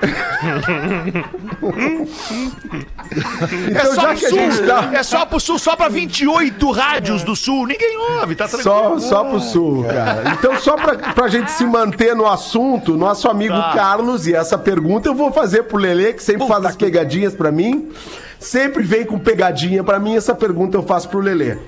É 3.10 3.70
então, 3.70 3.94
só 3.94 4.02
já 4.02 4.08
pro 4.08 4.16
que 4.18 4.26
a 4.26 4.30
sul, 4.30 4.38
gente 4.38 4.62
tá. 4.66 4.90
é 4.92 5.02
só 5.02 5.26
pro 5.26 5.40
sul, 5.40 5.58
só 5.58 5.74
pra 5.76 5.88
28 5.88 6.70
rádios 6.70 7.22
do 7.24 7.34
sul. 7.34 7.66
Ninguém 7.66 7.96
ouve, 7.98 8.34
tá 8.36 8.46
tranquilo. 8.46 9.00
Só, 9.00 9.02
só 9.08 9.24
pro 9.24 9.40
sul, 9.40 9.84
cara. 9.84 10.22
Então, 10.38 10.56
só 10.60 10.76
pra, 10.76 10.96
pra 11.14 11.28
gente 11.28 11.50
se 11.50 11.64
manter 11.64 12.14
no 12.14 12.26
assunto, 12.26 12.96
nosso 12.96 13.28
amigo 13.28 13.54
Tá. 13.54 13.72
Carlos, 13.74 14.26
e 14.26 14.34
essa 14.34 14.56
pergunta 14.56 15.08
eu 15.08 15.14
vou 15.14 15.32
fazer 15.32 15.64
pro 15.64 15.78
Lelê, 15.78 16.12
que 16.12 16.22
sempre 16.22 16.46
faz 16.46 16.64
as 16.64 16.76
pegadinhas 16.76 17.34
pra 17.34 17.50
mim. 17.50 17.90
Sempre 18.38 18.82
vem 18.82 19.04
com 19.04 19.18
pegadinha 19.18 19.84
pra 19.84 19.98
mim, 19.98 20.16
essa 20.16 20.34
pergunta 20.34 20.76
eu 20.76 20.82
faço 20.82 21.08
pro 21.08 21.20
Lelê. 21.20 21.58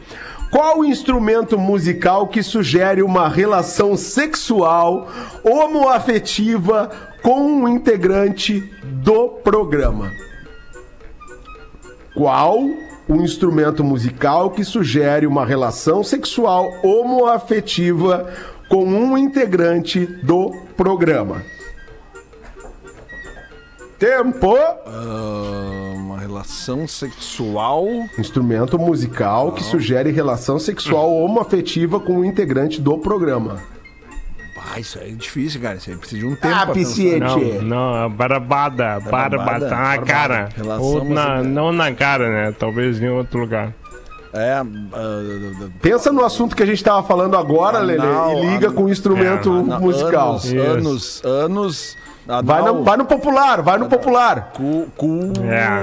Qual 0.50 0.80
o 0.80 0.84
instrumento 0.84 1.58
musical 1.58 2.28
que 2.28 2.42
sugere 2.42 3.02
uma 3.02 3.28
relação 3.28 3.96
sexual 3.96 5.08
homoafetiva 5.42 6.90
com 7.22 7.40
um 7.40 7.68
integrante 7.68 8.60
do 8.84 9.28
programa? 9.28 10.10
Qual 12.14 12.58
o 13.08 13.16
instrumento 13.16 13.82
musical 13.82 14.50
que 14.50 14.64
sugere 14.64 15.26
uma 15.26 15.44
relação 15.44 16.04
sexual 16.04 16.70
homoafetiva 16.82 18.30
com 18.72 18.86
um 18.86 19.18
integrante 19.18 20.06
do 20.06 20.50
programa? 20.78 21.42
Tempo! 23.98 24.56
Uma 25.94 26.18
relação 26.18 26.88
sexual. 26.88 27.86
Instrumento 28.18 28.78
musical 28.78 29.52
que 29.52 29.62
sugere 29.62 30.10
relação 30.10 30.58
sexual 30.58 31.12
homoafetiva 31.12 32.00
com 32.00 32.20
um 32.20 32.24
integrante 32.24 32.80
do 32.80 32.96
programa. 32.96 33.60
Ah, 34.74 34.80
isso 34.80 34.98
aí 34.98 35.12
é 35.12 35.14
difícil, 35.16 35.60
cara. 35.60 35.76
Isso 35.76 35.90
aí 35.90 35.96
precisa 35.98 36.22
de 36.22 36.26
um 36.26 36.34
tempo. 36.34 36.54
Ah. 36.54 36.66
Pisciete! 36.68 37.20
Não, 37.20 37.62
não, 37.62 37.94
a 37.94 38.08
barbada, 38.08 39.00
barbada, 39.00 39.68
tá 39.68 39.76
na 39.76 39.82
barbada. 39.82 40.06
cara. 40.06 40.48
Relação 40.56 40.82
Ou 40.82 41.04
na, 41.04 41.28
musical. 41.28 41.44
não 41.44 41.72
na 41.72 41.92
cara, 41.92 42.30
né? 42.30 42.56
Talvez 42.58 43.02
em 43.02 43.08
outro 43.10 43.40
lugar. 43.40 43.74
É. 44.34 44.52
ah, 44.54 44.64
Pensa 45.80 46.10
no 46.12 46.24
assunto 46.24 46.56
que 46.56 46.62
a 46.62 46.66
gente 46.66 46.82
tava 46.82 47.02
falando 47.06 47.36
agora, 47.36 47.78
Lele, 47.80 48.00
Anal, 48.00 48.38
e 48.38 48.46
liga 48.46 48.68
an- 48.68 48.72
com 48.72 48.84
o 48.84 48.88
instrumento 48.90 49.50
ah, 49.52 49.62
na- 49.62 49.78
musical. 49.80 50.30
Anos, 50.30 50.44
Isso. 50.44 50.58
anos, 50.58 51.22
anos. 51.24 51.96
Vai 52.44 52.60
anal, 52.60 52.74
no, 52.76 52.84
vai 52.84 52.96
no 52.96 53.04
popular, 53.04 53.60
vai 53.62 53.78
no 53.78 53.88
popular. 53.88 54.52
Cu, 54.54 54.86
cu, 54.96 55.32
É. 55.50 55.82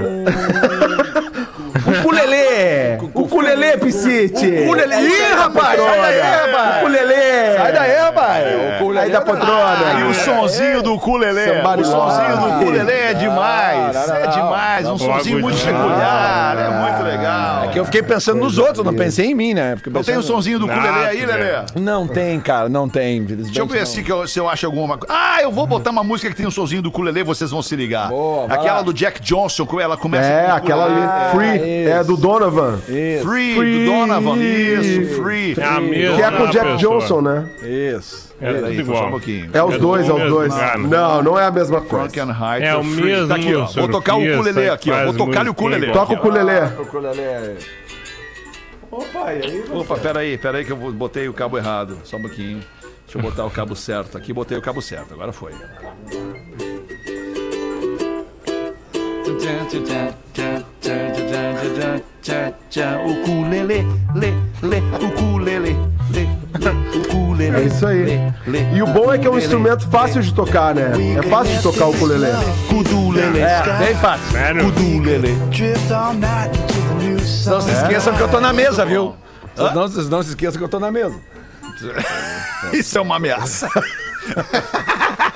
Ukulele! 2.00 2.79
Ukulele, 3.14 3.76
Piscite! 3.78 4.46
Ukulele! 4.64 4.94
Ih, 4.94 5.34
rapaz! 5.34 5.80
Sai 5.80 6.00
daí, 6.00 6.20
rapaz! 6.20 6.76
Ukulele! 6.78 7.56
Sai 7.56 7.72
daí, 7.72 7.96
rapaz! 7.96 8.44
O 8.54 8.76
ukulele 8.76 9.00
Aí 9.00 9.10
da 9.10 9.18
é 9.18 9.20
poltrona. 9.20 10.00
E 10.00 10.02
o 10.04 10.14
sonzinho 10.14 10.82
do. 10.82 11.00
Somebody 11.00 11.82
O 11.82 11.84
sonzinho 11.84 12.36
do 12.36 12.48
ukulele 12.56 12.92
é 12.92 13.14
demais. 13.14 13.96
É 13.96 14.26
demais. 14.28 14.86
Um 14.88 14.98
sonzinho 14.98 15.40
muito 15.40 15.58
peculiar. 15.58 16.56
É 16.58 16.70
muito 16.70 17.02
legal. 17.02 17.68
Que 17.70 17.78
eu 17.78 17.84
fiquei 17.84 18.02
pensando 18.02 18.40
nos 18.40 18.58
outros, 18.58 18.84
não 18.84 18.94
pensei 18.94 19.26
em 19.26 19.34
mim, 19.34 19.54
né? 19.54 19.76
Não 19.86 20.02
tem 20.02 20.16
o 20.16 20.22
sonzinho 20.22 20.58
do 20.58 20.66
Nada, 20.66 21.08
aí, 21.08 21.24
Lelê? 21.24 21.52
né? 21.52 21.66
Não 21.74 22.06
tem, 22.06 22.40
cara, 22.40 22.68
não 22.68 22.88
tem. 22.88 23.22
Deixa 23.24 23.60
eu 23.60 23.66
ver 23.66 23.80
assim 23.80 24.04
se 24.26 24.38
eu 24.38 24.48
acho 24.48 24.66
alguma 24.66 24.96
coisa. 24.98 25.12
Ah, 25.14 25.42
eu 25.42 25.50
vou 25.50 25.66
botar 25.66 25.90
uma 25.90 26.04
música 26.04 26.30
que 26.30 26.36
tem 26.36 26.46
um 26.46 26.50
sonzinho 26.50 26.82
do 26.82 26.88
ukulele, 26.88 27.22
vocês 27.22 27.50
vão 27.50 27.62
se 27.62 27.74
ligar. 27.76 28.10
Aquela 28.48 28.82
do 28.82 28.92
Jack 28.92 29.20
Johnson, 29.20 29.66
ela 29.80 29.96
começa 29.96 30.28
É, 30.28 30.46
com 30.46 30.52
o 30.52 30.56
aquela 30.56 30.84
ali, 30.84 31.30
Free, 31.58 31.86
é 31.88 32.04
do 32.04 32.16
Donovan. 32.16 32.78
Free, 33.22 33.54
Free. 33.56 33.84
do 33.84 33.92
Donovan. 33.92 34.36
Isso, 34.38 35.14
Free. 35.22 35.54
É 35.58 35.64
a 35.64 35.80
mesma 35.80 36.16
Que 36.16 36.22
é 36.22 36.30
com 36.30 36.42
o 36.42 36.46
Jack 36.50 36.72
pessoa. 36.72 36.76
Johnson, 37.00 37.20
né? 37.22 37.50
Isso. 37.62 38.30
É 38.40 38.58
só 38.58 38.66
um 38.66 38.70
igual. 38.72 39.10
pouquinho. 39.10 39.50
É 39.52 39.62
os 39.62 39.74
É 39.74 39.78
dois, 39.78 40.08
é 40.08 40.12
os 40.12 40.30
dois. 40.30 40.54
cara. 40.54 40.78
Não, 40.78 41.22
não 41.22 41.38
é 41.38 41.44
a 41.46 41.50
mesma 41.50 41.80
coisa. 41.80 42.08
Frankenheim. 42.10 42.62
É 42.62 42.74
o 42.76 42.82
Free. 42.82 43.04
mesmo 43.04 43.28
Tá 43.28 43.34
aqui, 43.36 43.54
ó. 43.54 43.64
Vou 43.66 43.88
tocar 43.88 44.14
o 44.14 44.18
ukulele 44.18 44.60
que 44.62 44.68
aqui, 44.68 44.90
ó. 44.90 45.04
Vou 45.04 45.14
tocar 45.14 45.46
o 45.46 45.50
ukulele. 45.50 45.92
Toca 45.92 46.12
o 46.12 46.16
ukulele. 46.16 46.60
Opa, 49.72 49.96
peraí, 49.98 50.36
peraí 50.36 50.64
que 50.64 50.72
eu 50.72 50.76
botei 50.76 51.28
o 51.28 51.32
cabo 51.32 51.56
errado. 51.56 51.98
Só 52.04 52.16
um 52.16 52.22
pouquinho. 52.22 52.60
Deixa 53.04 53.18
eu 53.18 53.22
botar 53.22 53.44
o 53.44 53.50
cabo 53.50 53.74
certo 53.76 54.16
aqui. 54.16 54.32
Botei 54.32 54.56
o 54.58 54.62
cabo 54.62 54.80
certo, 54.82 55.14
agora 55.14 55.32
foi. 55.32 55.52
Ukulele, 63.06 63.86
le, 64.14 64.34
le, 64.62 64.82
ukulele, 65.04 65.76
le, 66.10 66.28
ukulele. 66.94 67.56
É 67.56 67.62
isso 67.62 67.86
aí. 67.86 68.32
E 68.74 68.82
o 68.82 68.86
bom 68.86 69.12
é 69.12 69.18
que 69.18 69.26
é 69.26 69.30
um 69.30 69.38
instrumento 69.38 69.88
fácil 69.88 70.20
de 70.22 70.32
tocar, 70.34 70.74
né? 70.74 70.92
É 71.18 71.22
fácil 71.22 71.56
de 71.56 71.62
tocar 71.62 71.86
o 71.86 71.90
ukulele. 71.90 72.26
É, 72.26 73.78
bem 73.78 73.94
fácil. 73.96 74.30
Sério? 74.30 74.64
Kudulele. 74.64 75.36
Não 77.46 77.60
se 77.60 77.70
esqueçam 77.72 78.14
que 78.14 78.20
eu 78.22 78.28
tô 78.28 78.40
na 78.40 78.52
mesa, 78.52 78.84
viu? 78.84 79.14
Não, 79.56 79.88
não 80.08 80.22
se 80.22 80.30
esqueçam 80.30 80.58
que 80.58 80.64
eu 80.64 80.68
tô 80.68 80.80
na 80.80 80.90
mesa. 80.90 81.14
Isso 82.72 82.98
é 82.98 83.00
uma 83.00 83.16
ameaça. 83.16 83.68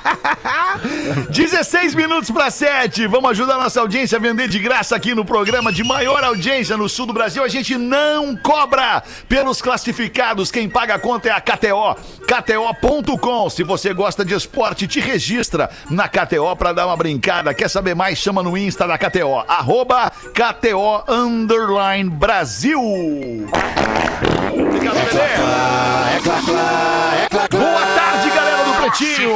16 1.29 1.95
minutos 1.95 2.29
para 2.31 2.49
7. 2.49 3.07
Vamos 3.07 3.31
ajudar 3.31 3.57
nossa 3.57 3.79
audiência 3.81 4.17
a 4.17 4.21
vender 4.21 4.47
de 4.47 4.59
graça 4.59 4.95
aqui 4.95 5.13
no 5.13 5.25
programa 5.25 5.71
de 5.71 5.83
maior 5.83 6.23
audiência 6.23 6.77
no 6.77 6.87
sul 6.87 7.05
do 7.05 7.13
Brasil. 7.13 7.43
A 7.43 7.47
gente 7.47 7.77
não 7.77 8.35
cobra 8.35 9.03
pelos 9.27 9.61
classificados. 9.61 10.51
Quem 10.51 10.69
paga 10.69 10.95
a 10.95 10.99
conta 10.99 11.29
é 11.29 11.31
a 11.31 11.41
KTO. 11.41 11.95
KTO.com. 12.25 13.49
Se 13.49 13.63
você 13.63 13.93
gosta 13.93 14.23
de 14.23 14.33
esporte, 14.33 14.87
te 14.87 14.99
registra 14.99 15.69
na 15.89 16.07
KTO 16.07 16.55
para 16.55 16.73
dar 16.73 16.87
uma 16.87 16.97
brincada. 16.97 17.53
Quer 17.53 17.69
saber 17.69 17.95
mais? 17.95 18.17
Chama 18.17 18.43
no 18.43 18.57
Insta 18.57 18.87
da 18.87 18.97
KTO. 18.97 19.43
Arroba 19.47 20.11
KTO 20.33 21.03
Underline 21.07 22.09
Brasil. 22.09 22.79
Obrigado, 24.53 24.95
Lelê. 24.95 25.94
Pretinho. 28.97 29.35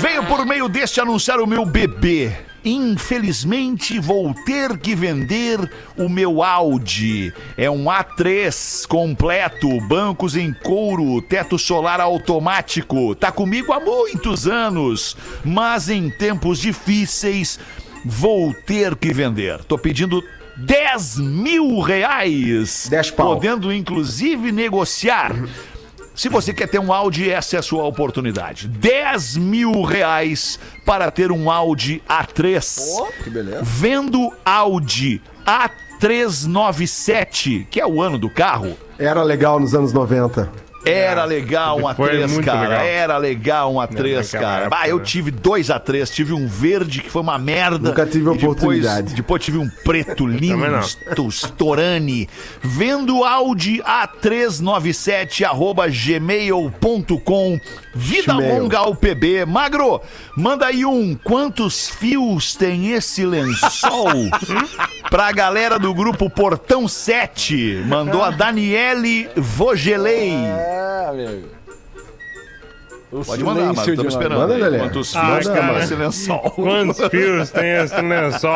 Venho 0.00 0.26
por 0.26 0.44
meio 0.44 0.68
deste 0.68 1.00
anunciar 1.00 1.40
o 1.40 1.46
meu 1.46 1.64
bebê. 1.64 2.30
Infelizmente 2.62 3.98
vou 3.98 4.34
ter 4.44 4.76
que 4.76 4.94
vender 4.94 5.58
o 5.96 6.10
meu 6.10 6.42
Audi. 6.42 7.32
É 7.56 7.70
um 7.70 7.84
A3 7.84 8.86
completo, 8.86 9.80
bancos 9.88 10.36
em 10.36 10.52
couro, 10.52 11.22
teto 11.22 11.58
solar 11.58 12.00
automático. 12.00 13.14
Tá 13.14 13.32
comigo 13.32 13.72
há 13.72 13.80
muitos 13.80 14.46
anos, 14.46 15.16
mas 15.42 15.88
em 15.88 16.10
tempos 16.10 16.58
difíceis 16.58 17.58
vou 18.04 18.52
ter 18.52 18.94
que 18.94 19.12
vender. 19.12 19.64
Tô 19.64 19.78
pedindo 19.78 20.22
10 20.56 21.18
mil 21.18 21.80
reais. 21.80 22.86
10 22.90 23.10
pau. 23.12 23.34
Podendo, 23.34 23.72
inclusive, 23.72 24.52
negociar. 24.52 25.32
Se 26.14 26.28
você 26.28 26.52
quer 26.52 26.68
ter 26.68 26.78
um 26.78 26.92
Audi, 26.92 27.30
essa 27.30 27.56
é 27.56 27.58
a 27.58 27.62
sua 27.62 27.84
oportunidade. 27.84 28.68
10 28.68 29.38
mil 29.38 29.80
reais 29.82 30.58
para 30.84 31.10
ter 31.10 31.32
um 31.32 31.50
Audi 31.50 32.02
A3. 32.08 33.12
Que 33.24 33.30
beleza. 33.30 33.62
Vendo 33.62 34.30
Audi 34.44 35.22
A397, 35.46 37.66
que 37.70 37.80
é 37.80 37.86
o 37.86 38.02
ano 38.02 38.18
do 38.18 38.28
carro. 38.28 38.76
Era 38.98 39.22
legal 39.22 39.58
nos 39.58 39.74
anos 39.74 39.90
90. 39.92 40.50
Era 40.84 41.24
legal 41.24 41.78
um 41.78 41.94
Foi 41.94 42.10
A3, 42.16 42.28
muito 42.28 42.44
cara. 42.44 42.60
legal. 42.68 42.84
Era 42.84 43.16
legal 43.18 43.72
um 43.74 43.76
A3, 43.76 44.16
Naquela 44.16 44.42
cara. 44.42 44.64
época, 44.66 44.78
Ah, 44.82 44.88
eu 44.88 45.00
tive 45.00 45.30
dois 45.30 45.68
A3. 45.68 46.10
Tive 46.10 46.32
um 46.32 46.46
verde 46.46 47.00
que 47.02 47.08
foi 47.10 47.22
uma 47.22 47.38
merda. 47.38 47.90
Nunca 47.90 48.04
tive 48.04 48.18
E 48.30 48.32
depois- 48.34 48.42
oportunidade. 48.44 49.14
Depois, 49.14 49.42
tive 49.44 49.58
um 49.58 49.68
preto 49.84 50.26
lindo, 50.26 51.28
Storani. 51.30 52.28
Vendo 52.60 53.22
Audi 53.24 53.80
A397, 53.82 55.44
arroba 55.44 55.88
gmail.com. 55.88 57.60
Vida 57.94 58.34
longa 58.34 58.78
ao 58.78 58.94
PB. 58.94 59.44
Magro, 59.44 60.00
manda 60.36 60.66
aí 60.66 60.84
um. 60.84 61.14
Quantos 61.14 61.88
fios 61.88 62.54
tem 62.54 62.92
esse 62.92 63.24
lençol? 63.24 64.08
pra 65.10 65.30
galera 65.32 65.78
do 65.78 65.92
grupo 65.92 66.30
Portão 66.30 66.88
7. 66.88 67.84
Mandou 67.86 68.22
a 68.22 68.30
Daniele 68.30 69.28
Vogelei. 69.36 70.32
É, 70.32 71.06
amigo. 71.08 71.61
O 73.12 73.22
Pode 73.22 73.44
mandar, 73.44 73.60
mas 73.74 73.80
silêncio 73.80 73.92
estamos 73.92 74.14
esperando. 74.14 74.38
Manda, 74.38 74.66
aí. 74.66 74.78
Quantos 74.78 75.14
Ah, 75.16 75.26
fios 75.26 75.46
tem 75.48 75.78
esse 75.78 75.94
lençol? 75.94 76.40
Quantos 76.56 77.08
fios 77.08 77.50
tem 77.50 77.70
esse 77.76 78.00
lençol? 78.00 78.50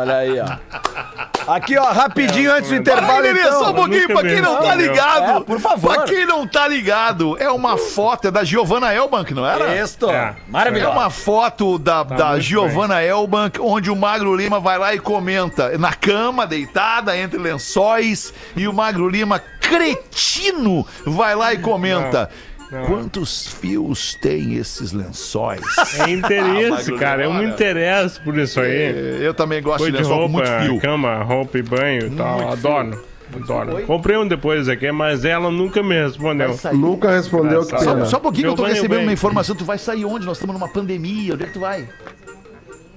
Olha 0.00 0.14
aí, 0.16 0.40
ó. 0.40 1.54
Aqui, 1.54 1.76
ó, 1.76 1.84
rapidinho 1.92 2.50
antes 2.52 2.68
do 2.70 2.74
aí, 2.74 2.80
intervalo, 2.80 3.20
Lelê, 3.20 3.40
então. 3.40 3.58
só 3.58 3.70
um 3.70 3.74
pouquinho, 3.74 4.06
pra 4.08 4.22
quem 4.22 4.40
não 4.40 4.62
tá 4.62 4.74
ligado. 4.74 5.36
É, 5.38 5.44
por 5.44 5.60
favor. 5.60 5.94
Pra 5.94 6.04
quem 6.04 6.24
não 6.24 6.46
tá 6.46 6.66
ligado, 6.66 7.36
é 7.38 7.50
uma 7.50 7.76
foto, 7.76 8.28
é 8.28 8.30
da 8.30 8.42
Giovanna 8.42 8.94
Elbank, 8.94 9.34
não 9.34 9.46
era? 9.46 9.76
Isto. 9.76 10.08
É. 10.08 10.14
É 10.14 10.34
Maravilhoso. 10.48 10.92
uma 10.92 11.10
foto 11.10 11.78
da, 11.78 12.02
da 12.02 12.28
muito 12.30 12.42
Giovanna 12.42 13.02
Elbank, 13.02 13.60
onde 13.60 13.90
o 13.90 13.96
Magro 13.96 14.34
Lima 14.34 14.60
vai 14.60 14.78
lá 14.78 14.94
e 14.94 14.98
comenta. 14.98 15.76
Na 15.76 15.92
cama, 15.92 16.46
deitada, 16.46 17.16
entre 17.18 17.38
lençóis, 17.38 18.32
e 18.56 18.66
o 18.66 18.72
Magro 18.72 19.08
Lima, 19.08 19.42
cretino, 19.60 20.86
vai 21.04 21.34
lá 21.34 21.52
e 21.52 21.58
comenta. 21.58 22.30
Não, 22.32 22.49
não. 22.70 22.84
Quantos 22.86 23.46
fios 23.48 24.14
tem 24.14 24.54
esses 24.54 24.92
lençóis? 24.92 25.60
É 25.98 26.10
interesse, 26.10 26.90
Magro 26.90 26.98
cara. 26.98 27.24
Eu 27.24 27.30
Lima, 27.32 27.42
me 27.42 27.50
interesso 27.50 28.20
por 28.22 28.38
isso 28.38 28.60
aí. 28.60 29.22
Eu 29.22 29.34
também 29.34 29.62
gosto 29.62 29.78
Foi 29.80 29.90
de 29.90 29.96
de 29.98 30.02
lençol 30.02 30.22
com 30.22 30.28
muito 30.28 30.48
roupa, 30.48 30.62
fio. 30.64 30.80
cama, 30.80 31.22
roupa 31.22 31.58
e 31.58 31.62
banho 31.62 32.06
e 32.06 32.10
tal. 32.10 32.52
Adoro. 32.52 33.04
Adoro. 33.34 33.86
Comprei 33.86 34.16
um 34.16 34.26
depois 34.26 34.68
aqui, 34.68 34.90
mas 34.90 35.24
ela 35.24 35.50
nunca 35.50 35.82
me 35.82 35.94
respondeu. 36.02 36.58
Nunca 36.72 37.10
respondeu 37.10 37.64
que. 37.64 37.78
Só, 37.78 38.04
só 38.04 38.16
um 38.16 38.20
pouquinho 38.20 38.44
que 38.46 38.50
eu 38.50 38.56
tô 38.56 38.64
recebendo 38.64 39.02
uma 39.02 39.12
informação. 39.12 39.54
Tu 39.54 39.64
vai 39.64 39.78
sair 39.78 40.04
onde? 40.04 40.26
Nós 40.26 40.36
estamos 40.36 40.54
numa 40.54 40.68
pandemia. 40.68 41.34
Onde 41.34 41.44
é 41.44 41.46
que 41.46 41.52
tu 41.52 41.60
vai? 41.60 41.88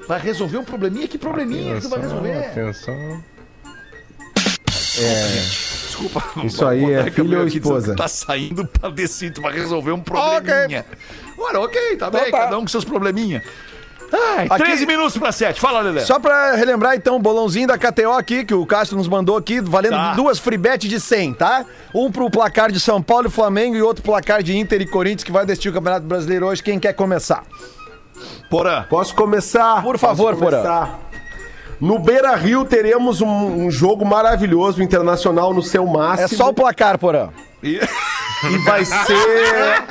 Vai 0.07 0.19
resolver 0.19 0.57
um 0.57 0.63
probleminha? 0.63 1.07
Que 1.07 1.17
probleminha 1.17 1.75
que 1.75 1.81
tu 1.81 1.89
vai 1.89 2.01
resolver? 2.01 2.37
Atenção. 2.37 3.23
Desculpa. 5.93 6.23
Isso 6.43 6.65
aí 6.65 6.91
é 6.91 7.09
filho 7.11 7.39
ou 7.39 7.47
esposa? 7.47 7.95
Tá 7.95 8.07
saindo 8.07 8.65
pra 8.65 8.89
descer, 8.89 9.31
tu 9.31 9.41
vai 9.41 9.53
resolver 9.53 9.91
um 9.91 9.99
probleminha. 9.99 10.85
Ora, 11.37 11.59
ok, 11.61 11.95
tá 11.97 12.09
bem, 12.09 12.31
tá. 12.31 12.39
cada 12.39 12.57
um 12.57 12.61
com 12.61 12.67
seus 12.67 12.83
probleminha. 12.85 13.43
Ai, 14.11 14.45
Aqui- 14.47 14.63
13 14.63 14.85
minutos 14.85 15.17
pra 15.17 15.31
7. 15.31 15.59
Fala, 15.59 15.81
Lelê. 15.81 16.01
Só 16.01 16.19
pra 16.19 16.53
relembrar, 16.55 16.95
então, 16.95 17.15
o 17.15 17.19
bolãozinho 17.19 17.67
da 17.67 17.79
KTO 17.79 18.11
aqui, 18.11 18.45
que 18.45 18.53
o 18.53 18.63
Cássio 18.63 18.95
nos 18.95 19.07
mandou 19.07 19.35
aqui, 19.35 19.59
valendo 19.59 19.93
Tá. 19.95 20.13
duas 20.13 20.37
free 20.37 20.57
bet 20.57 20.87
de 20.87 20.99
100, 20.99 21.33
tá? 21.33 21.65
Um 21.95 22.11
pro 22.11 22.29
placar 22.29 22.71
de 22.71 22.79
São 22.79 23.01
Paulo 23.01 23.27
e 23.27 23.31
Flamengo 23.31 23.75
e 23.75 23.81
outro 23.81 24.03
placar 24.03 24.43
de 24.43 24.55
Inter 24.55 24.81
e 24.81 24.85
Corinthians, 24.85 25.23
que 25.23 25.31
vai 25.31 25.45
decidir 25.47 25.69
o 25.69 25.73
Campeonato 25.73 26.05
Brasileiro 26.05 26.45
hoje. 26.45 26.61
Quem 26.61 26.79
quer 26.79 26.93
começar? 26.93 27.43
Porã. 28.51 28.83
Posso 28.87 29.15
começar? 29.15 29.81
Por 29.81 29.97
favor, 29.97 30.35
Posso 30.35 30.45
começar? 30.45 30.99
No 31.83 31.99
Beira 31.99 32.33
Rio 32.35 32.63
teremos 32.63 33.19
um, 33.19 33.27
um 33.65 33.69
jogo 33.69 34.05
maravilhoso, 34.05 34.81
internacional 34.81 35.53
no 35.53 35.61
seu 35.61 35.85
máximo. 35.85 36.23
É 36.25 36.27
só 36.29 36.49
o 36.49 36.53
placar, 36.53 36.97
Porã. 36.97 37.27
E- 37.61 37.79
E 38.45 38.57
vai 38.65 38.83
ser. 38.83 39.83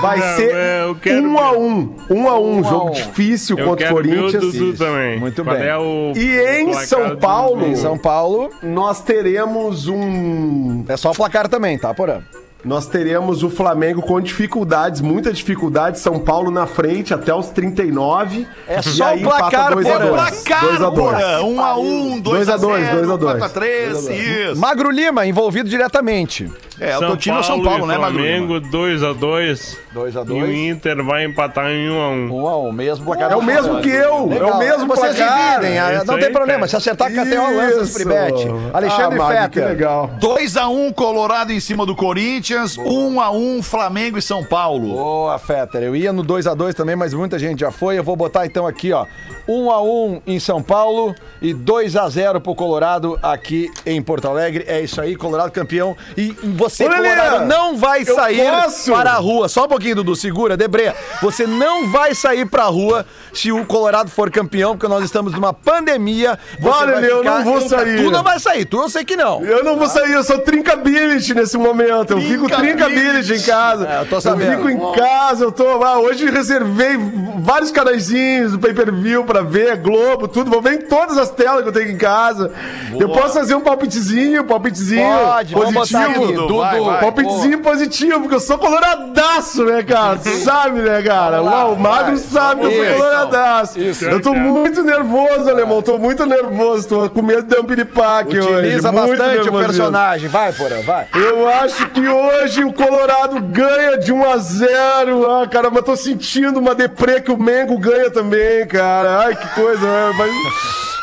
Vai 0.00 0.18
Não, 0.18 0.36
ser 0.36 0.54
eu 0.86 0.94
quero 0.94 1.22
um 1.28 1.38
a 1.38 1.52
um. 1.52 1.94
Um 2.08 2.28
a 2.28 2.38
um. 2.38 2.56
Um 2.56 2.58
a 2.66 2.70
jogo 2.70 2.88
um. 2.88 2.92
difícil 2.92 3.58
Eu 3.58 3.66
contra 3.66 3.92
o 3.92 3.96
quero 3.96 4.08
ver 4.08 4.18
o 4.18 4.20
Corinthians. 4.30 4.54
Dudu 4.54 4.72
também. 4.78 5.20
Muito 5.20 5.44
Qual 5.44 5.56
bem. 5.56 5.66
É 5.66 5.76
o 5.76 6.12
E 6.16 6.60
em 6.60 6.72
São 6.72 7.16
Paulo-? 7.16 7.66
Em 7.66 7.76
São 7.76 7.98
Paulo, 7.98 8.48
Nós 8.62 9.02
teremos 9.02 9.88
um. 9.88 10.84
é 10.88 10.96
só 10.96 11.10
o 11.10 11.14
placar 11.14 11.48
também, 11.48 11.78
tá, 11.78 11.92
Porã? 11.92 12.20
Nós 12.64 12.86
teremos 12.86 13.42
o 13.42 13.48
Flamengo 13.48 14.02
com 14.02 14.20
dificuldades, 14.20 15.00
muita 15.00 15.32
dificuldade. 15.32 15.98
São 15.98 16.18
Paulo 16.18 16.50
na 16.50 16.66
frente 16.66 17.14
até 17.14 17.34
os 17.34 17.48
39. 17.48 18.46
É 18.68 18.80
E 18.80 18.82
só 18.82 19.06
aí 19.06 19.24
o 19.24 19.28
placar, 19.28 19.72
dois 19.74 19.86
a 19.86 19.92
Porã. 19.92 20.06
dois. 20.06 20.20
Placar, 20.42 20.64
Dois 20.66 20.82
a 20.82 20.90
dois. 20.90 21.10
Porã. 21.16 21.42
1 21.42 21.60
a 21.64 21.78
1 21.78 22.20
2 22.20 22.48
a 22.48 22.56
0 22.56 22.72
dois 22.72 23.10
a 23.10 23.16
dois. 23.16 23.38
4 23.38 23.44
a 23.44 23.48
3 23.48 24.08
Isso. 24.08 24.60
Magro 24.60 24.90
Lima, 24.90 25.26
envolvido 25.26 25.68
diretamente. 25.68 26.50
É, 26.78 26.96
o 26.96 27.00
teu 27.00 27.16
time 27.16 27.36
é 27.36 27.40
o 27.40 27.42
São 27.42 27.62
Paulo, 27.62 27.84
e 27.84 27.88
né, 27.88 27.98
Magro 27.98 28.18
Flamengo 28.18 28.54
Lima? 28.56 28.68
2x2. 28.70 29.14
2 29.18 29.78
a 29.94 30.20
E 30.20 30.22
o 30.22 30.24
2 30.24 30.50
Inter 30.50 31.04
vai 31.04 31.24
empatar 31.24 31.66
em 31.70 31.88
1x1. 31.88 32.30
1 32.30 32.48
a 32.48 32.58
1 32.58 32.72
mesmo 32.72 33.04
placar. 33.04 33.32
É 33.32 33.36
o 33.36 33.42
mesmo 33.42 33.80
que 33.80 33.88
eu. 33.88 34.32
É 34.32 34.44
o 34.44 34.58
mesmo 34.58 34.86
Vocês 34.86 35.16
placar. 35.16 35.58
dividem, 35.58 35.78
ah, 35.78 35.94
Isso 35.94 36.06
não 36.06 36.14
aí, 36.14 36.20
tem 36.20 36.32
problema. 36.32 36.60
cara. 36.60 36.68
Se 36.68 36.76
acertar 36.76 37.08
a 37.08 37.10
KTO, 37.10 37.56
lança 37.56 37.80
as 37.80 37.92
free 37.92 38.04
bet. 38.04 38.48
Alexandre 38.72 39.20
ah, 39.20 39.28
Fetter. 39.28 39.66
legal. 39.66 40.10
2 40.20 40.56
a 40.56 40.68
1 40.68 40.92
Colorado 40.92 41.52
em 41.52 41.60
cima 41.60 41.84
do 41.84 41.96
Corinthians, 41.96 42.78
1 42.78 43.20
a 43.20 43.30
1 43.30 43.62
Flamengo 43.62 44.18
e 44.18 44.22
São 44.22 44.44
Paulo. 44.44 44.92
Boa, 44.94 45.38
Fetter. 45.38 45.82
Eu 45.82 45.96
ia 45.96 46.12
no 46.12 46.24
2x2 46.24 46.74
também, 46.74 46.94
mas 46.94 47.12
muita 47.12 47.38
gente 47.38 47.60
já 47.60 47.70
foi. 47.70 47.98
Eu 47.98 48.04
vou 48.04 48.14
botar 48.14 48.46
então 48.46 48.66
aqui, 48.66 48.92
ó. 48.92 49.06
1x1 49.48 50.22
em 50.26 50.40
São 50.40 50.62
Paulo 50.62 51.14
e 51.40 51.54
2x0 51.54 52.40
pro 52.40 52.54
Colorado 52.54 53.18
aqui 53.22 53.70
em 53.86 54.02
Porto 54.02 54.28
Alegre. 54.28 54.64
É 54.66 54.80
isso 54.80 55.00
aí, 55.00 55.16
Colorado 55.16 55.50
campeão. 55.52 55.96
E 56.16 56.32
você, 56.54 56.88
Lelê, 56.88 57.14
Colorado, 57.14 57.46
não 57.46 57.76
vai 57.76 58.02
eu 58.02 58.14
sair 58.14 58.50
posso? 58.50 58.92
para 58.92 59.12
a 59.12 59.16
rua. 59.16 59.48
Só 59.48 59.64
um 59.64 59.68
pouquinho, 59.68 59.96
Dudu. 59.96 60.16
Segura, 60.16 60.56
Debre. 60.56 60.92
Você 61.22 61.46
não 61.46 61.90
vai 61.90 62.14
sair 62.14 62.46
pra 62.46 62.64
rua 62.64 63.06
se 63.32 63.52
o 63.52 63.64
Colorado 63.64 64.10
for 64.10 64.30
campeão, 64.30 64.76
porque 64.76 64.88
nós 64.92 65.04
estamos 65.04 65.32
numa 65.32 65.52
pandemia. 65.52 66.38
Você 66.58 66.68
Vale, 66.68 67.06
eu 67.06 67.18
ficar 67.18 67.38
não 67.38 67.44
vou 67.44 67.60
sair. 67.60 68.04
Tu 68.04 68.10
não 68.10 68.22
vai 68.22 68.38
sair, 68.38 68.64
tu 68.64 68.80
eu 68.80 68.88
sei 68.88 69.04
que 69.04 69.16
não. 69.16 69.42
Eu 69.44 69.64
não 69.64 69.76
vou 69.76 69.86
sair, 69.88 70.12
eu 70.12 70.24
sou 70.24 70.38
trincability 70.38 71.34
nesse 71.34 71.56
momento. 71.56 72.12
Eu 72.12 72.20
fico 72.20 72.48
trincability 72.48 73.34
em 73.34 73.42
casa. 73.42 73.88
É, 73.88 74.00
eu 74.00 74.06
tô 74.06 74.20
sabendo. 74.20 74.56
fico 74.56 74.70
em 74.70 74.92
casa, 74.92 75.44
eu 75.44 75.52
tô. 75.52 75.82
Ah, 75.82 75.98
hoje 75.98 76.30
reservei 76.30 76.96
vários 77.38 77.70
canaizinhos 77.70 78.52
do 78.52 78.58
pay 78.58 78.74
per 78.74 78.92
view 78.92 79.24
pra 79.40 79.42
ver, 79.42 79.76
Globo, 79.78 80.28
tudo. 80.28 80.50
Vou 80.50 80.60
ver 80.60 80.74
em 80.74 80.82
todas 80.82 81.16
as 81.18 81.30
telas 81.30 81.62
que 81.62 81.68
eu 81.68 81.72
tenho 81.72 81.90
em 81.90 81.96
casa. 81.96 82.52
Eu 82.98 83.08
posso 83.08 83.34
fazer 83.34 83.54
um 83.54 83.60
palpitezinho, 83.60 84.44
palpitezinho 84.44 85.06
Pode, 85.06 85.54
vamos 85.54 85.74
positivo. 85.74 86.32
Dudu. 86.32 86.58
vai, 86.58 86.80
vai. 86.80 87.00
Palpitezinho 87.00 87.58
positivo, 87.60 88.20
porque 88.20 88.34
eu 88.34 88.40
sou 88.40 88.58
coloradaço, 88.58 89.64
né, 89.64 89.82
cara? 89.82 90.18
Tu 90.18 90.30
sabe, 90.30 90.80
né, 90.80 91.02
cara? 91.02 91.38
Vamos 91.38 91.52
lá, 91.52 91.64
Uau, 91.64 91.72
o 91.74 91.78
Magro 91.80 92.16
vai. 92.16 92.18
sabe 92.18 92.60
que 92.60 92.66
eu 92.66 92.70
Vamos 92.70 92.76
sou 92.76 92.84
ver, 92.84 92.94
coloradaço. 92.96 93.80
Isso. 93.80 94.04
Eu 94.04 94.20
tô 94.20 94.34
muito 94.34 94.82
nervoso, 94.82 95.48
alemão. 95.48 95.82
Tô 95.82 95.98
muito 95.98 96.26
nervoso. 96.26 96.88
Tô 96.88 97.10
com 97.10 97.22
medo 97.22 97.42
de 97.42 97.48
dar 97.48 97.60
um 97.60 97.64
piripaque 97.64 98.38
hoje. 98.38 98.48
Utiliza 98.50 98.92
bastante 98.92 99.48
o 99.48 99.52
personagem. 99.52 100.28
Vai, 100.28 100.52
Porã, 100.52 100.80
vai. 100.82 101.06
Eu 101.14 101.48
acho 101.48 101.88
que 101.90 102.06
hoje 102.08 102.64
o 102.64 102.72
Colorado 102.72 103.40
ganha 103.40 103.98
de 103.98 104.12
1 104.12 104.30
a 104.30 104.36
0 104.36 105.30
Ah, 105.30 105.46
cara, 105.46 105.70
mas 105.70 105.84
tô 105.84 105.96
sentindo 105.96 106.58
uma 106.58 106.74
deprê 106.74 107.20
que 107.20 107.30
o 107.30 107.38
Mengo 107.38 107.78
ganha 107.78 108.10
também, 108.10 108.66
cara. 108.66 109.19
Ai, 109.24 109.34
que 109.36 109.48
coisa. 109.54 109.86
né? 109.86 110.12
Mas... 110.16 110.30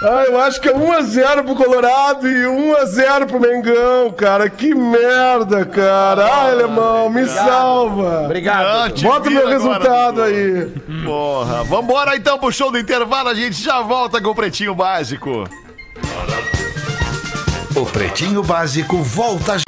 Ah, 0.03 0.23
eu 0.27 0.39
acho 0.39 0.61
que 0.61 0.69
é 0.69 0.73
1 0.75 0.91
a 0.93 1.01
0 1.01 1.43
pro 1.43 1.55
Colorado 1.55 2.27
e 2.29 2.45
1 2.45 2.75
a 2.77 2.85
0 2.85 3.25
pro 3.25 3.39
Mengão, 3.39 4.11
cara. 4.11 4.47
Que 4.47 4.75
merda, 4.75 5.65
cara. 5.65 6.23
Ai, 6.31 6.51
alemão, 6.51 7.09
me 7.09 7.25
salva. 7.27 8.25
Obrigado. 8.25 8.91
te 8.93 9.03
Bota 9.03 9.27
o 9.27 9.31
meu 9.31 9.39
agora, 9.47 9.53
resultado 9.57 10.15
Dudu. 10.17 10.21
aí. 10.23 10.71
Porra. 11.03 11.63
Vambora 11.63 12.15
então 12.15 12.37
pro 12.37 12.51
show 12.51 12.71
do 12.71 12.77
intervalo, 12.77 13.29
a 13.29 13.33
gente 13.33 13.55
já 13.59 13.81
volta 13.81 14.21
com 14.21 14.29
o 14.29 14.35
Pretinho 14.35 14.75
Básico. 14.75 15.45
O 17.75 17.85
Pretinho 17.85 18.43
Básico 18.43 18.97
volta 18.97 19.57
já. 19.57 19.63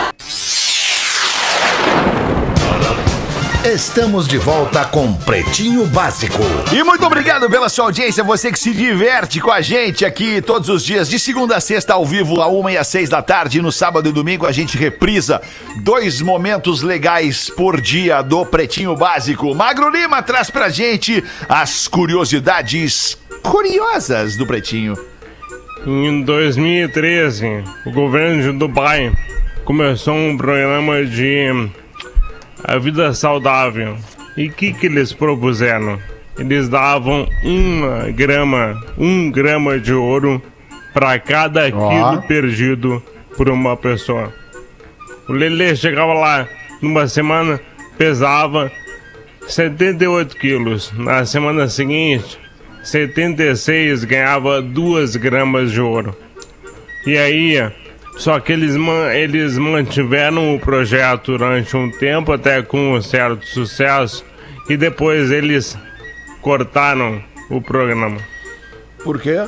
Estamos 3.65 4.25
de 4.25 4.37
volta 4.37 4.85
com 4.85 5.13
Pretinho 5.13 5.85
Básico. 5.85 6.41
E 6.73 6.81
muito 6.81 7.05
obrigado 7.05 7.49
pela 7.49 7.67
sua 7.67 7.85
audiência, 7.85 8.23
você 8.23 8.53
que 8.53 8.57
se 8.57 8.73
diverte 8.73 9.41
com 9.41 9.51
a 9.51 9.59
gente 9.59 10.05
aqui 10.05 10.41
todos 10.41 10.69
os 10.69 10.83
dias, 10.83 11.09
de 11.09 11.19
segunda 11.19 11.57
a 11.57 11.59
sexta, 11.59 11.93
ao 11.93 12.05
vivo, 12.05 12.41
a 12.41 12.47
uma 12.47 12.71
e 12.71 12.77
às 12.77 12.87
seis 12.87 13.09
da 13.09 13.21
tarde. 13.21 13.61
No 13.61 13.69
sábado 13.69 14.07
e 14.07 14.13
domingo 14.13 14.47
a 14.47 14.53
gente 14.53 14.77
reprisa 14.77 15.41
dois 15.83 16.21
momentos 16.21 16.81
legais 16.81 17.49
por 17.49 17.81
dia 17.81 18.21
do 18.21 18.45
Pretinho 18.45 18.95
Básico. 18.95 19.53
Magro 19.53 19.89
Lima 19.89 20.23
traz 20.23 20.49
pra 20.49 20.69
gente 20.69 21.21
as 21.49 21.85
curiosidades 21.85 23.17
curiosas 23.43 24.37
do 24.37 24.47
Pretinho. 24.47 24.93
Em 25.85 26.21
2013, 26.23 27.61
o 27.85 27.91
governo 27.91 28.41
de 28.41 28.57
Dubai 28.57 29.11
começou 29.65 30.15
um 30.15 30.37
programa 30.37 31.03
de 31.03 31.69
a 32.69 32.77
vida 32.77 33.11
saudável. 33.15 33.97
E 34.37 34.47
o 34.47 34.51
que, 34.51 34.71
que 34.71 34.85
eles 34.85 35.11
propuseram? 35.11 35.99
Eles 36.37 36.69
davam 36.69 37.27
uma 37.43 38.11
grama, 38.11 38.79
um 38.95 39.31
grama 39.31 39.79
de 39.79 39.91
ouro 39.91 40.39
para 40.93 41.17
cada 41.19 41.63
quilo 41.71 42.21
perdido 42.27 43.03
por 43.35 43.49
uma 43.49 43.75
pessoa. 43.75 44.31
O 45.27 45.33
Lele 45.33 45.75
chegava 45.75 46.13
lá 46.13 46.47
numa 46.79 47.07
semana, 47.07 47.59
pesava 47.97 48.71
78 49.47 50.37
quilos. 50.37 50.93
Na 50.95 51.25
semana 51.25 51.67
seguinte, 51.67 52.37
76 52.83 54.03
ganhava 54.03 54.61
2 54.61 55.15
gramas 55.15 55.71
de 55.71 55.81
ouro. 55.81 56.15
E 57.05 57.17
aí, 57.17 57.71
só 58.19 58.39
que 58.39 58.51
eles, 58.51 58.75
man- 58.75 59.11
eles 59.13 59.57
mantiveram 59.57 60.53
o 60.55 60.59
projeto 60.59 61.37
durante 61.37 61.75
um 61.75 61.89
tempo, 61.89 62.31
até 62.31 62.61
com 62.61 62.93
um 62.93 63.01
certo 63.01 63.45
sucesso, 63.47 64.23
e 64.69 64.77
depois 64.77 65.31
eles 65.31 65.75
cortaram 66.41 67.23
o 67.49 67.59
programa. 67.61 68.17
Por 69.03 69.19
quê? 69.19 69.47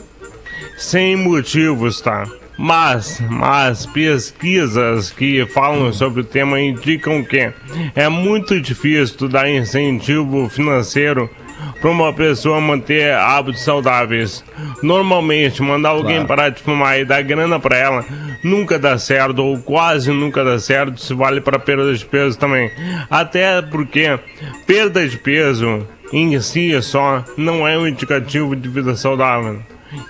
Sem 0.78 1.16
motivos, 1.16 2.02
tá? 2.02 2.24
Mas, 2.58 3.22
mas 3.30 3.86
pesquisas 3.88 5.10
que 5.10 5.46
falam 5.48 5.92
sobre 5.92 6.22
o 6.22 6.24
tema 6.24 6.60
indicam 6.60 7.24
que 7.24 7.52
é 7.96 8.08
muito 8.10 8.60
difícil 8.62 9.28
dar 9.28 9.50
incentivo 9.50 10.48
financeiro 10.50 11.30
para 11.80 11.90
uma 11.90 12.14
pessoa 12.14 12.60
manter 12.62 13.14
hábitos 13.14 13.64
saudáveis. 13.64 14.44
Normalmente, 14.82 15.62
mandar 15.62 15.90
alguém 15.90 16.26
parar 16.26 16.50
de 16.50 16.62
fumar 16.62 17.00
e 17.00 17.06
dar 17.06 17.22
grana 17.22 17.60
para 17.60 17.78
ela 17.78 18.06
nunca 18.44 18.80
dá 18.80 18.98
certo, 18.98 19.40
ou 19.40 19.60
quase 19.60 20.12
nunca 20.12 20.44
dá 20.44 20.60
certo, 20.60 20.98
isso 20.98 21.16
vale 21.16 21.42
para 21.42 21.60
perda 21.60 21.94
de 21.94 22.06
peso 22.06 22.38
também. 22.38 22.72
Até 23.10 23.62
porque 23.62 24.20
perda 24.66 25.08
de 25.08 25.18
peso 25.18 25.88
em 26.12 26.40
si 26.42 26.80
só 26.82 27.24
não 27.38 27.68
é 27.68 27.78
um 27.78 27.88
indicativo 27.88 28.56
de 28.56 28.68
vida 28.68 28.96
saudável. 28.96 29.60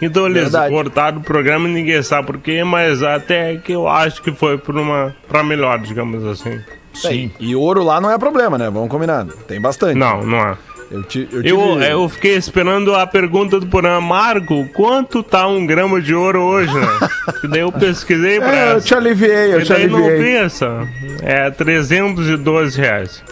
Então 0.02 0.28
eles 0.28 0.44
Verdade. 0.44 0.74
cortaram 0.74 1.18
o 1.18 1.24
programa 1.24 1.68
e 1.68 1.72
ninguém 1.72 2.02
sabe 2.04 2.28
por 2.28 2.38
quê, 2.38 2.64
mas 2.64 3.02
até 3.02 3.58
que 3.58 3.72
eu 3.72 3.88
acho 3.88 4.22
que 4.22 4.32
foi 4.32 4.58
por 4.58 4.78
uma 4.78 5.16
para 5.28 5.44
melhor, 5.44 5.80
digamos 5.80 6.24
assim. 6.26 6.60
Sim. 6.94 7.32
E 7.40 7.56
ouro 7.56 7.84
lá 7.84 8.02
não 8.02 8.12
é 8.12 8.18
problema, 8.18 8.58
né? 8.58 8.70
Vamos 8.70 8.90
combinar. 8.90 9.26
Tem 9.48 9.60
bastante. 9.62 9.98
Não, 9.98 10.22
não 10.24 10.38
é. 10.40 10.58
Eu, 10.92 11.04
ti, 11.04 11.22
eu, 11.32 11.42
tive... 11.42 11.48
Eu, 11.50 11.82
eu 11.82 12.10
fiquei 12.10 12.36
esperando 12.36 12.94
a 12.94 13.08
pergunta 13.08 13.60
do 13.60 13.66
programa, 13.68 14.02
Marco, 14.02 14.68
quanto 14.74 15.24
tá 15.24 15.48
um 15.48 15.66
grama 15.66 16.02
de 16.02 16.14
ouro 16.14 16.42
hoje, 16.42 16.74
né? 16.74 16.88
Daí 17.50 17.62
eu 17.62 17.72
pesquisei 17.72 18.40
pra 18.40 18.54
É, 18.56 18.74
eu 18.74 18.82
te 18.82 18.94
aliviei, 18.94 19.54
eu 19.54 19.62
E 19.62 19.64
te 19.64 19.70
daí 19.72 19.88
não 19.88 19.98
aliviei. 20.00 20.22
vi 20.24 20.36
essa. 20.36 20.86
É 21.22 21.50
312 21.50 22.78
reais. 22.80 23.24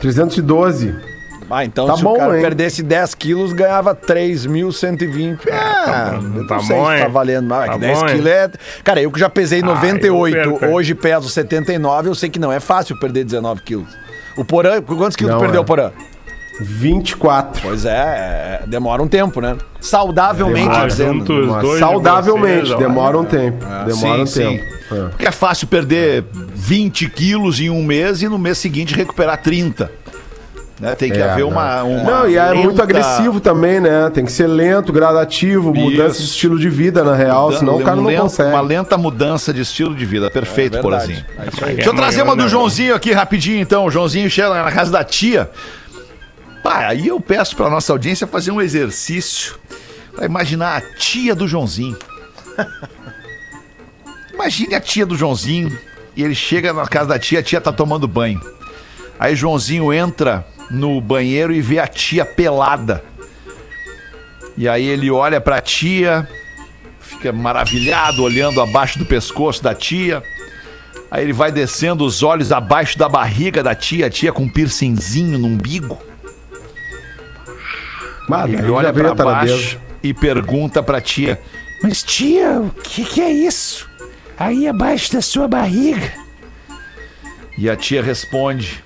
312. 0.00 0.94
Ah, 1.50 1.64
então 1.64 1.86
Tá 1.86 1.96
se 1.96 2.02
bom, 2.02 2.12
o 2.12 2.18
cara 2.18 2.36
hein? 2.36 2.42
perdesse 2.42 2.82
10 2.82 3.14
quilos, 3.14 3.52
ganhava 3.52 3.94
3.120. 3.94 5.38
É, 5.48 6.14
eu 6.14 6.22
não 6.22 6.46
Tá 6.46 6.58
sei 6.60 6.76
bom, 6.76 6.90
se 6.92 6.98
tá 6.98 7.08
valendo. 7.08 7.54
Ah, 7.54 7.64
é 7.64 7.66
Tá 7.68 7.72
que 7.72 7.78
10 7.80 7.98
bom, 7.98 8.06
hein? 8.08 8.14
quilos 8.16 8.30
é... 8.30 8.50
Cara, 8.84 9.00
eu 9.02 9.10
que 9.10 9.18
já 9.18 9.30
pesei 9.30 9.60
Ah, 9.62 9.66
98, 9.66 10.36
eu 10.36 10.56
perco. 10.58 10.74
hoje 10.74 10.94
peso 10.94 11.28
79, 11.28 12.08
eu 12.10 12.14
sei 12.14 12.28
que 12.28 12.38
não 12.38 12.52
é 12.52 12.60
fácil 12.60 12.98
perder 13.00 13.24
19 13.24 13.62
quilos. 13.62 13.88
O 14.36 14.44
Porã, 14.44 14.80
quantos 14.82 15.16
quilos 15.16 15.32
Não 15.32 15.38
tu 15.40 15.42
perdeu, 15.42 15.62
é. 15.62 15.64
Porã? 15.64 15.90
24. 16.60 17.62
Pois 17.62 17.84
é, 17.84 17.90
é, 17.90 18.66
demora 18.66 19.02
um 19.02 19.08
tempo, 19.08 19.40
né? 19.40 19.56
Saudavelmente 19.80 20.68
Ah, 20.76 20.86
dizendo. 20.86 21.24
de 21.24 21.78
Saudavelmente, 21.78 22.60
vocês, 22.66 22.70
ó. 22.72 22.76
demora 22.78 23.18
um 23.18 23.24
tempo. 23.24 23.64
Demora 23.86 24.22
um 24.22 24.26
sim, 24.26 24.40
tempo. 24.58 24.64
É. 24.94 25.08
Porque 25.08 25.26
é 25.26 25.30
fácil 25.32 25.66
perder 25.68 26.24
20 26.32 27.08
quilos 27.10 27.60
em 27.60 27.70
um 27.70 27.82
mês 27.82 28.22
e 28.22 28.28
no 28.28 28.38
mês 28.38 28.58
seguinte 28.58 28.94
recuperar 28.94 29.40
30. 29.40 29.90
Né? 30.80 30.94
Tem 30.94 31.10
que 31.10 31.18
É, 31.18 31.28
haver 31.28 31.42
não. 31.42 31.50
uma, 31.50 31.82
uma 31.82 32.02
Não, 32.20 32.28
e 32.28 32.36
é 32.36 32.54
muito 32.54 32.80
agressivo 32.80 33.40
também, 33.40 33.80
né? 33.80 34.08
Tem 34.14 34.24
que 34.24 34.30
ser 34.30 34.46
lento, 34.46 34.92
gradativo, 34.92 35.74
mudança 35.74 36.18
de 36.18 36.24
Isso. 36.24 36.34
estilo 36.34 36.56
de 36.56 36.68
vida, 36.70 37.02
na 37.02 37.16
real, 37.16 37.52
senão 37.52 37.78
o 37.78 37.82
cara 37.82 37.96
um 37.98 38.02
não 38.02 38.08
lento- 38.10 38.22
consegue. 38.22 38.50
Uma 38.50 38.60
lenta 38.60 38.96
mudança 38.96 39.52
de 39.52 39.60
estilo 39.60 39.92
de 39.92 40.04
vida. 40.06 40.30
Perfeito, 40.30 40.76
É. 40.76 40.80
É 40.80 41.06
isso. 41.48 41.64
Deixa 41.74 41.90
eu 41.90 41.94
trazer 41.94 42.22
uma 42.22 42.36
do 42.36 42.48
Joãozinho 42.48 42.94
aqui 42.94 43.10
rapidinho, 43.12 43.60
então. 43.60 43.86
O 43.86 43.90
Joãozinho 43.90 44.30
chega 44.30 44.62
na 44.62 44.70
casa 44.70 44.92
da 44.92 45.02
tia. 45.02 45.50
Pá, 46.62 46.88
aí 46.88 47.08
eu 47.08 47.20
peço 47.20 47.56
pra 47.56 47.70
nossa 47.70 47.92
audiência 47.92 48.26
fazer 48.26 48.50
um 48.50 48.60
exercício 48.60 49.58
pra 50.14 50.26
imaginar 50.26 50.76
a 50.76 50.80
tia 50.80 51.34
do 51.34 51.46
Joãozinho. 51.46 51.96
Imagine 54.32 54.74
a 54.74 54.80
tia 54.80 55.04
do 55.04 55.16
Joãozinho 55.16 55.76
e 56.16 56.22
ele 56.22 56.34
chega 56.34 56.72
na 56.72 56.86
casa 56.86 57.10
da 57.10 57.18
tia, 57.18 57.40
a 57.40 57.42
tia 57.42 57.60
tá 57.60 57.72
tomando 57.72 58.06
banho. 58.06 58.40
Aí 59.18 59.34
Joãozinho 59.34 59.92
entra 59.92 60.46
no 60.70 61.00
banheiro 61.00 61.52
e 61.52 61.60
vê 61.60 61.78
a 61.78 61.86
tia 61.86 62.24
pelada. 62.24 63.04
E 64.56 64.68
aí 64.68 64.86
ele 64.86 65.10
olha 65.10 65.40
pra 65.40 65.60
tia, 65.60 66.28
fica 67.00 67.32
maravilhado 67.32 68.22
olhando 68.22 68.60
abaixo 68.60 68.98
do 68.98 69.06
pescoço 69.06 69.62
da 69.62 69.74
tia. 69.74 70.22
Aí 71.10 71.24
ele 71.24 71.32
vai 71.32 71.50
descendo 71.50 72.04
os 72.04 72.22
olhos 72.22 72.52
abaixo 72.52 72.98
da 72.98 73.08
barriga 73.08 73.62
da 73.62 73.74
tia, 73.74 74.06
a 74.06 74.10
tia 74.10 74.32
com 74.32 74.44
um 74.44 74.48
piercingzinho 74.48 75.38
no 75.38 75.46
umbigo. 75.46 76.07
Mas 78.28 78.52
Ele 78.52 78.70
olha 78.70 78.86
já 78.88 78.92
veio 78.92 79.04
pra 79.06 79.12
a 79.12 79.16
taradeza. 79.16 79.54
baixo 79.56 79.80
e 80.02 80.12
pergunta 80.14 80.82
pra 80.82 81.00
tia: 81.00 81.40
Mas 81.82 82.02
tia, 82.02 82.60
o 82.60 82.70
que, 82.70 83.04
que 83.04 83.20
é 83.20 83.30
isso? 83.30 83.88
Aí 84.38 84.68
abaixo 84.68 85.12
da 85.12 85.22
sua 85.22 85.48
barriga. 85.48 86.12
E 87.56 87.68
a 87.68 87.76
tia 87.76 88.02
responde: 88.02 88.84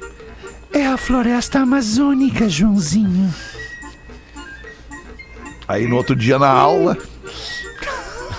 É 0.73 0.87
a 0.87 0.97
floresta 0.97 1.59
amazônica, 1.61 2.49
Joãozinho. 2.49 3.33
Aí 5.69 5.87
no 5.87 5.97
outro 5.97 6.15
dia 6.15 6.39
na 6.39 6.49
aula, 6.49 6.97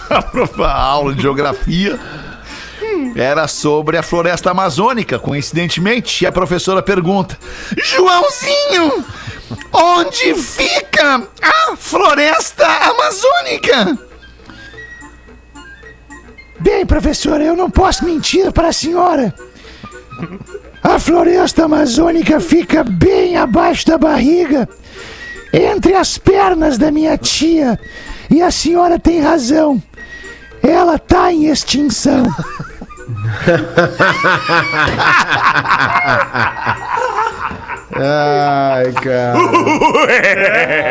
a 0.64 0.82
aula 0.82 1.14
de 1.16 1.22
geografia 1.22 2.00
era 3.16 3.48
sobre 3.48 3.98
a 3.98 4.04
floresta 4.04 4.52
amazônica, 4.52 5.18
coincidentemente. 5.20 6.24
E 6.24 6.28
a 6.28 6.32
professora 6.32 6.82
pergunta: 6.82 7.38
Joãozinho, 7.78 9.06
onde 9.72 10.36
fica 10.36 11.28
a 11.42 11.76
floresta 11.76 12.66
amazônica? 12.66 13.98
Bem, 16.60 16.86
professora, 16.86 17.44
eu 17.44 17.56
não 17.56 17.70
posso 17.70 18.06
mentir 18.06 18.52
para 18.52 18.70
a 18.70 18.74
senhora. 18.74 19.34
A 20.82 21.00
floresta 21.00 21.66
amazônica 21.66 22.40
fica 22.40 22.84
bem 22.84 23.38
abaixo 23.38 23.88
da 23.88 23.98
barriga, 23.98 24.68
entre 25.52 25.94
as 25.94 26.18
pernas 26.18 26.78
da 26.78 26.92
minha 26.92 27.18
tia. 27.18 27.80
E 28.30 28.42
a 28.42 28.50
senhora 28.50 28.98
tem 28.98 29.22
razão. 29.22 29.82
Ela 30.62 30.98
tá 30.98 31.32
em 31.32 31.48
extinção. 31.48 32.26
Ai, 37.96 38.92
cara. 38.94 39.34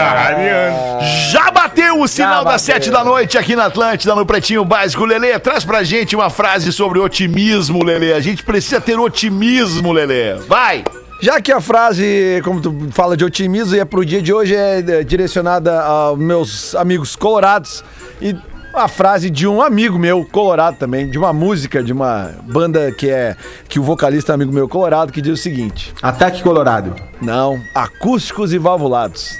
Tá 0.00 0.14
radiante. 0.14 1.30
Já 1.30 1.50
bateu 1.50 2.00
o 2.00 2.08
sinal 2.08 2.44
das 2.44 2.62
bateu. 2.62 2.74
sete 2.74 2.90
da 2.90 3.04
noite 3.04 3.36
aqui 3.36 3.54
na 3.54 3.66
Atlântida, 3.66 4.14
no 4.14 4.24
Pretinho 4.24 4.64
Básico. 4.64 5.04
Lelê, 5.04 5.38
traz 5.38 5.64
pra 5.64 5.82
gente 5.82 6.16
uma 6.16 6.30
frase 6.30 6.72
sobre 6.72 6.98
otimismo, 6.98 7.84
Lelê. 7.84 8.12
A 8.14 8.20
gente 8.20 8.42
precisa 8.42 8.80
ter 8.80 8.98
otimismo, 8.98 9.92
Lelê. 9.92 10.34
Vai! 10.48 10.84
Já 11.20 11.38
que 11.38 11.52
a 11.52 11.60
frase, 11.60 12.40
como 12.42 12.62
tu 12.62 12.74
fala 12.92 13.14
de 13.14 13.24
otimismo, 13.24 13.76
e 13.76 13.80
é 13.80 13.84
pro 13.84 14.04
dia 14.06 14.22
de 14.22 14.32
hoje, 14.32 14.56
é 14.56 14.78
é, 14.78 15.04
direcionada 15.04 15.82
aos 15.82 16.18
meus 16.18 16.74
amigos 16.74 17.14
colorados. 17.14 17.84
E 18.22 18.34
a 18.74 18.88
frase 18.88 19.30
de 19.30 19.46
um 19.46 19.60
amigo 19.62 19.98
meu, 19.98 20.24
colorado 20.24 20.76
também, 20.76 21.08
de 21.10 21.18
uma 21.18 21.32
música, 21.32 21.82
de 21.82 21.92
uma 21.92 22.30
banda 22.42 22.92
que 22.92 23.08
é. 23.10 23.36
que 23.68 23.78
o 23.78 23.82
vocalista 23.82 24.32
é 24.32 24.34
amigo 24.34 24.52
meu 24.52 24.68
colorado, 24.68 25.12
que 25.12 25.20
diz 25.20 25.32
o 25.38 25.42
seguinte: 25.42 25.92
Ataque 26.02 26.42
Colorado. 26.42 26.94
Não, 27.20 27.60
acústicos 27.74 28.52
e 28.52 28.58
valvulados. 28.58 29.38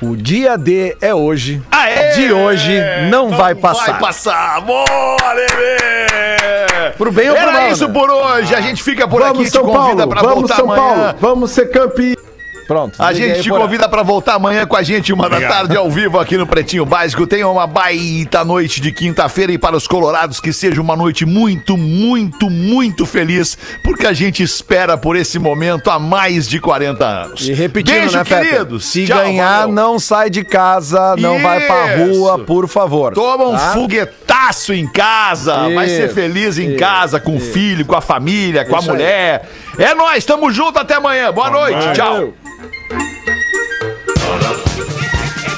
O 0.00 0.16
dia 0.16 0.56
D 0.56 0.96
é 1.00 1.12
hoje. 1.12 1.60
Aê! 1.72 2.12
De 2.14 2.32
hoje 2.32 2.72
não 3.10 3.30
vai 3.30 3.54
passar. 3.54 3.92
Vai 3.92 4.00
passar! 4.00 4.60
Boa, 4.60 5.32
Lelê! 5.32 6.92
Pro 6.96 7.10
bem 7.10 7.28
ou 7.28 7.34
pro 7.34 7.42
Era 7.44 7.52
mal, 7.52 7.68
isso 7.72 7.88
né? 7.88 7.92
por 7.94 8.08
hoje. 8.08 8.54
A 8.54 8.60
gente 8.60 8.82
fica 8.82 9.08
por 9.08 9.22
aqui 9.22 9.32
Vamos, 9.32 9.48
te 9.48 9.52
São 9.52 9.62
convida 9.64 10.06
Paulo. 10.06 10.08
pra 10.08 10.20
Vamos, 10.22 10.38
voltar 10.38 10.56
São 10.56 10.72
amanhã. 10.72 10.94
Paulo. 10.94 11.18
Vamos 11.20 11.50
ser 11.50 11.70
campeão. 11.70 12.27
Pronto. 12.68 13.02
A 13.02 13.12
gente 13.14 13.40
te 13.42 13.48
convida 13.48 13.88
pra 13.88 14.02
voltar 14.02 14.34
amanhã 14.34 14.66
com 14.66 14.76
a 14.76 14.82
gente, 14.82 15.10
uma 15.12 15.26
da 15.28 15.36
Obrigado. 15.36 15.52
tarde, 15.60 15.76
ao 15.76 15.90
vivo 15.90 16.20
aqui 16.20 16.36
no 16.36 16.46
Pretinho 16.46 16.84
Básico. 16.84 17.26
Tenha 17.26 17.48
uma 17.48 17.66
baita 17.66 18.44
noite 18.44 18.78
de 18.80 18.92
quinta-feira 18.92 19.50
e 19.50 19.56
para 19.58 19.74
os 19.74 19.86
colorados 19.88 20.38
que 20.38 20.52
seja 20.52 20.78
uma 20.80 20.94
noite 20.94 21.24
muito, 21.24 21.78
muito, 21.78 22.50
muito 22.50 23.06
feliz, 23.06 23.56
porque 23.82 24.06
a 24.06 24.12
gente 24.12 24.42
espera 24.42 24.98
por 24.98 25.16
esse 25.16 25.38
momento 25.38 25.90
há 25.90 25.98
mais 25.98 26.46
de 26.46 26.60
40 26.60 27.06
anos. 27.06 27.48
E 27.48 27.54
repetindo, 27.54 27.94
Beijo, 27.94 28.18
né, 28.18 28.24
queridos. 28.24 28.84
Se 28.84 29.06
Tchau, 29.06 29.16
ganhar, 29.18 29.60
valeu. 29.60 29.74
não 29.74 29.98
sai 29.98 30.28
de 30.28 30.44
casa, 30.44 31.16
não 31.16 31.38
vai 31.40 31.60
pra 31.66 31.96
Isso. 31.96 32.18
rua, 32.20 32.38
por 32.40 32.68
favor. 32.68 33.14
Toma 33.14 33.46
um 33.48 33.52
Tá? 33.56 33.72
foguetaço 33.72 34.74
em 34.74 34.86
casa, 34.86 35.70
vai 35.70 35.88
ser 35.88 36.04
Isso, 36.06 36.14
feliz 36.14 36.58
em 36.58 36.68
isso, 36.70 36.78
casa, 36.78 37.18
com 37.18 37.34
o 37.36 37.40
filho, 37.40 37.86
com 37.86 37.96
a 37.96 38.00
família, 38.02 38.64
com 38.66 38.76
a 38.76 38.78
Isso 38.78 38.92
aí. 38.92 39.40
É 39.78 39.94
nóis, 39.94 40.24
tamo 40.24 40.50
junto, 40.50 40.78
até 40.78 40.94
amanhã. 40.94 41.32
Boa 41.32 41.50
noite, 41.50 41.92
tchau. 41.94 42.34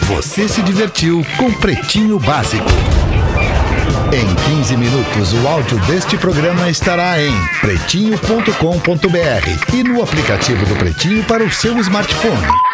Você 0.03 0.47
se 0.47 0.61
divertiu 0.61 1.25
com 1.39 1.51
Pretinho 1.55 2.19
Básico. 2.19 2.69
Em 4.13 4.57
15 4.57 4.77
minutos, 4.77 5.33
o 5.33 5.49
áudio 5.49 5.79
deste 5.87 6.19
programa 6.19 6.69
estará 6.69 7.19
em 7.19 7.33
pretinho.com.br 7.61 9.75
e 9.75 9.83
no 9.83 10.03
aplicativo 10.03 10.67
do 10.67 10.77
Pretinho 10.77 11.25
para 11.25 11.43
o 11.43 11.51
seu 11.51 11.79
smartphone. 11.79 12.70